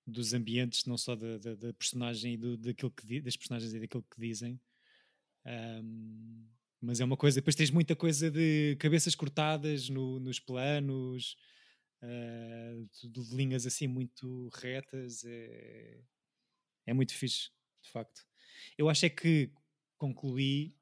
dos 0.07 0.35
ambientes, 0.35 0.87
não 0.87 0.99
só 0.99 1.14
da, 1.16 1.39
da, 1.39 1.55
da 1.55 1.73
personagem 1.75 2.35
e 2.35 2.37
do, 2.39 2.57
daquilo 2.57 2.91
que, 2.91 3.21
das 3.21 3.37
personagens 3.37 3.75
e 3.75 3.81
daquilo 3.81 4.05
que 4.05 4.21
dizem. 4.21 4.61
Ahm, 5.45 6.47
mas 6.81 7.01
é 7.01 7.05
uma 7.05 7.16
coisa, 7.16 7.37
depois 7.41 7.57
tens 7.57 7.71
muita 7.71 7.97
coisa 7.97 8.31
de 8.31 8.77
cabeças 8.79 9.14
cortadas 9.14 9.89
no- 9.91 10.18
nos 10.21 10.41
planos, 10.41 11.37
de 13.03 13.09
de 13.09 13.35
linhas 13.37 13.66
assim 13.66 13.87
muito 13.87 14.49
retas, 14.55 15.25
é, 15.25 16.01
é 16.87 16.95
muito 16.95 17.14
fixe, 17.14 17.51
de 17.83 17.91
facto. 17.91 18.23
Eu 18.79 18.89
acho 18.89 19.07
é 19.07 19.11
que 19.11 19.53
concluí 19.99 20.77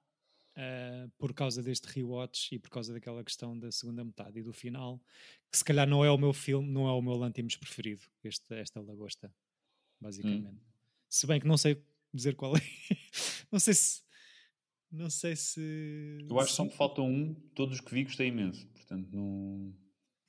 ah, 0.60 1.08
por 1.16 1.32
causa 1.32 1.62
deste 1.62 1.86
rewatch 1.86 2.52
e 2.54 2.58
por 2.58 2.68
causa 2.68 2.92
daquela 2.92 3.22
questão 3.22 3.56
da 3.56 3.70
segunda 3.70 4.04
metade 4.04 4.40
e 4.40 4.42
do 4.42 4.52
final, 4.52 5.00
que 5.52 5.56
se 5.58 5.64
calhar 5.64 5.88
não 5.88 6.04
é 6.04 6.10
o 6.10 6.18
meu 6.18 6.32
filme, 6.32 6.68
não 6.68 6.88
é 6.88 6.92
o 6.92 7.00
meu 7.00 7.14
Lantimos 7.14 7.56
preferido, 7.56 8.02
este, 8.24 8.52
esta 8.54 8.80
lagosta, 8.80 9.32
basicamente. 10.00 10.60
Se 11.08 11.26
bem 11.26 11.40
que 11.40 11.46
não 11.46 11.56
sei 11.56 11.80
dizer 12.12 12.34
qual 12.34 12.56
é. 12.56 12.60
não 13.52 13.58
sei 13.60 13.72
se. 13.74 14.02
Não 14.90 15.08
sei 15.10 15.36
se. 15.36 15.60
Eu 16.28 16.38
acho 16.40 16.48
que 16.50 16.56
só 16.56 16.64
se- 16.64 16.70
me 16.70 16.74
falta 16.76 17.02
um, 17.02 17.34
todos 17.54 17.76
os 17.76 17.80
que 17.80 17.92
vi 17.94 18.04
gostei 18.04 18.28
imenso. 18.28 18.66
Portanto, 18.68 19.08
não... 19.12 19.72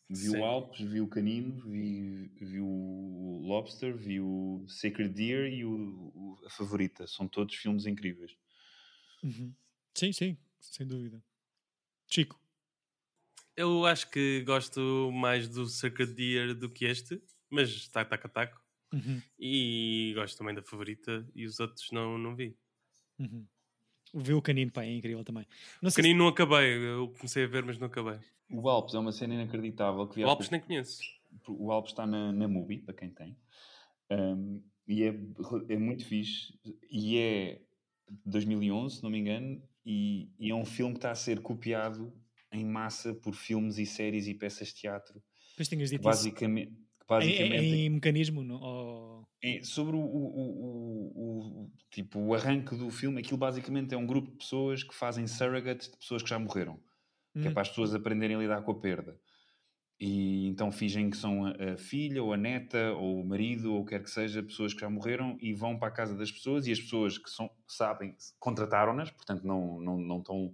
vi 0.09 0.30
o 0.30 0.43
Alpes, 0.45 0.82
vi 0.86 1.01
o 1.01 1.07
Canino, 1.07 1.57
vi, 1.65 2.27
vi 2.39 2.59
o 2.59 3.41
Lobster, 3.41 3.95
vi 3.97 4.19
o 4.19 4.65
Sacred 4.67 5.13
Deer 5.13 5.51
e 5.51 5.63
o, 5.65 5.71
o- 6.13 6.41
a 6.45 6.49
Favorita. 6.49 7.07
São 7.07 7.27
todos 7.27 7.55
filmes 7.55 7.86
incríveis. 7.86 8.36
Uhum. 9.23 9.53
Sim, 9.93 10.11
sim, 10.11 10.37
sem 10.59 10.85
dúvida. 10.87 11.23
Chico. 12.07 12.39
Eu 13.55 13.85
acho 13.85 14.09
que 14.09 14.41
gosto 14.43 15.11
mais 15.11 15.47
do 15.49 15.65
Sacred 15.67 16.13
Deer 16.13 16.53
do 16.55 16.69
que 16.69 16.85
este, 16.85 17.21
mas 17.49 17.69
está 17.69 18.05
taco 18.05 18.27
a 18.27 18.29
taco. 18.29 18.61
Uhum. 18.93 19.21
E 19.37 20.13
gosto 20.15 20.37
também 20.37 20.55
da 20.55 20.63
favorita 20.63 21.27
e 21.35 21.45
os 21.45 21.59
outros 21.59 21.91
não, 21.91 22.17
não 22.17 22.35
vi. 22.35 22.57
Uhum. 23.19 23.45
Ver 24.13 24.33
o 24.33 24.41
canino, 24.41 24.71
pá, 24.71 24.83
é 24.83 24.91
incrível 24.91 25.23
também. 25.23 25.45
Não 25.81 25.89
O 25.89 25.93
Canino 25.93 26.17
não 26.17 26.27
acabei, 26.29 26.77
eu 26.77 27.09
comecei 27.09 27.43
a 27.43 27.47
ver, 27.47 27.63
mas 27.63 27.77
não 27.77 27.85
acabei. 27.87 28.17
O 28.49 28.67
Alpes 28.67 28.95
é 28.95 28.99
uma 28.99 29.11
cena 29.11 29.35
inacreditável. 29.35 30.07
Que 30.07 30.23
O 30.23 30.27
Alpes 30.29 30.47
pouco- 30.47 30.51
nem 30.51 30.61
conheço. 30.65 30.99
O 31.47 31.71
Alpes 31.71 31.91
está 31.91 32.07
na, 32.07 32.31
na 32.31 32.47
Mubi, 32.47 32.79
para 32.79 32.95
quem 32.95 33.11
tem. 33.11 33.37
Um, 34.09 34.63
e 34.87 35.03
é, 35.03 35.09
é 35.69 35.77
muito 35.77 36.03
fixe. 36.05 36.57
E 36.89 37.17
é 37.19 37.61
de 38.09 38.31
2011, 38.31 38.95
se 38.97 39.03
não 39.03 39.11
me 39.11 39.19
engano. 39.19 39.61
E, 39.91 40.29
e 40.39 40.51
é 40.51 40.55
um 40.55 40.65
filme 40.65 40.93
que 40.93 40.99
está 40.99 41.11
a 41.11 41.15
ser 41.15 41.41
copiado 41.41 42.13
em 42.51 42.63
massa 42.63 43.11
por 43.13 43.33
filmes 43.33 43.79
e 43.79 43.85
séries 43.87 44.27
e 44.27 44.35
peças 44.35 44.67
de 44.67 44.75
teatro. 44.75 45.21
Depois 45.51 45.67
tinhas 45.67 45.89
dito 45.89 46.03
Basicamente, 46.03 46.71
isso. 46.71 46.79
basicamente 47.07 47.75
Em, 47.75 47.85
em 47.85 47.89
mecanismo, 47.89 48.43
não? 48.43 48.61
Ou- 48.61 49.27
é, 49.41 49.63
sobre 49.63 49.95
o, 49.95 49.99
o- 49.99 51.13
o- 51.15 51.63
o- 51.65 51.71
tipo, 51.89 52.19
o 52.19 52.35
arranque 52.35 52.75
do 52.75 52.89
filme, 52.89 53.19
aquilo 53.19 53.37
basicamente 53.37 53.93
é 53.93 53.97
um 53.97 54.05
grupo 54.05 54.29
de 54.31 54.37
pessoas 54.37 54.83
que 54.83 54.93
fazem 54.93 55.25
surrogates 55.27 55.89
de 55.89 55.97
pessoas 55.97 56.21
que 56.21 56.29
já 56.29 56.37
morreram. 56.37 56.79
Que 57.33 57.47
é 57.47 57.49
Hum. 57.49 57.53
para 57.53 57.61
as 57.61 57.69
pessoas 57.69 57.95
aprenderem 57.95 58.35
a 58.35 58.39
lidar 58.39 58.61
com 58.63 58.71
a 58.71 58.79
perda. 58.79 59.19
E 60.00 60.47
então 60.47 60.72
fingem 60.72 61.10
que 61.10 61.18
são 61.18 61.45
a, 61.45 61.76
filha, 61.78 62.24
ou 62.24 62.32
a 62.32 62.38
neta, 62.38 62.93
ou 62.93 63.20
o 63.20 63.26
marido, 63.26 63.74
ou 63.74 63.82
o 63.82 63.84
que 63.84 63.89
quer 63.89 64.04
que 64.04 64.10
seja, 64.10 64.41
pessoas 64.41 64.74
que 64.74 64.80
já 64.80 64.89
morreram 64.89 65.38
e 65.41 65.54
vão 65.54 65.78
para 65.78 65.89
a 65.89 65.91
casa 65.91 66.16
das 66.16 66.32
pessoas 66.32 66.66
e 66.68 66.72
as 66.72 66.80
pessoas 66.80 67.18
que 67.18 67.30
são, 67.30 67.50
sabem, 67.68 68.16
contrataram-nas, 68.39 69.12
portanto 69.12 69.45
não, 69.45 69.82
não, 69.82 69.97
não 69.97 70.20
estão, 70.20 70.54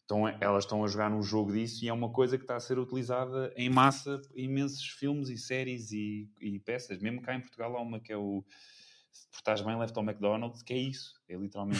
estão... 0.00 0.28
Elas 0.40 0.64
estão 0.64 0.84
a 0.84 0.88
jogar 0.88 1.08
num 1.08 1.22
jogo 1.22 1.52
disso 1.52 1.84
e 1.84 1.88
é 1.88 1.92
uma 1.92 2.10
coisa 2.10 2.36
que 2.36 2.42
está 2.42 2.56
a 2.56 2.60
ser 2.60 2.76
utilizada 2.76 3.52
em 3.56 3.70
massa 3.70 4.20
imensos 4.34 4.84
filmes 4.84 5.28
e 5.28 5.38
séries 5.38 5.92
e, 5.92 6.28
e 6.40 6.58
peças. 6.58 6.98
Mesmo 6.98 7.22
cá 7.22 7.36
em 7.36 7.40
Portugal 7.40 7.76
há 7.76 7.80
uma 7.80 8.00
que 8.00 8.12
é 8.12 8.16
o 8.16 8.44
Se 9.12 9.28
Portares 9.30 9.60
Bem, 9.62 9.78
Left 9.78 9.96
ao 9.98 10.02
McDonald's, 10.04 10.62
que 10.62 10.72
é 10.72 10.78
isso. 10.78 11.12
É 11.28 11.36
literalmente... 11.36 11.78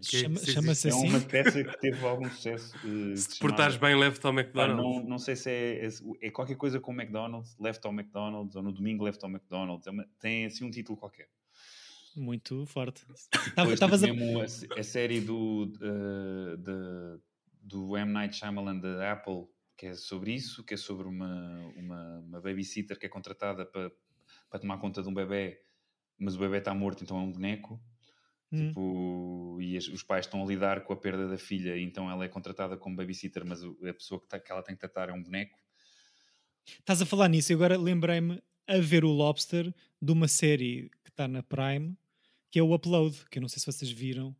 Chama- 0.00 0.38
sim, 0.38 0.46
sim. 0.46 0.52
Chama-se 0.52 0.88
É 0.88 0.90
assim. 0.90 1.08
uma 1.08 1.20
peça 1.20 1.62
que 1.64 1.78
teve 1.80 2.04
algum 2.06 2.28
sucesso. 2.30 2.74
eh, 2.78 3.16
Se 3.16 3.28
te 3.28 3.38
portares 3.40 3.76
bem, 3.76 3.94
leve-te 3.94 4.26
ao 4.26 4.32
McDonald's. 4.32 4.82
não, 5.02 5.08
não 5.10 5.18
sei 5.18 5.36
se 5.36 5.50
é, 5.50 5.86
é, 5.86 5.88
é 6.22 6.30
qualquer 6.30 6.56
coisa 6.56 6.80
com 6.80 6.92
McDonald's, 6.92 7.54
left 7.58 7.86
ao 7.86 7.92
McDonald's, 7.92 8.56
ou 8.56 8.62
no 8.62 8.72
domingo 8.72 9.04
left 9.04 9.22
ao 9.24 9.30
McDonald's. 9.30 9.86
É 9.86 9.90
uma- 9.90 10.06
tem 10.18 10.46
assim 10.46 10.64
um 10.64 10.70
título 10.70 10.96
qualquer. 10.98 11.28
Muito 12.16 12.64
forte. 12.66 13.04
Estavas 13.72 14.02
a. 14.04 14.06
a, 14.08 14.80
a 14.80 14.82
série 14.82 15.20
do, 15.20 15.66
da- 16.58 17.18
do 17.62 17.96
M. 17.96 18.12
Night 18.12 18.36
Shyamalan 18.36 18.78
da 18.78 19.12
Apple, 19.12 19.46
que 19.76 19.86
é 19.86 19.94
sobre 19.94 20.32
isso, 20.34 20.64
que 20.64 20.74
é 20.74 20.76
sobre 20.76 21.06
uma, 21.06 21.58
uma, 21.76 22.18
uma 22.20 22.40
babysitter 22.40 22.98
que 22.98 23.06
é 23.06 23.08
contratada 23.08 23.64
para, 23.64 23.90
para 24.50 24.58
tomar 24.60 24.78
conta 24.78 25.02
de 25.02 25.08
um 25.08 25.14
bebê, 25.14 25.60
mas 26.18 26.34
o 26.36 26.38
bebê 26.38 26.58
está 26.58 26.74
morto, 26.74 27.02
então 27.02 27.16
é 27.18 27.20
um 27.20 27.32
boneco. 27.32 27.80
Hum. 28.52 28.68
Tipo, 28.68 29.58
e 29.60 29.76
as- 29.76 29.88
os 29.88 30.02
pais 30.02 30.26
estão 30.26 30.42
a 30.42 30.46
lidar 30.46 30.82
com 30.84 30.92
a 30.92 30.96
perda 30.96 31.26
da 31.26 31.38
filha, 31.38 31.78
então 31.78 32.10
ela 32.10 32.24
é 32.24 32.28
contratada 32.28 32.76
como 32.76 32.96
babysitter, 32.96 33.44
mas 33.46 33.62
a 33.64 33.94
pessoa 33.94 34.20
que, 34.20 34.28
tá- 34.28 34.38
que 34.40 34.52
ela 34.52 34.62
tem 34.62 34.74
que 34.74 34.80
tratar 34.80 35.08
é 35.08 35.12
um 35.12 35.22
boneco. 35.22 35.58
Estás 36.78 37.00
a 37.02 37.06
falar 37.06 37.28
nisso 37.28 37.52
e 37.52 37.54
agora 37.54 37.76
lembrei-me 37.76 38.40
a 38.66 38.78
ver 38.78 39.04
o 39.04 39.10
Lobster 39.10 39.74
de 40.00 40.12
uma 40.12 40.28
série 40.28 40.90
que 41.02 41.10
está 41.10 41.26
na 41.26 41.42
Prime, 41.42 41.96
que 42.50 42.58
é 42.58 42.62
o 42.62 42.72
Upload, 42.74 43.24
que 43.30 43.38
eu 43.38 43.40
não 43.40 43.48
sei 43.48 43.58
se 43.58 43.66
vocês 43.66 43.90
viram, 43.90 44.36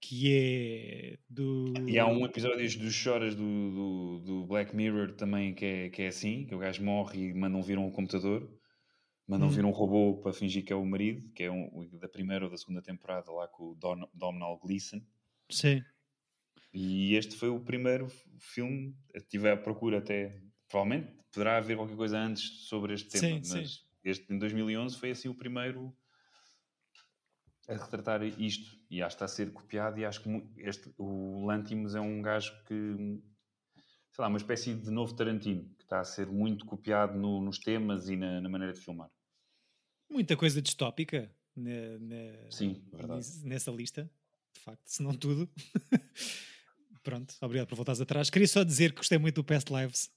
que 0.00 0.32
é 0.32 1.18
do. 1.28 1.72
E 1.88 1.98
há 1.98 2.06
um 2.06 2.24
episódio 2.26 2.58
dos 2.78 2.94
choras 2.94 3.34
do, 3.34 3.42
do, 3.42 4.18
do 4.20 4.46
Black 4.46 4.76
Mirror 4.76 5.12
também 5.12 5.54
que 5.54 5.64
é, 5.64 5.88
que 5.88 6.02
é 6.02 6.08
assim, 6.08 6.44
que 6.44 6.54
o 6.54 6.58
gajo 6.58 6.84
morre 6.84 7.28
e 7.30 7.34
mandam 7.34 7.62
vir 7.62 7.78
um 7.78 7.90
computador, 7.90 8.48
mandam 9.26 9.48
Hum. 9.48 9.50
vir 9.50 9.64
um 9.64 9.70
robô 9.70 10.20
para 10.22 10.32
fingir 10.32 10.64
que 10.64 10.72
é 10.72 10.76
o 10.76 10.84
marido, 10.86 11.30
que 11.32 11.44
é 11.44 11.50
um, 11.50 11.88
da 11.98 12.08
primeira 12.08 12.44
ou 12.46 12.50
da 12.50 12.56
segunda 12.58 12.82
temporada 12.82 13.30
lá 13.32 13.48
com 13.48 13.70
o 13.70 13.74
Don, 13.74 14.08
Domhnall 14.14 14.58
Gleeson. 14.58 15.00
Sim. 15.50 15.84
E 16.74 17.14
este 17.14 17.36
foi 17.36 17.48
o 17.48 17.64
primeiro 17.64 18.06
filme, 18.38 18.94
estive 19.14 19.48
à 19.50 19.56
procura 19.56 19.98
até, 19.98 20.42
provavelmente 20.68 21.16
poderá 21.32 21.56
haver 21.56 21.76
qualquer 21.76 21.96
coisa 21.96 22.18
antes 22.18 22.66
sobre 22.68 22.92
este 22.94 23.08
tema, 23.10 23.38
Sim, 23.38 23.42
mas 23.42 23.68
sim. 23.68 23.86
este 24.04 24.30
em 24.32 24.38
2011 24.38 24.98
foi 24.98 25.10
assim 25.10 25.28
o 25.28 25.34
primeiro 25.34 25.96
a 27.68 27.74
retratar 27.74 28.22
isto 28.22 28.78
e 28.90 29.02
acho 29.02 29.16
que 29.16 29.24
está 29.24 29.24
a 29.24 29.28
ser 29.36 29.52
copiado 29.52 29.98
e 29.98 30.04
acho 30.04 30.22
que 30.22 30.28
este, 30.58 30.92
o 30.98 31.44
Lantimos 31.46 31.94
é 31.94 32.00
um 32.00 32.20
gajo 32.20 32.52
que 32.64 32.74
sei 34.12 34.22
lá, 34.22 34.28
uma 34.28 34.38
espécie 34.38 34.74
de 34.74 34.90
novo 34.90 35.14
Tarantino 35.14 35.74
que 35.76 35.82
está 35.84 36.00
a 36.00 36.04
ser 36.04 36.26
muito 36.26 36.64
copiado 36.66 37.18
no- 37.18 37.42
nos 37.42 37.58
temas 37.58 38.08
e 38.08 38.16
na, 38.16 38.40
na 38.40 38.48
maneira 38.48 38.72
de 38.72 38.80
filmar. 38.80 39.10
Muita 40.10 40.36
coisa 40.36 40.60
distópica 40.62 41.30
na- 41.56 41.98
na- 42.00 42.50
Sim, 42.50 42.82
nessa 43.44 43.70
lista, 43.70 44.10
de 44.54 44.60
facto, 44.60 44.82
se 44.84 45.02
não 45.02 45.14
tudo. 45.14 45.48
Pronto, 47.02 47.34
obrigado 47.40 47.68
por 47.68 47.74
voltares 47.76 48.00
atrás. 48.00 48.30
Queria 48.30 48.48
só 48.48 48.62
dizer 48.62 48.90
que 48.92 48.98
gostei 48.98 49.18
muito 49.18 49.36
do 49.36 49.44
Past 49.44 49.70
Lives 49.72 50.10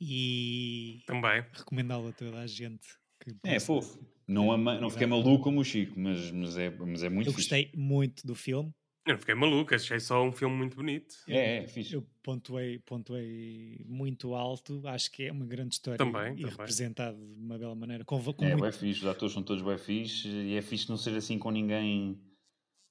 e 0.00 1.02
Também. 1.06 1.44
recomendá-lo 1.52 2.08
a 2.08 2.12
toda 2.12 2.40
a 2.40 2.46
gente. 2.46 2.86
que 3.20 3.34
É 3.44 3.60
fofo. 3.60 3.98
Não, 4.26 4.50
ama, 4.50 4.80
não 4.80 4.88
fiquei 4.88 5.06
maluco 5.06 5.44
como 5.44 5.60
o 5.60 5.64
Chico, 5.64 5.98
mas, 6.00 6.30
mas, 6.30 6.56
é, 6.56 6.70
mas 6.70 7.02
é 7.02 7.10
muito 7.10 7.28
Eu 7.28 7.32
fixe. 7.34 7.48
gostei 7.50 7.70
muito 7.74 8.26
do 8.26 8.34
filme. 8.34 8.72
Eu 9.06 9.12
não 9.14 9.20
fiquei 9.20 9.34
maluco, 9.34 9.74
achei 9.74 10.00
só 10.00 10.22
um 10.24 10.32
filme 10.32 10.56
muito 10.56 10.76
bonito. 10.76 11.14
É, 11.28 11.58
é, 11.58 11.66
fixe. 11.68 11.92
Eu 11.92 12.06
pontuei, 12.22 12.78
pontuei 12.78 13.84
muito 13.86 14.34
alto. 14.34 14.80
Acho 14.86 15.10
que 15.12 15.24
é 15.24 15.32
uma 15.32 15.44
grande 15.44 15.74
história 15.74 15.98
Também, 15.98 16.32
e 16.32 16.36
também. 16.36 16.50
representado 16.50 17.18
de 17.18 17.38
uma 17.38 17.58
bela 17.58 17.74
maneira. 17.74 18.02
Com, 18.04 18.18
com 18.22 18.44
É, 18.44 18.48
muito- 18.48 18.60
bué 18.60 18.72
fixe, 18.72 19.00
os 19.00 19.06
atores 19.06 19.34
são 19.34 19.42
todos 19.42 19.62
bem 19.62 19.76
fixe 19.76 20.26
e 20.28 20.54
é 20.56 20.62
fixe 20.62 20.88
não 20.88 20.96
ser 20.96 21.14
assim 21.16 21.38
com 21.38 21.50
ninguém, 21.50 22.18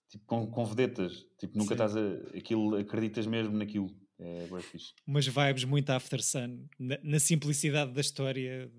tipo, 0.08 0.24
com, 0.26 0.46
com 0.46 0.64
vedetas. 0.66 1.26
Tipo, 1.40 1.58
nunca 1.58 1.70
Sim. 1.76 1.84
estás 1.84 1.96
a. 1.98 2.38
Aquilo, 2.38 2.76
acreditas 2.76 3.26
mesmo 3.26 3.58
naquilo. 3.58 3.90
É 4.20 4.46
bem 4.48 4.62
fixe. 4.62 4.94
umas 5.08 5.26
vibes 5.26 5.64
muito 5.64 5.90
After 5.90 6.22
Sun, 6.24 6.68
na, 6.78 7.00
na 7.02 7.20
simplicidade 7.20 7.92
da 7.92 8.00
história, 8.02 8.72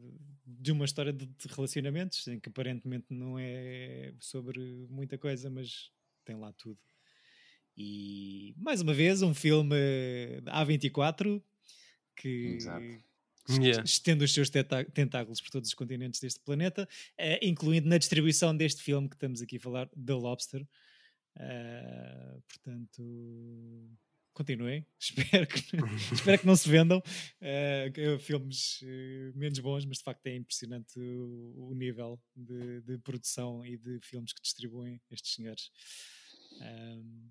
de 0.46 0.70
uma 0.70 0.84
história 0.84 1.12
de, 1.12 1.26
de 1.26 1.48
relacionamentos, 1.48 2.26
em 2.28 2.38
que 2.38 2.48
aparentemente 2.48 3.06
não 3.10 3.36
é 3.38 4.14
sobre 4.20 4.86
muita 4.88 5.18
coisa, 5.18 5.50
mas 5.50 5.90
tem 6.24 6.36
lá 6.36 6.52
tudo. 6.52 6.78
E 7.76 8.54
mais 8.56 8.80
uma 8.80 8.94
vez, 8.94 9.22
um 9.22 9.34
filme 9.34 9.76
A24 10.46 11.42
que 12.16 12.58
Yeah. 13.46 13.82
estende 13.84 14.24
os 14.24 14.32
seus 14.32 14.48
tentáculos 14.48 15.38
por 15.38 15.50
todos 15.50 15.68
os 15.68 15.74
continentes 15.74 16.18
deste 16.18 16.40
planeta, 16.40 16.88
eh, 17.18 17.46
incluindo 17.46 17.86
na 17.86 17.98
distribuição 17.98 18.56
deste 18.56 18.82
filme 18.82 19.06
que 19.06 19.16
estamos 19.16 19.42
aqui 19.42 19.58
a 19.58 19.60
falar, 19.60 19.86
The 19.90 20.14
Lobster. 20.14 20.66
Eh, 21.36 22.38
portanto, 22.48 23.02
continuem. 24.32 24.86
Espero 24.98 25.46
que, 25.46 25.60
espero 26.14 26.38
que 26.40 26.46
não 26.46 26.56
se 26.56 26.68
vendam 26.70 27.02
que- 27.92 28.18
filmes 28.20 28.80
menos 29.34 29.58
bons, 29.58 29.84
mas 29.84 29.98
de 29.98 30.04
facto 30.04 30.26
é 30.26 30.36
impressionante 30.36 30.98
o, 30.98 31.68
o 31.70 31.74
nível 31.74 32.18
de, 32.34 32.80
de 32.80 32.96
produção 32.98 33.62
e 33.66 33.76
de 33.76 34.00
filmes 34.00 34.32
que 34.32 34.40
distribuem 34.40 35.02
estes 35.10 35.34
senhores. 35.34 35.70
Ahm, 36.62 37.28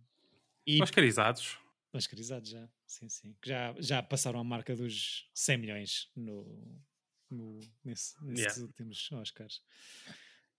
e 0.66 0.82
Oscarizados. 0.82 1.57
Oscarizados 1.93 2.49
já, 2.49 2.68
sim, 2.88 3.07
sim. 3.09 3.36
Que 3.41 3.49
Já, 3.49 3.76
já 3.80 4.01
passaram 4.03 4.39
a 4.39 4.43
marca 4.43 4.76
dos 4.76 5.30
100 5.34 5.57
milhões 5.57 6.09
no, 6.16 6.82
no- 7.30 7.59
nesse- 7.86 8.16
nesses 8.26 8.45
Yeah. 8.57 8.61
últimos 8.64 9.11
Oscars. 9.11 9.61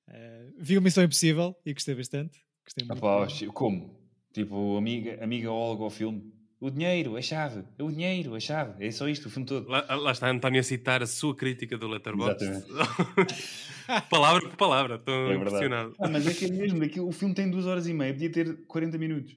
Eh, 0.08 0.50
vi 0.58 0.78
o 0.78 0.82
Missão 0.82 1.02
Impossível 1.02 1.56
e 1.64 1.72
gostei 1.74 1.94
bastante. 1.94 2.40
Gostei 2.64 2.86
muito. 2.86 3.52
como? 3.52 3.98
Tipo, 4.32 4.76
amiga, 4.76 5.22
amiga 5.22 5.50
Olga 5.50 5.84
ao 5.84 5.90
filme. 5.90 6.32
O 6.60 6.70
dinheiro, 6.70 7.16
a 7.16 7.20
chave. 7.22 7.64
O 7.78 7.90
dinheiro, 7.90 8.34
a 8.34 8.40
chave. 8.40 8.86
É 8.86 8.90
só 8.90 9.08
isto, 9.08 9.26
o 9.26 9.30
filme 9.30 9.46
todo. 9.46 9.68
Lá, 9.68 9.84
lá 9.96 10.12
está 10.12 10.30
António 10.30 10.60
a 10.60 10.62
citar 10.62 11.02
a 11.02 11.06
sua 11.06 11.34
crítica 11.36 11.76
do 11.76 11.86
Letterboxd. 11.88 12.44
Palavra 14.08 14.48
por 14.48 14.56
palavra, 14.56 14.94
estou 14.96 15.30
É 15.32 15.36
impressionado. 15.36 15.94
Ah, 15.98 16.08
mas 16.08 16.26
é 16.26 16.32
que 16.32 16.46
é 16.46 16.48
mesmo, 16.48 16.80
daquilo, 16.80 17.06
o 17.08 17.12
filme 17.12 17.34
tem 17.34 17.50
duas 17.50 17.66
horas 17.66 17.86
e 17.86 17.92
meia, 17.92 18.12
podia 18.14 18.30
ter 18.32 18.64
40 18.66 18.96
minutos. 18.96 19.36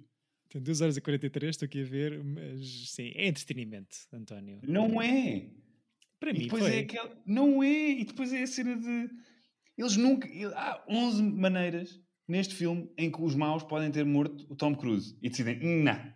Tem 0.50 0.62
2 0.62 0.82
horas 0.82 0.98
e 0.98 1.02
43, 1.02 1.50
estou 1.56 1.66
aqui 1.66 1.82
a 1.82 1.86
ver, 1.86 2.24
mas 2.24 2.92
sim, 2.92 3.12
é 3.16 3.28
entretenimento, 3.28 3.98
António. 4.14 4.60
Não 4.64 5.02
é. 5.02 5.50
Para 6.20 6.32
E 6.32 6.34
mim 6.34 6.40
depois 6.46 6.64
foi. 6.64 6.76
é 6.76 6.80
aquela. 6.80 7.22
Não 7.26 7.62
é. 7.62 7.90
E 7.92 8.06
depois 8.06 8.32
é 8.34 8.42
a 8.44 8.48
cena 8.48 8.76
de. 8.78 9.10
Eles 9.78 9.96
nunca. 9.98 10.28
Há 10.56 10.84
11 10.90 11.22
maneiras 11.24 12.02
neste 12.28 12.56
filme 12.56 12.90
em 12.98 13.12
que 13.12 13.22
os 13.22 13.36
maus 13.36 13.64
podem 13.64 13.92
ter 13.92 14.04
morto 14.06 14.46
o 14.50 14.56
Tom 14.56 14.74
Cruise 14.76 15.18
e 15.22 15.30
decidem, 15.30 15.60
não. 15.84 16.14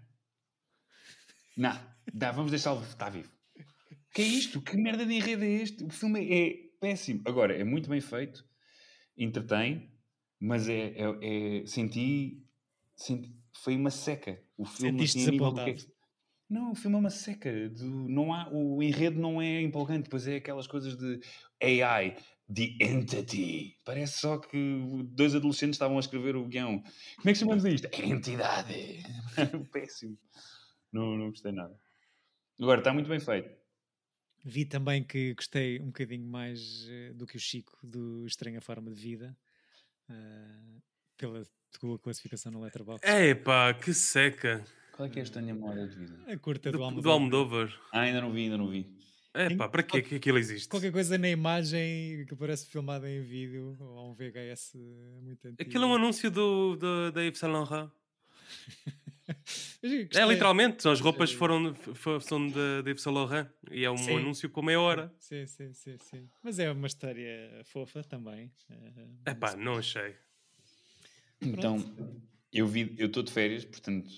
Não. 1.57 1.91
Dá, 2.13 2.31
vamos 2.31 2.51
deixá-lo 2.51 2.81
estar 2.83 3.09
vivo. 3.09 3.31
Que 4.13 4.21
é 4.21 4.25
isto? 4.25 4.61
Que 4.61 4.75
merda 4.77 5.05
de 5.05 5.13
enredo 5.13 5.43
é 5.43 5.49
este? 5.49 5.83
O 5.83 5.89
filme 5.89 6.27
é 6.33 6.55
péssimo. 6.79 7.21
Agora, 7.25 7.55
é 7.55 7.63
muito 7.63 7.89
bem 7.89 8.01
feito, 8.01 8.43
entretém, 9.17 9.89
mas 10.39 10.67
é, 10.67 10.93
é, 10.97 11.59
é- 11.61 11.65
senti, 11.65 12.43
senti- 12.95 13.33
Foi 13.53 13.75
uma 13.75 13.91
seca. 13.91 14.41
O 14.57 14.65
filme 14.65 15.07
Sentiste 15.07 15.27
a 15.29 15.31
nível 15.31 15.51
do 15.51 15.63
que 15.63 15.69
é 15.71 15.75
não, 16.49 16.71
o 16.73 16.75
filme 16.75 16.97
é 16.97 16.99
uma 16.99 17.09
seca. 17.09 17.69
do- 17.69 18.09
não 18.09 18.33
há, 18.33 18.49
o 18.51 18.83
enredo 18.83 19.17
não 19.19 19.41
é 19.41 19.61
empolgante. 19.61 20.03
Depois 20.03 20.27
é 20.27 20.35
aquelas 20.35 20.67
coisas 20.67 20.97
de 20.97 21.19
AI, 21.61 22.17
The 22.53 22.83
Entity. 22.85 23.77
Parece 23.85 24.19
só 24.19 24.37
que 24.37 24.57
dois 25.05 25.33
adolescentes 25.33 25.75
estavam 25.75 25.95
a 25.95 26.01
escrever 26.01 26.35
o 26.35 26.45
guião. 26.45 26.81
Como 26.81 27.29
é 27.29 27.31
que 27.31 27.35
chamamos 27.39 27.63
isto? 27.63 27.87
Entidade. 28.03 29.01
Péssimo. 29.71 30.17
Não, 30.91 31.17
não 31.17 31.29
gostei 31.29 31.53
nada. 31.53 31.73
Agora, 32.59 32.81
está 32.81 32.93
muito 32.93 33.07
bem 33.07 33.19
feito. 33.21 33.49
Vi 34.43 34.65
também 34.65 35.03
que 35.03 35.33
gostei 35.35 35.79
um 35.79 35.85
bocadinho 35.85 36.25
mais 36.27 36.85
eh, 36.89 37.13
do 37.13 37.25
que 37.25 37.37
o 37.37 37.39
Chico 37.39 37.77
do 37.81 38.25
Estranha 38.25 38.59
Forma 38.59 38.91
de 38.91 38.99
Vida, 38.99 39.37
ah, 40.09 40.81
pela 41.21 41.43
tua 41.79 41.99
classificação 41.99 42.51
no 42.51 42.61
Letterboxd. 42.61 43.05
Epá, 43.07 43.73
que 43.73 43.93
seca. 43.93 44.63
Qual 44.91 45.07
é 45.07 45.11
que 45.11 45.19
é 45.19 45.21
a 45.21 45.23
estranha 45.23 45.53
memória 45.53 45.87
de 45.87 45.95
vida? 45.95 46.19
A 46.27 46.37
curta 46.37 46.71
do, 46.71 46.77
Do, 46.79 46.83
Almodóvar. 46.83 47.03
do 47.03 47.11
Almodóvar. 47.11 47.81
Ah, 47.93 48.01
ainda 48.01 48.21
não 48.21 48.31
vi, 48.31 48.43
ainda 48.43 48.57
não 48.57 48.67
vi. 48.69 48.87
Epá, 49.33 49.69
para 49.69 49.81
que 49.83 49.97
é 49.97 50.01
que 50.01 50.15
aquilo 50.15 50.37
existe? 50.37 50.67
Qualquer 50.67 50.91
coisa 50.91 51.17
na 51.17 51.29
imagem 51.29 52.25
que 52.27 52.35
parece 52.35 52.67
filmada 52.67 53.09
em 53.09 53.21
vídeo 53.21 53.77
ou 53.79 54.11
um 54.11 54.13
VHS 54.13 54.73
muito 55.21 55.47
antigo. 55.47 55.61
Aquilo 55.69 55.85
é 55.85 55.87
um 55.87 55.95
anúncio 55.95 56.29
do, 56.29 56.75
do, 56.75 57.11
da 57.13 57.21
Yves 57.23 57.39
Saint 57.39 57.53
Laurent. 57.53 57.89
É 60.13 60.25
literalmente, 60.25 60.85
as 60.87 60.99
roupas 60.99 61.31
foram, 61.31 61.73
fo- 61.73 62.19
são 62.19 62.45
da 62.49 62.79
Yves 62.89 63.01
Saint 63.01 63.15
Laurent 63.15 63.47
e 63.71 63.85
é 63.85 63.89
um 63.91 63.97
Sim. 63.97 64.17
anúncio 64.17 64.49
com 64.49 64.61
meia 64.61 64.81
hora. 64.81 65.13
Sim, 65.17 65.45
sim, 65.47 65.71
sim, 65.73 65.97
sim. 65.97 66.29
Mas 66.43 66.59
é 66.59 66.69
uma 66.69 66.87
história 66.87 67.61
fofa 67.65 68.03
também. 68.03 68.51
eh, 68.69 69.31
Epá, 69.31 69.55
não 69.55 69.77
achei. 69.77 70.13
Então, 71.41 71.77
eu 72.53 72.67
vi, 72.67 72.95
eu 72.97 73.07
estou 73.07 73.23
de 73.23 73.31
férias, 73.31 73.65
portanto, 73.65 74.09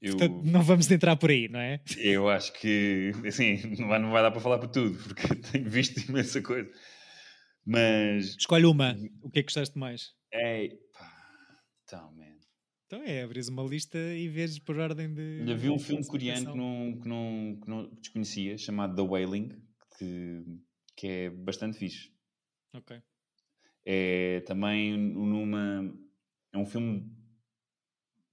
eu, 0.00 0.16
Portanto, 0.16 0.42
não 0.44 0.62
vamos 0.62 0.90
entrar 0.90 1.14
por 1.14 1.30
aí, 1.30 1.48
não 1.48 1.60
é? 1.60 1.80
eu 1.96 2.28
acho 2.28 2.52
que, 2.54 3.12
assim, 3.24 3.76
não 3.78 3.86
vai, 3.86 3.98
não 4.00 4.10
vai 4.10 4.20
dar 4.20 4.32
para 4.32 4.40
falar 4.40 4.58
por 4.58 4.68
tudo, 4.68 4.98
porque 4.98 5.28
tenho 5.52 5.70
visto 5.70 5.98
imensa 6.10 6.42
coisa. 6.42 6.68
Mas, 7.64 8.36
Escolhe 8.36 8.66
uma. 8.66 8.96
O 9.22 9.30
que 9.30 9.38
é 9.38 9.42
que 9.42 9.46
gostaste 9.46 9.78
mais? 9.78 10.12
é, 10.32 10.76
pá, 10.92 11.62
então, 11.84 12.12
man. 12.16 12.32
Então 12.86 13.02
é, 13.04 13.22
abres 13.22 13.48
uma 13.48 13.62
lista 13.62 13.96
e 13.96 14.28
vês 14.28 14.58
por 14.58 14.76
ordem 14.78 15.14
de. 15.14 15.40
Olha, 15.40 15.56
vi 15.56 15.70
um 15.70 15.78
filme 15.78 16.06
coreano 16.06 16.52
que 16.52 16.58
não, 16.58 17.00
que, 17.00 17.08
não, 17.08 17.58
que 17.62 17.70
não 17.70 17.94
desconhecia, 17.94 18.58
chamado 18.58 18.94
The 18.96 19.02
Wailing, 19.02 19.50
que, 19.96 20.44
que 20.96 21.06
é 21.06 21.30
bastante 21.30 21.78
fixe. 21.78 22.12
Ok. 22.74 23.00
É 23.86 24.40
também 24.40 24.96
numa. 24.98 25.94
É 26.52 26.58
um 26.58 26.66
filme 26.66 27.10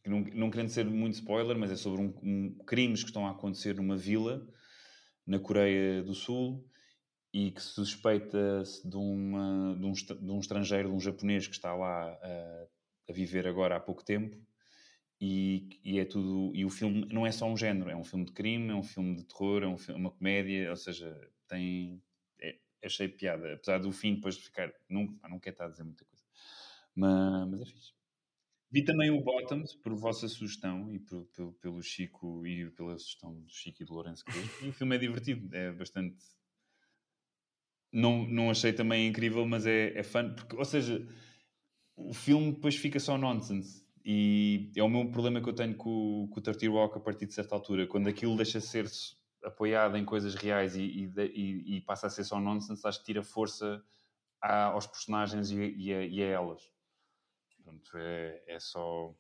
que 0.04 0.10
não, 0.10 0.22
não 0.22 0.50
querendo 0.52 0.70
ser 0.70 0.86
muito 0.86 1.16
spoiler, 1.16 1.58
mas 1.58 1.72
é 1.72 1.76
sobre 1.76 2.02
um, 2.02 2.14
um- 2.24 2.56
crimes 2.66 3.02
que 3.04 3.10
estão 3.10 3.28
a 3.28 3.32
acontecer 3.32 3.76
numa 3.76 3.98
vila 3.98 4.48
na 5.26 5.40
Coreia 5.40 6.04
do 6.04 6.14
Sul 6.14 6.68
e 7.34 7.52
que 7.52 7.62
se 7.62 7.70
suspeita-se 7.74 8.88
de, 8.90 8.98
uma, 8.98 9.76
de, 9.80 9.86
um, 9.86 9.94
de 9.94 10.32
um 10.32 10.40
estrangeiro, 10.40 10.90
de 10.90 10.96
um 10.96 11.00
japonês 11.00 11.48
que 11.48 11.56
está 11.56 11.76
lá 11.76 12.12
a, 12.14 12.68
a 13.10 13.14
viver 13.14 13.48
agora 13.48 13.76
há 13.78 13.80
pouco 13.80 14.04
tempo. 14.04 14.38
E, 15.22 15.80
e 15.84 16.00
é 16.00 16.06
tudo. 16.06 16.56
E 16.56 16.66
o 16.66 16.70
filme 16.70 17.06
não 17.12 17.28
é 17.28 17.32
só 17.32 17.46
um 17.48 17.58
género, 17.58 17.90
é 17.90 17.96
um 17.96 18.04
filme 18.06 18.26
de 18.26 18.34
crime, 18.34 18.70
é 18.72 18.76
um 18.76 18.84
filme 18.84 19.16
de 19.18 19.26
terror, 19.26 19.64
é 19.64 19.68
um 19.68 19.78
filme, 19.78 20.00
uma 20.02 20.12
comédia, 20.12 20.70
ou 20.70 20.78
seja, 20.78 21.16
tem. 21.48 22.02
É, 22.42 22.58
achei 22.86 23.08
piada, 23.10 23.54
apesar 23.56 23.80
do 23.80 23.92
fim 23.92 24.16
depois 24.16 24.36
de 24.36 24.44
ficar. 24.44 24.72
Não, 24.90 25.08
não 25.30 25.40
quero 25.40 25.56
estar 25.56 25.66
a 25.66 25.70
dizer 25.70 25.84
muita 25.84 26.06
coisa, 26.06 26.24
mas, 26.96 27.50
mas 27.50 27.62
é 27.62 27.66
fixe. 27.66 27.94
Vi 28.72 28.84
também 28.84 29.10
o 29.10 29.22
Bottoms 29.24 29.74
por 29.76 29.94
vossa 29.96 30.28
sugestão 30.28 30.92
e 30.92 31.00
por- 31.00 31.26
pelo, 31.36 31.54
pelo 31.54 31.82
Chico 31.82 32.46
e 32.46 32.70
pela 32.72 32.98
sugestão 32.98 33.34
do 33.34 33.50
Chico 33.50 33.82
e 33.82 33.86
do 33.86 33.94
Lourenço 33.94 34.24
Cruz. 34.26 34.48
E 34.62 34.70
o 34.70 34.74
filme 34.74 34.96
é 34.96 35.00
divertido, 35.00 35.56
é 35.56 35.72
bastante. 35.72 36.18
Não, 37.92 38.28
não 38.28 38.52
achei 38.52 38.72
também 38.72 39.08
incrível, 39.08 39.46
mas 39.46 39.66
é, 39.66 39.98
é 39.98 40.04
fun. 40.04 40.34
Porque, 40.36 40.56
ou 40.56 40.66
seja, 40.66 41.08
o 41.96 42.14
filme 42.14 42.52
depois 42.54 42.76
fica 42.76 43.00
só 43.00 43.18
nonsense. 43.18 43.88
E 44.06 44.72
é 44.76 44.84
o 44.84 44.90
mesmo 44.90 45.12
problema 45.12 45.42
que 45.42 45.50
eu 45.50 45.54
tenho 45.56 45.76
com, 45.76 46.28
com 46.32 46.40
o 46.40 46.44
30 46.44 46.70
Rock 46.70 46.98
a 46.98 47.02
partir 47.02 47.26
de 47.26 47.34
certa 47.34 47.56
altura. 47.56 47.88
Quando 47.88 48.08
aquilo 48.08 48.36
deixa 48.38 48.60
de 48.60 48.66
ser 48.66 48.86
apoiado 49.44 49.98
em 49.98 50.06
coisas 50.06 50.36
reais 50.36 50.76
e, 50.76 50.82
e, 50.82 51.78
e- 51.78 51.82
passa 51.82 52.08
a 52.08 52.10
ser 52.10 52.24
só 52.24 52.40
nonsense, 52.40 52.86
acho 52.88 53.00
que 53.00 53.06
tira 53.06 53.24
força 53.24 53.84
a- 54.42 54.66
aos 54.66 54.88
personagens 54.88 55.52
e, 55.52 55.58
e 55.78 55.94
a, 55.94 56.06
e 56.06 56.24
a 56.24 56.28
elas. 56.28 56.64
Pronto, 57.70 57.98
é, 57.98 58.42
é 58.48 58.60
só 58.60 59.16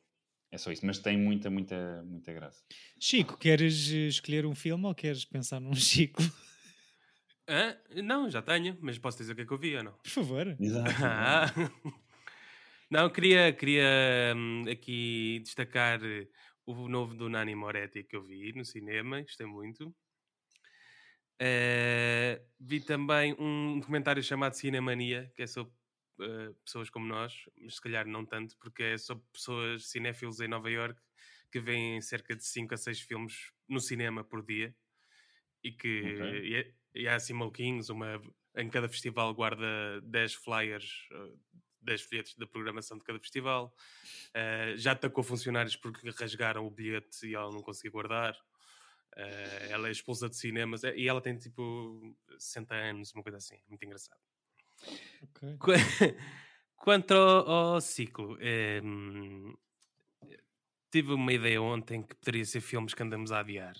é 0.51 0.57
só 0.57 0.71
isso, 0.71 0.83
mas 0.85 0.97
tem 0.97 1.17
muita, 1.17 1.49
muita, 1.49 2.01
muita 2.03 2.33
graça. 2.33 2.63
Chico, 2.99 3.37
queres 3.37 3.91
eh, 3.93 4.07
escolher 4.07 4.47
um 4.47 4.55
filme 4.55 4.85
ou 4.87 4.95
queres 4.95 5.23
pensar 5.23 5.59
num 5.59 5.73
Chico? 5.75 6.23
Hã? 7.47 7.77
Não, 8.03 8.29
já 8.29 8.41
tenho, 8.41 8.77
mas 8.81 8.97
posso 8.97 9.17
dizer 9.19 9.33
o 9.33 9.35
que 9.35 9.41
é 9.41 9.45
que 9.45 9.53
eu 9.53 9.57
vi 9.57 9.75
ou 9.75 9.83
não? 9.83 9.99
Por 10.03 10.09
favor. 10.09 10.57
Exato. 10.59 10.95
Ah. 11.03 11.45
Não, 12.89 13.09
queria, 13.11 13.53
queria 13.53 14.33
hum, 14.35 14.63
aqui 14.71 15.39
destacar 15.43 16.03
eh, 16.03 16.27
o 16.65 16.87
novo 16.89 17.13
do 17.13 17.29
Nani 17.29 17.53
Moretti 17.55 18.03
que 18.03 18.15
eu 18.15 18.23
vi 18.25 18.51
no 18.53 18.65
cinema, 18.65 19.21
gostei 19.21 19.45
muito. 19.45 19.95
Eh, 21.41 22.41
vi 22.59 22.81
também 22.81 23.33
um 23.39 23.79
documentário 23.79 24.21
chamado 24.21 24.53
Cinemania, 24.55 25.31
que 25.35 25.43
é 25.43 25.47
sobre 25.47 25.73
eh, 26.21 26.53
pessoas 26.65 26.89
como 26.89 27.05
nós, 27.05 27.43
mas 27.57 27.75
se 27.75 27.81
calhar 27.81 28.05
não 28.07 28.25
tanto, 28.25 28.57
porque 28.59 28.83
é 28.83 28.97
sobre 28.97 29.25
pessoas 29.33 29.87
cinéfilos 29.89 30.39
em 30.41 30.47
Nova 30.47 30.69
York 30.69 31.01
que 31.51 31.59
veem 31.59 32.01
cerca 32.01 32.35
de 32.35 32.45
5 32.45 32.73
a 32.73 32.77
6 32.77 33.01
filmes 33.01 33.51
no 33.67 33.79
cinema 33.79 34.23
por 34.23 34.45
dia 34.45 34.75
e 35.63 35.71
que 35.71 35.87
Ok. 36.01 36.19
e, 36.43 36.55
é- 36.55 36.73
e 36.95 37.07
há 37.07 37.15
assim 37.15 37.33
maluquinhos, 37.33 37.89
uma, 37.89 38.21
em 38.55 38.69
cada 38.69 38.89
festival 38.89 39.33
guarda 39.33 40.01
10 40.03 40.33
flyers, 40.33 41.07
eh, 41.11 41.33
10 41.81 42.01
folhetos 42.01 42.35
da 42.35 42.47
programação 42.47 42.97
de 42.97 43.03
cada 43.03 43.19
festival. 43.19 43.73
Eh, 44.33 44.75
já 44.77 44.93
atacou 44.93 45.23
funcionários 45.23 45.75
porque 45.75 46.09
rasgaram 46.11 46.65
o 46.65 46.71
bilhete 46.71 47.27
e 47.27 47.35
ela 47.35 47.51
não 47.51 47.61
conseguia 47.61 47.91
guardar. 47.91 48.37
Eh, 49.17 49.69
ela 49.71 49.87
é 49.89 49.91
expulsa 49.91 50.29
de 50.29 50.35
cinemas 50.37 50.83
eh, 50.83 50.95
e 50.97 51.07
ela 51.07 51.21
tem 51.21 51.37
tipo 51.37 52.15
60 52.37 52.75
anos, 52.75 53.13
uma 53.13 53.23
coisa 53.23 53.37
assim, 53.37 53.59
muito 53.69 53.83
engraçado. 53.85 54.19
Ok. 55.23 55.57
Qu- 55.59 55.73
Quanto 56.77 57.13
ao, 57.13 57.49
ao 57.75 57.81
ciclo, 57.81 58.37
hum, 58.83 59.53
tive 60.91 61.11
uma 61.13 61.33
ideia 61.33 61.61
ontem 61.61 62.01
que 62.01 62.15
poderia 62.15 62.45
ser 62.45 62.61
filmes 62.61 62.93
que 62.93 63.03
andamos 63.03 63.31
a 63.31 63.39
adiar. 63.39 63.75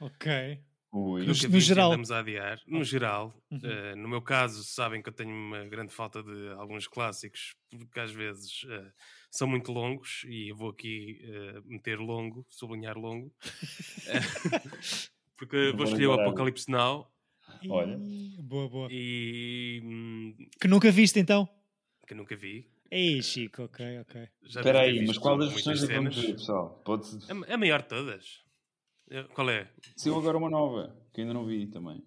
Ok. 0.00 0.62
Ui. 0.92 1.20
No- 1.20 1.28
no 1.28 1.34
que 1.34 1.60
geral. 1.60 1.86
andamos 1.88 2.10
a 2.10 2.18
adiar. 2.18 2.60
No 2.66 2.84
geral, 2.84 3.34
Uhum. 3.50 3.60
eh, 3.64 3.94
no 3.94 4.08
meu 4.08 4.20
caso, 4.20 4.62
sabem 4.64 5.00
que 5.02 5.08
eu 5.08 5.12
tenho 5.12 5.30
uma 5.30 5.64
grande 5.66 5.92
falta 5.94 6.22
de 6.22 6.48
alguns 6.50 6.86
clássicos, 6.86 7.54
porque 7.70 7.98
às 8.00 8.10
vezes 8.10 8.64
eh, 8.68 8.92
são 9.30 9.46
muito 9.48 9.72
longos, 9.72 10.24
e 10.26 10.50
eu 10.50 10.56
vou 10.56 10.70
aqui 10.70 11.20
eh, 11.24 11.60
meter 11.64 11.98
longo, 11.98 12.44
sublinhar 12.50 12.98
longo, 12.98 13.32
porque 15.36 15.72
vou 15.72 15.84
escolher 15.84 16.06
o. 16.08 16.12
Apocalipse 16.12 16.70
Now 16.70 17.10
Olha. 17.68 17.98
Boa, 18.42 18.68
boa. 18.68 18.88
e 18.90 19.80
hum, 19.84 20.34
Que 20.60 20.68
nunca 20.68 20.90
viste 20.90 21.18
então? 21.18 21.48
que 22.06 22.14
nunca 22.14 22.34
vi. 22.34 22.68
Ei, 22.90 23.22
Chico, 23.22 23.62
ok, 23.62 24.00
ok. 24.00 24.28
Já 24.46 24.60
Espera 24.60 24.80
aí, 24.80 25.06
mas 25.06 25.16
qual 25.16 25.38
das 25.38 25.52
muitas 25.52 25.64
versões 25.64 25.84
é 25.84 25.86
que 25.86 25.94
vamos 25.94 26.16
ver, 26.16 26.32
pessoal? 26.32 26.82
Pode 26.84 27.06
A, 27.48 27.54
a 27.54 27.56
maior 27.56 27.82
de 27.82 27.88
todas. 27.88 28.42
Eh, 29.10 29.22
Qual 29.32 29.48
é? 29.48 29.70
Saiu 29.96 30.16
agora 30.18 30.36
uma 30.36 30.50
nova, 30.50 30.96
que 31.12 31.20
ainda 31.20 31.32
não 31.32 31.46
vi 31.46 31.68
também. 31.68 32.02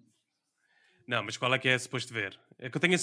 Não, 1.06 1.22
mas 1.22 1.38
qual 1.38 1.54
é 1.54 1.58
que 1.58 1.68
é 1.68 1.78
suposto 1.78 2.12
ver? 2.12 2.38
É 2.58 2.68
que 2.68 2.76
eu 2.76 2.80
tenho 2.80 2.94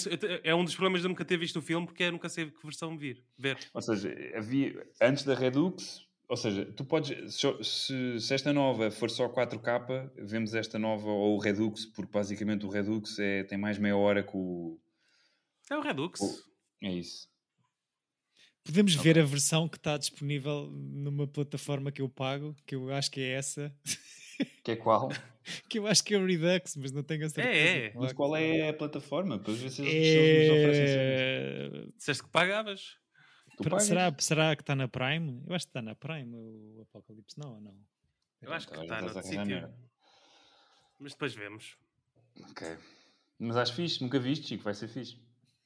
é 0.44 0.54
um 0.54 0.64
dos 0.64 0.74
problemas 0.74 1.00
de 1.00 1.06
eu 1.06 1.08
nunca 1.08 1.24
ter 1.24 1.36
visto 1.36 1.58
o 1.58 1.62
filme 1.62 1.86
porque 1.86 2.04
eu 2.04 2.12
nunca 2.12 2.28
sei 2.28 2.50
que 2.50 2.62
versão 2.64 2.96
vir. 2.96 3.24
Ver. 3.36 3.58
Ou 3.74 3.82
seja, 3.82 4.14
havia, 4.36 4.86
antes 5.00 5.24
da 5.24 5.34
Redux, 5.34 6.06
ou 6.32 6.36
seja, 6.38 6.64
tu 6.64 6.82
podes, 6.82 7.34
se, 7.34 7.46
se- 7.62 8.18
se 8.20 8.34
esta 8.34 8.54
nova 8.54 8.90
for 8.90 9.10
só 9.10 9.28
4K, 9.28 10.10
vemos 10.16 10.54
esta 10.54 10.78
nova 10.78 11.06
ou 11.10 11.36
o 11.36 11.38
Redux, 11.38 11.84
porque 11.84 12.10
basicamente 12.10 12.64
o 12.64 12.70
Redux 12.70 13.18
é, 13.18 13.44
tem 13.44 13.58
mais 13.58 13.76
meia 13.76 13.94
hora 13.94 14.22
que 14.22 14.34
o. 14.34 14.80
É 15.70 15.76
o 15.76 15.82
Redux. 15.82 16.18
o- 16.22 16.42
é 16.86 16.90
isso. 16.90 17.28
Podemos 18.64 18.94
ver 18.94 19.18
a 19.18 19.24
versão 19.24 19.68
que 19.68 19.76
está 19.76 19.98
disponível 19.98 20.70
numa 20.72 21.26
plataforma 21.28 21.92
que 21.92 22.00
eu 22.00 22.08
pago, 22.08 22.56
que 22.64 22.74
eu 22.76 22.90
acho 22.90 23.10
que 23.10 23.20
é 23.20 23.32
essa, 23.32 23.70
Que 24.64 24.70
é 24.72 24.76
qual? 24.76 25.10
que 25.68 25.78
eu 25.80 25.86
acho 25.86 26.02
que 26.02 26.14
é 26.14 26.18
o 26.18 26.24
Redux, 26.24 26.76
mas 26.76 26.92
não 26.92 27.02
tenho 27.02 27.26
a 27.26 27.28
certeza. 27.28 27.54
É, 27.58 27.86
é. 27.88 27.92
Mas 27.94 28.14
qual 28.14 28.34
é 28.36 28.70
a 28.70 28.72
plataforma? 28.72 29.38
Para 29.38 29.52
ver 29.52 29.68
se 29.68 29.82
eles, 29.82 29.92
se 29.92 30.16
eles 30.16 30.48
nos 30.48 30.56
oferecem 30.58 30.86
serviço. 30.86 31.76
É... 31.76 31.92
Disseste 31.98 32.22
que 32.22 32.30
pagavas. 32.30 33.01
Tu 33.62 33.70
pagas? 33.70 33.86
Será, 33.86 34.14
será 34.18 34.56
que 34.56 34.62
está 34.62 34.74
na 34.74 34.88
Prime? 34.88 35.42
Eu 35.46 35.54
acho 35.54 35.66
que 35.66 35.70
está 35.70 35.82
na 35.82 35.94
Prime 35.94 36.34
o 36.34 36.82
Apocalipse, 36.82 37.38
não 37.38 37.54
ou 37.54 37.60
não? 37.60 37.76
Eu 38.40 38.52
acho 38.52 38.66
que 38.66 38.74
está 38.74 38.84
estás 38.84 39.02
no 39.02 39.08
arranjar 39.18 39.46
sítio. 39.46 39.74
Mas 40.98 41.12
depois 41.12 41.34
vemos. 41.34 41.76
Ok. 42.50 42.78
Mas 43.38 43.56
acho 43.56 43.74
fixe, 43.74 44.02
nunca 44.02 44.18
viste, 44.18 44.46
Chico, 44.48 44.64
vai 44.64 44.74
ser 44.74 44.88
fixe. 44.88 45.18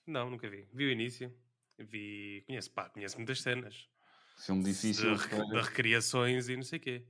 Não, 0.07 0.30
nunca 0.30 0.49
vi. 0.49 0.66
Vi 0.72 0.84
o 0.84 0.90
início. 0.90 1.34
Vi. 1.78 2.42
Conheço, 2.47 2.70
pá, 2.70 2.88
conheço 2.88 3.16
muitas 3.16 3.40
cenas. 3.40 3.88
Filme 4.38 4.64
difícil. 4.64 5.16
de, 5.16 5.28
de 5.28 5.61
recriações 5.61 6.49
e 6.49 6.57
não 6.57 6.62
sei 6.62 6.78
o 6.78 6.82
quê. 6.82 7.07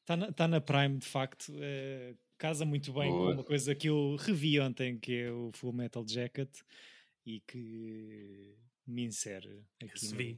Está 0.00 0.16
na, 0.16 0.32
tá 0.32 0.48
na 0.48 0.60
Prime, 0.60 0.98
de 0.98 1.06
facto. 1.06 1.52
eh, 1.56 2.14
casa 2.40 2.64
muito 2.64 2.92
bem 2.92 3.10
Boa. 3.10 3.26
com 3.26 3.32
uma 3.34 3.44
coisa 3.44 3.74
que 3.74 3.88
eu 3.88 4.16
revi 4.16 4.58
ontem, 4.58 4.98
que 4.98 5.14
é 5.14 5.30
o 5.30 5.50
Full 5.52 5.74
Metal 5.74 6.02
Jacket, 6.08 6.48
e 7.26 7.40
que 7.40 8.56
me 8.90 9.04
insere 9.04 9.62
aqui 9.82 10.36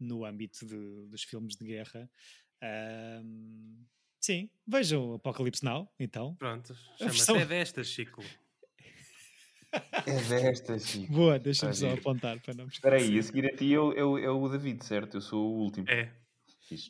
no, 0.00 0.18
no 0.18 0.24
âmbito 0.24 0.66
de- 0.66 1.06
dos 1.08 1.22
filmes 1.22 1.56
de 1.56 1.64
guerra. 1.64 2.10
Ahm, 2.62 3.84
sim, 4.20 4.48
vejam 4.66 5.10
o 5.10 5.14
Apocalipse 5.14 5.64
Now, 5.64 5.88
então. 5.98 6.34
Pronto. 6.36 6.74
Chama-se 6.98 7.04
versão- 7.16 7.36
É 7.36 7.44
destas, 7.46 7.86
Chico. 7.88 8.22
É 10.06 10.22
desta, 10.28 10.78
Chico. 10.78 11.12
Boa, 11.12 11.38
deixa-me 11.38 11.72
Está 11.72 11.88
só 11.88 11.92
apontar 11.94 12.40
para 12.40 12.54
não 12.54 12.64
me 12.66 12.70
Espera 12.70 12.96
aí, 12.96 13.18
a 13.18 13.22
seguir 13.22 13.46
a 13.46 13.56
ti 13.56 13.74
é 13.74 13.78
o, 13.80 13.92
é 13.92 14.04
o- 14.04 14.18
é 14.18 14.30
o 14.30 14.48
David, 14.48 14.84
certo? 14.84 15.16
Eu 15.16 15.20
sou 15.20 15.52
o 15.54 15.58
último. 15.62 15.88
É. 15.88 16.10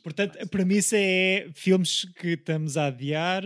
Portanto, 0.03 0.37
a 0.41 0.45
premissa 0.47 0.95
é 0.97 1.49
filmes 1.53 2.05
que 2.15 2.29
estamos 2.29 2.77
a 2.77 2.87
adiar 2.87 3.43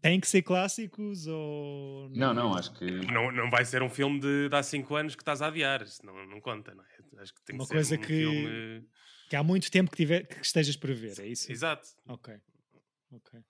têm 0.00 0.20
que 0.20 0.26
ser 0.28 0.42
clássicos 0.42 1.26
ou 1.26 2.08
Não, 2.10 2.32
não, 2.32 2.54
acho 2.54 2.72
que. 2.74 2.84
Não, 3.12 3.30
não 3.30 3.50
vai 3.50 3.64
ser 3.64 3.82
um 3.82 3.90
filme 3.90 4.20
de, 4.20 4.48
de 4.48 4.54
há 4.56 4.62
5 4.62 4.94
anos 4.96 5.14
que 5.14 5.22
estás 5.22 5.42
a 5.42 5.48
adiar. 5.48 5.82
Isso 5.82 6.04
não, 6.04 6.26
não 6.26 6.40
conta, 6.40 6.74
não 6.74 6.84
é? 6.84 7.22
Acho 7.22 7.34
que 7.34 7.42
tem 7.44 7.54
Uma 7.56 7.64
que 7.64 7.68
ser 7.68 7.74
coisa 7.74 7.96
um 7.96 8.00
que- 8.00 8.06
filme. 8.06 8.88
que 9.28 9.36
há 9.36 9.42
muito 9.42 9.70
tempo 9.70 9.90
que, 9.90 9.96
tiver, 9.96 10.26
que 10.26 10.40
estejas 10.44 10.76
para 10.76 10.92
ver, 10.94 11.18
é 11.20 11.26
isso? 11.26 11.50
Exato. 11.50 11.88
Ok. 12.06 12.34
Ok. 13.12 13.40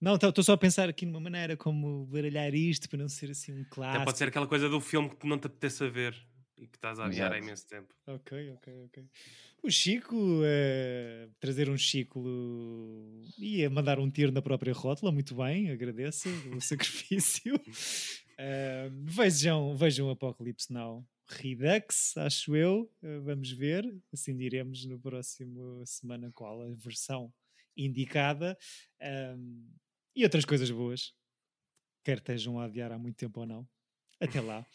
Não, 0.00 0.14
estou 0.14 0.42
só 0.42 0.54
a 0.54 0.58
pensar 0.58 0.88
aqui 0.88 1.04
numa 1.04 1.20
maneira 1.20 1.56
como 1.56 2.06
baralhar 2.06 2.54
isto 2.54 2.88
para 2.88 2.98
não 2.98 3.08
ser 3.08 3.30
assim 3.30 3.52
um 3.52 3.60
Até 3.60 3.70
clássico. 3.74 4.04
pode 4.04 4.18
ser 4.18 4.28
aquela 4.28 4.46
coisa 4.46 4.68
do 4.68 4.80
filme 4.80 5.10
que 5.14 5.26
não 5.26 5.38
te 5.38 5.46
apetece 5.46 5.84
a 5.84 5.88
ver 5.88 6.14
e 6.56 6.66
que 6.66 6.76
estás 6.76 6.98
a 6.98 7.06
adiar 7.06 7.32
há 7.32 7.38
imenso 7.38 7.66
tempo. 7.66 7.94
Ok, 8.06 8.50
ok, 8.52 8.84
ok. 8.86 9.04
O 9.62 9.70
Chico, 9.70 10.16
eh, 10.44 11.28
trazer 11.38 11.68
um 11.68 11.76
Chico 11.76 12.22
e 13.38 13.64
a 13.64 13.70
mandar 13.70 13.98
um 13.98 14.10
tiro 14.10 14.32
na 14.32 14.40
própria 14.40 14.72
rótula, 14.72 15.12
muito 15.12 15.34
bem, 15.34 15.70
agradeço 15.70 16.28
o 16.56 16.60
sacrifício. 16.62 17.60
Vejam, 19.04 19.76
vejam 19.76 20.08
o 20.08 20.10
Apocalipse 20.10 20.72
Now 20.72 21.06
Redux, 21.28 22.16
acho 22.16 22.56
eu. 22.56 22.90
Eh, 23.02 23.18
vamos 23.20 23.50
ver, 23.52 23.84
assim 24.12 24.36
diremos 24.36 24.84
no 24.84 24.98
próximo 24.98 25.84
semana 25.86 26.30
qual 26.32 26.62
a 26.62 26.74
versão 26.74 27.32
indicada. 27.76 28.58
Ahm, 29.00 29.68
e 30.14 30.24
outras 30.24 30.44
coisas 30.44 30.70
boas, 30.70 31.14
quer 32.04 32.18
estejam 32.18 32.58
a 32.58 32.64
adiar 32.64 32.92
há 32.92 32.98
muito 32.98 33.16
tempo 33.16 33.40
ou 33.40 33.46
não. 33.46 33.68
Até 34.18 34.40
lá. 34.40 34.66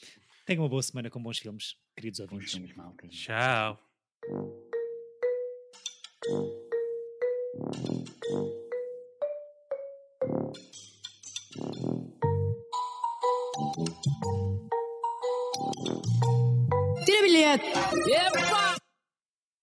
Tenham 0.45 0.63
uma 0.63 0.69
boa 0.69 0.81
semana 0.81 1.09
com 1.09 1.21
bons 1.21 1.39
filmes, 1.39 1.75
queridos 1.95 2.19
ouvintes. 2.19 2.51
Tchau. 3.17 3.79
Tira 6.25 6.37
bilhete! 17.23 17.69
Epa! 18.09 18.74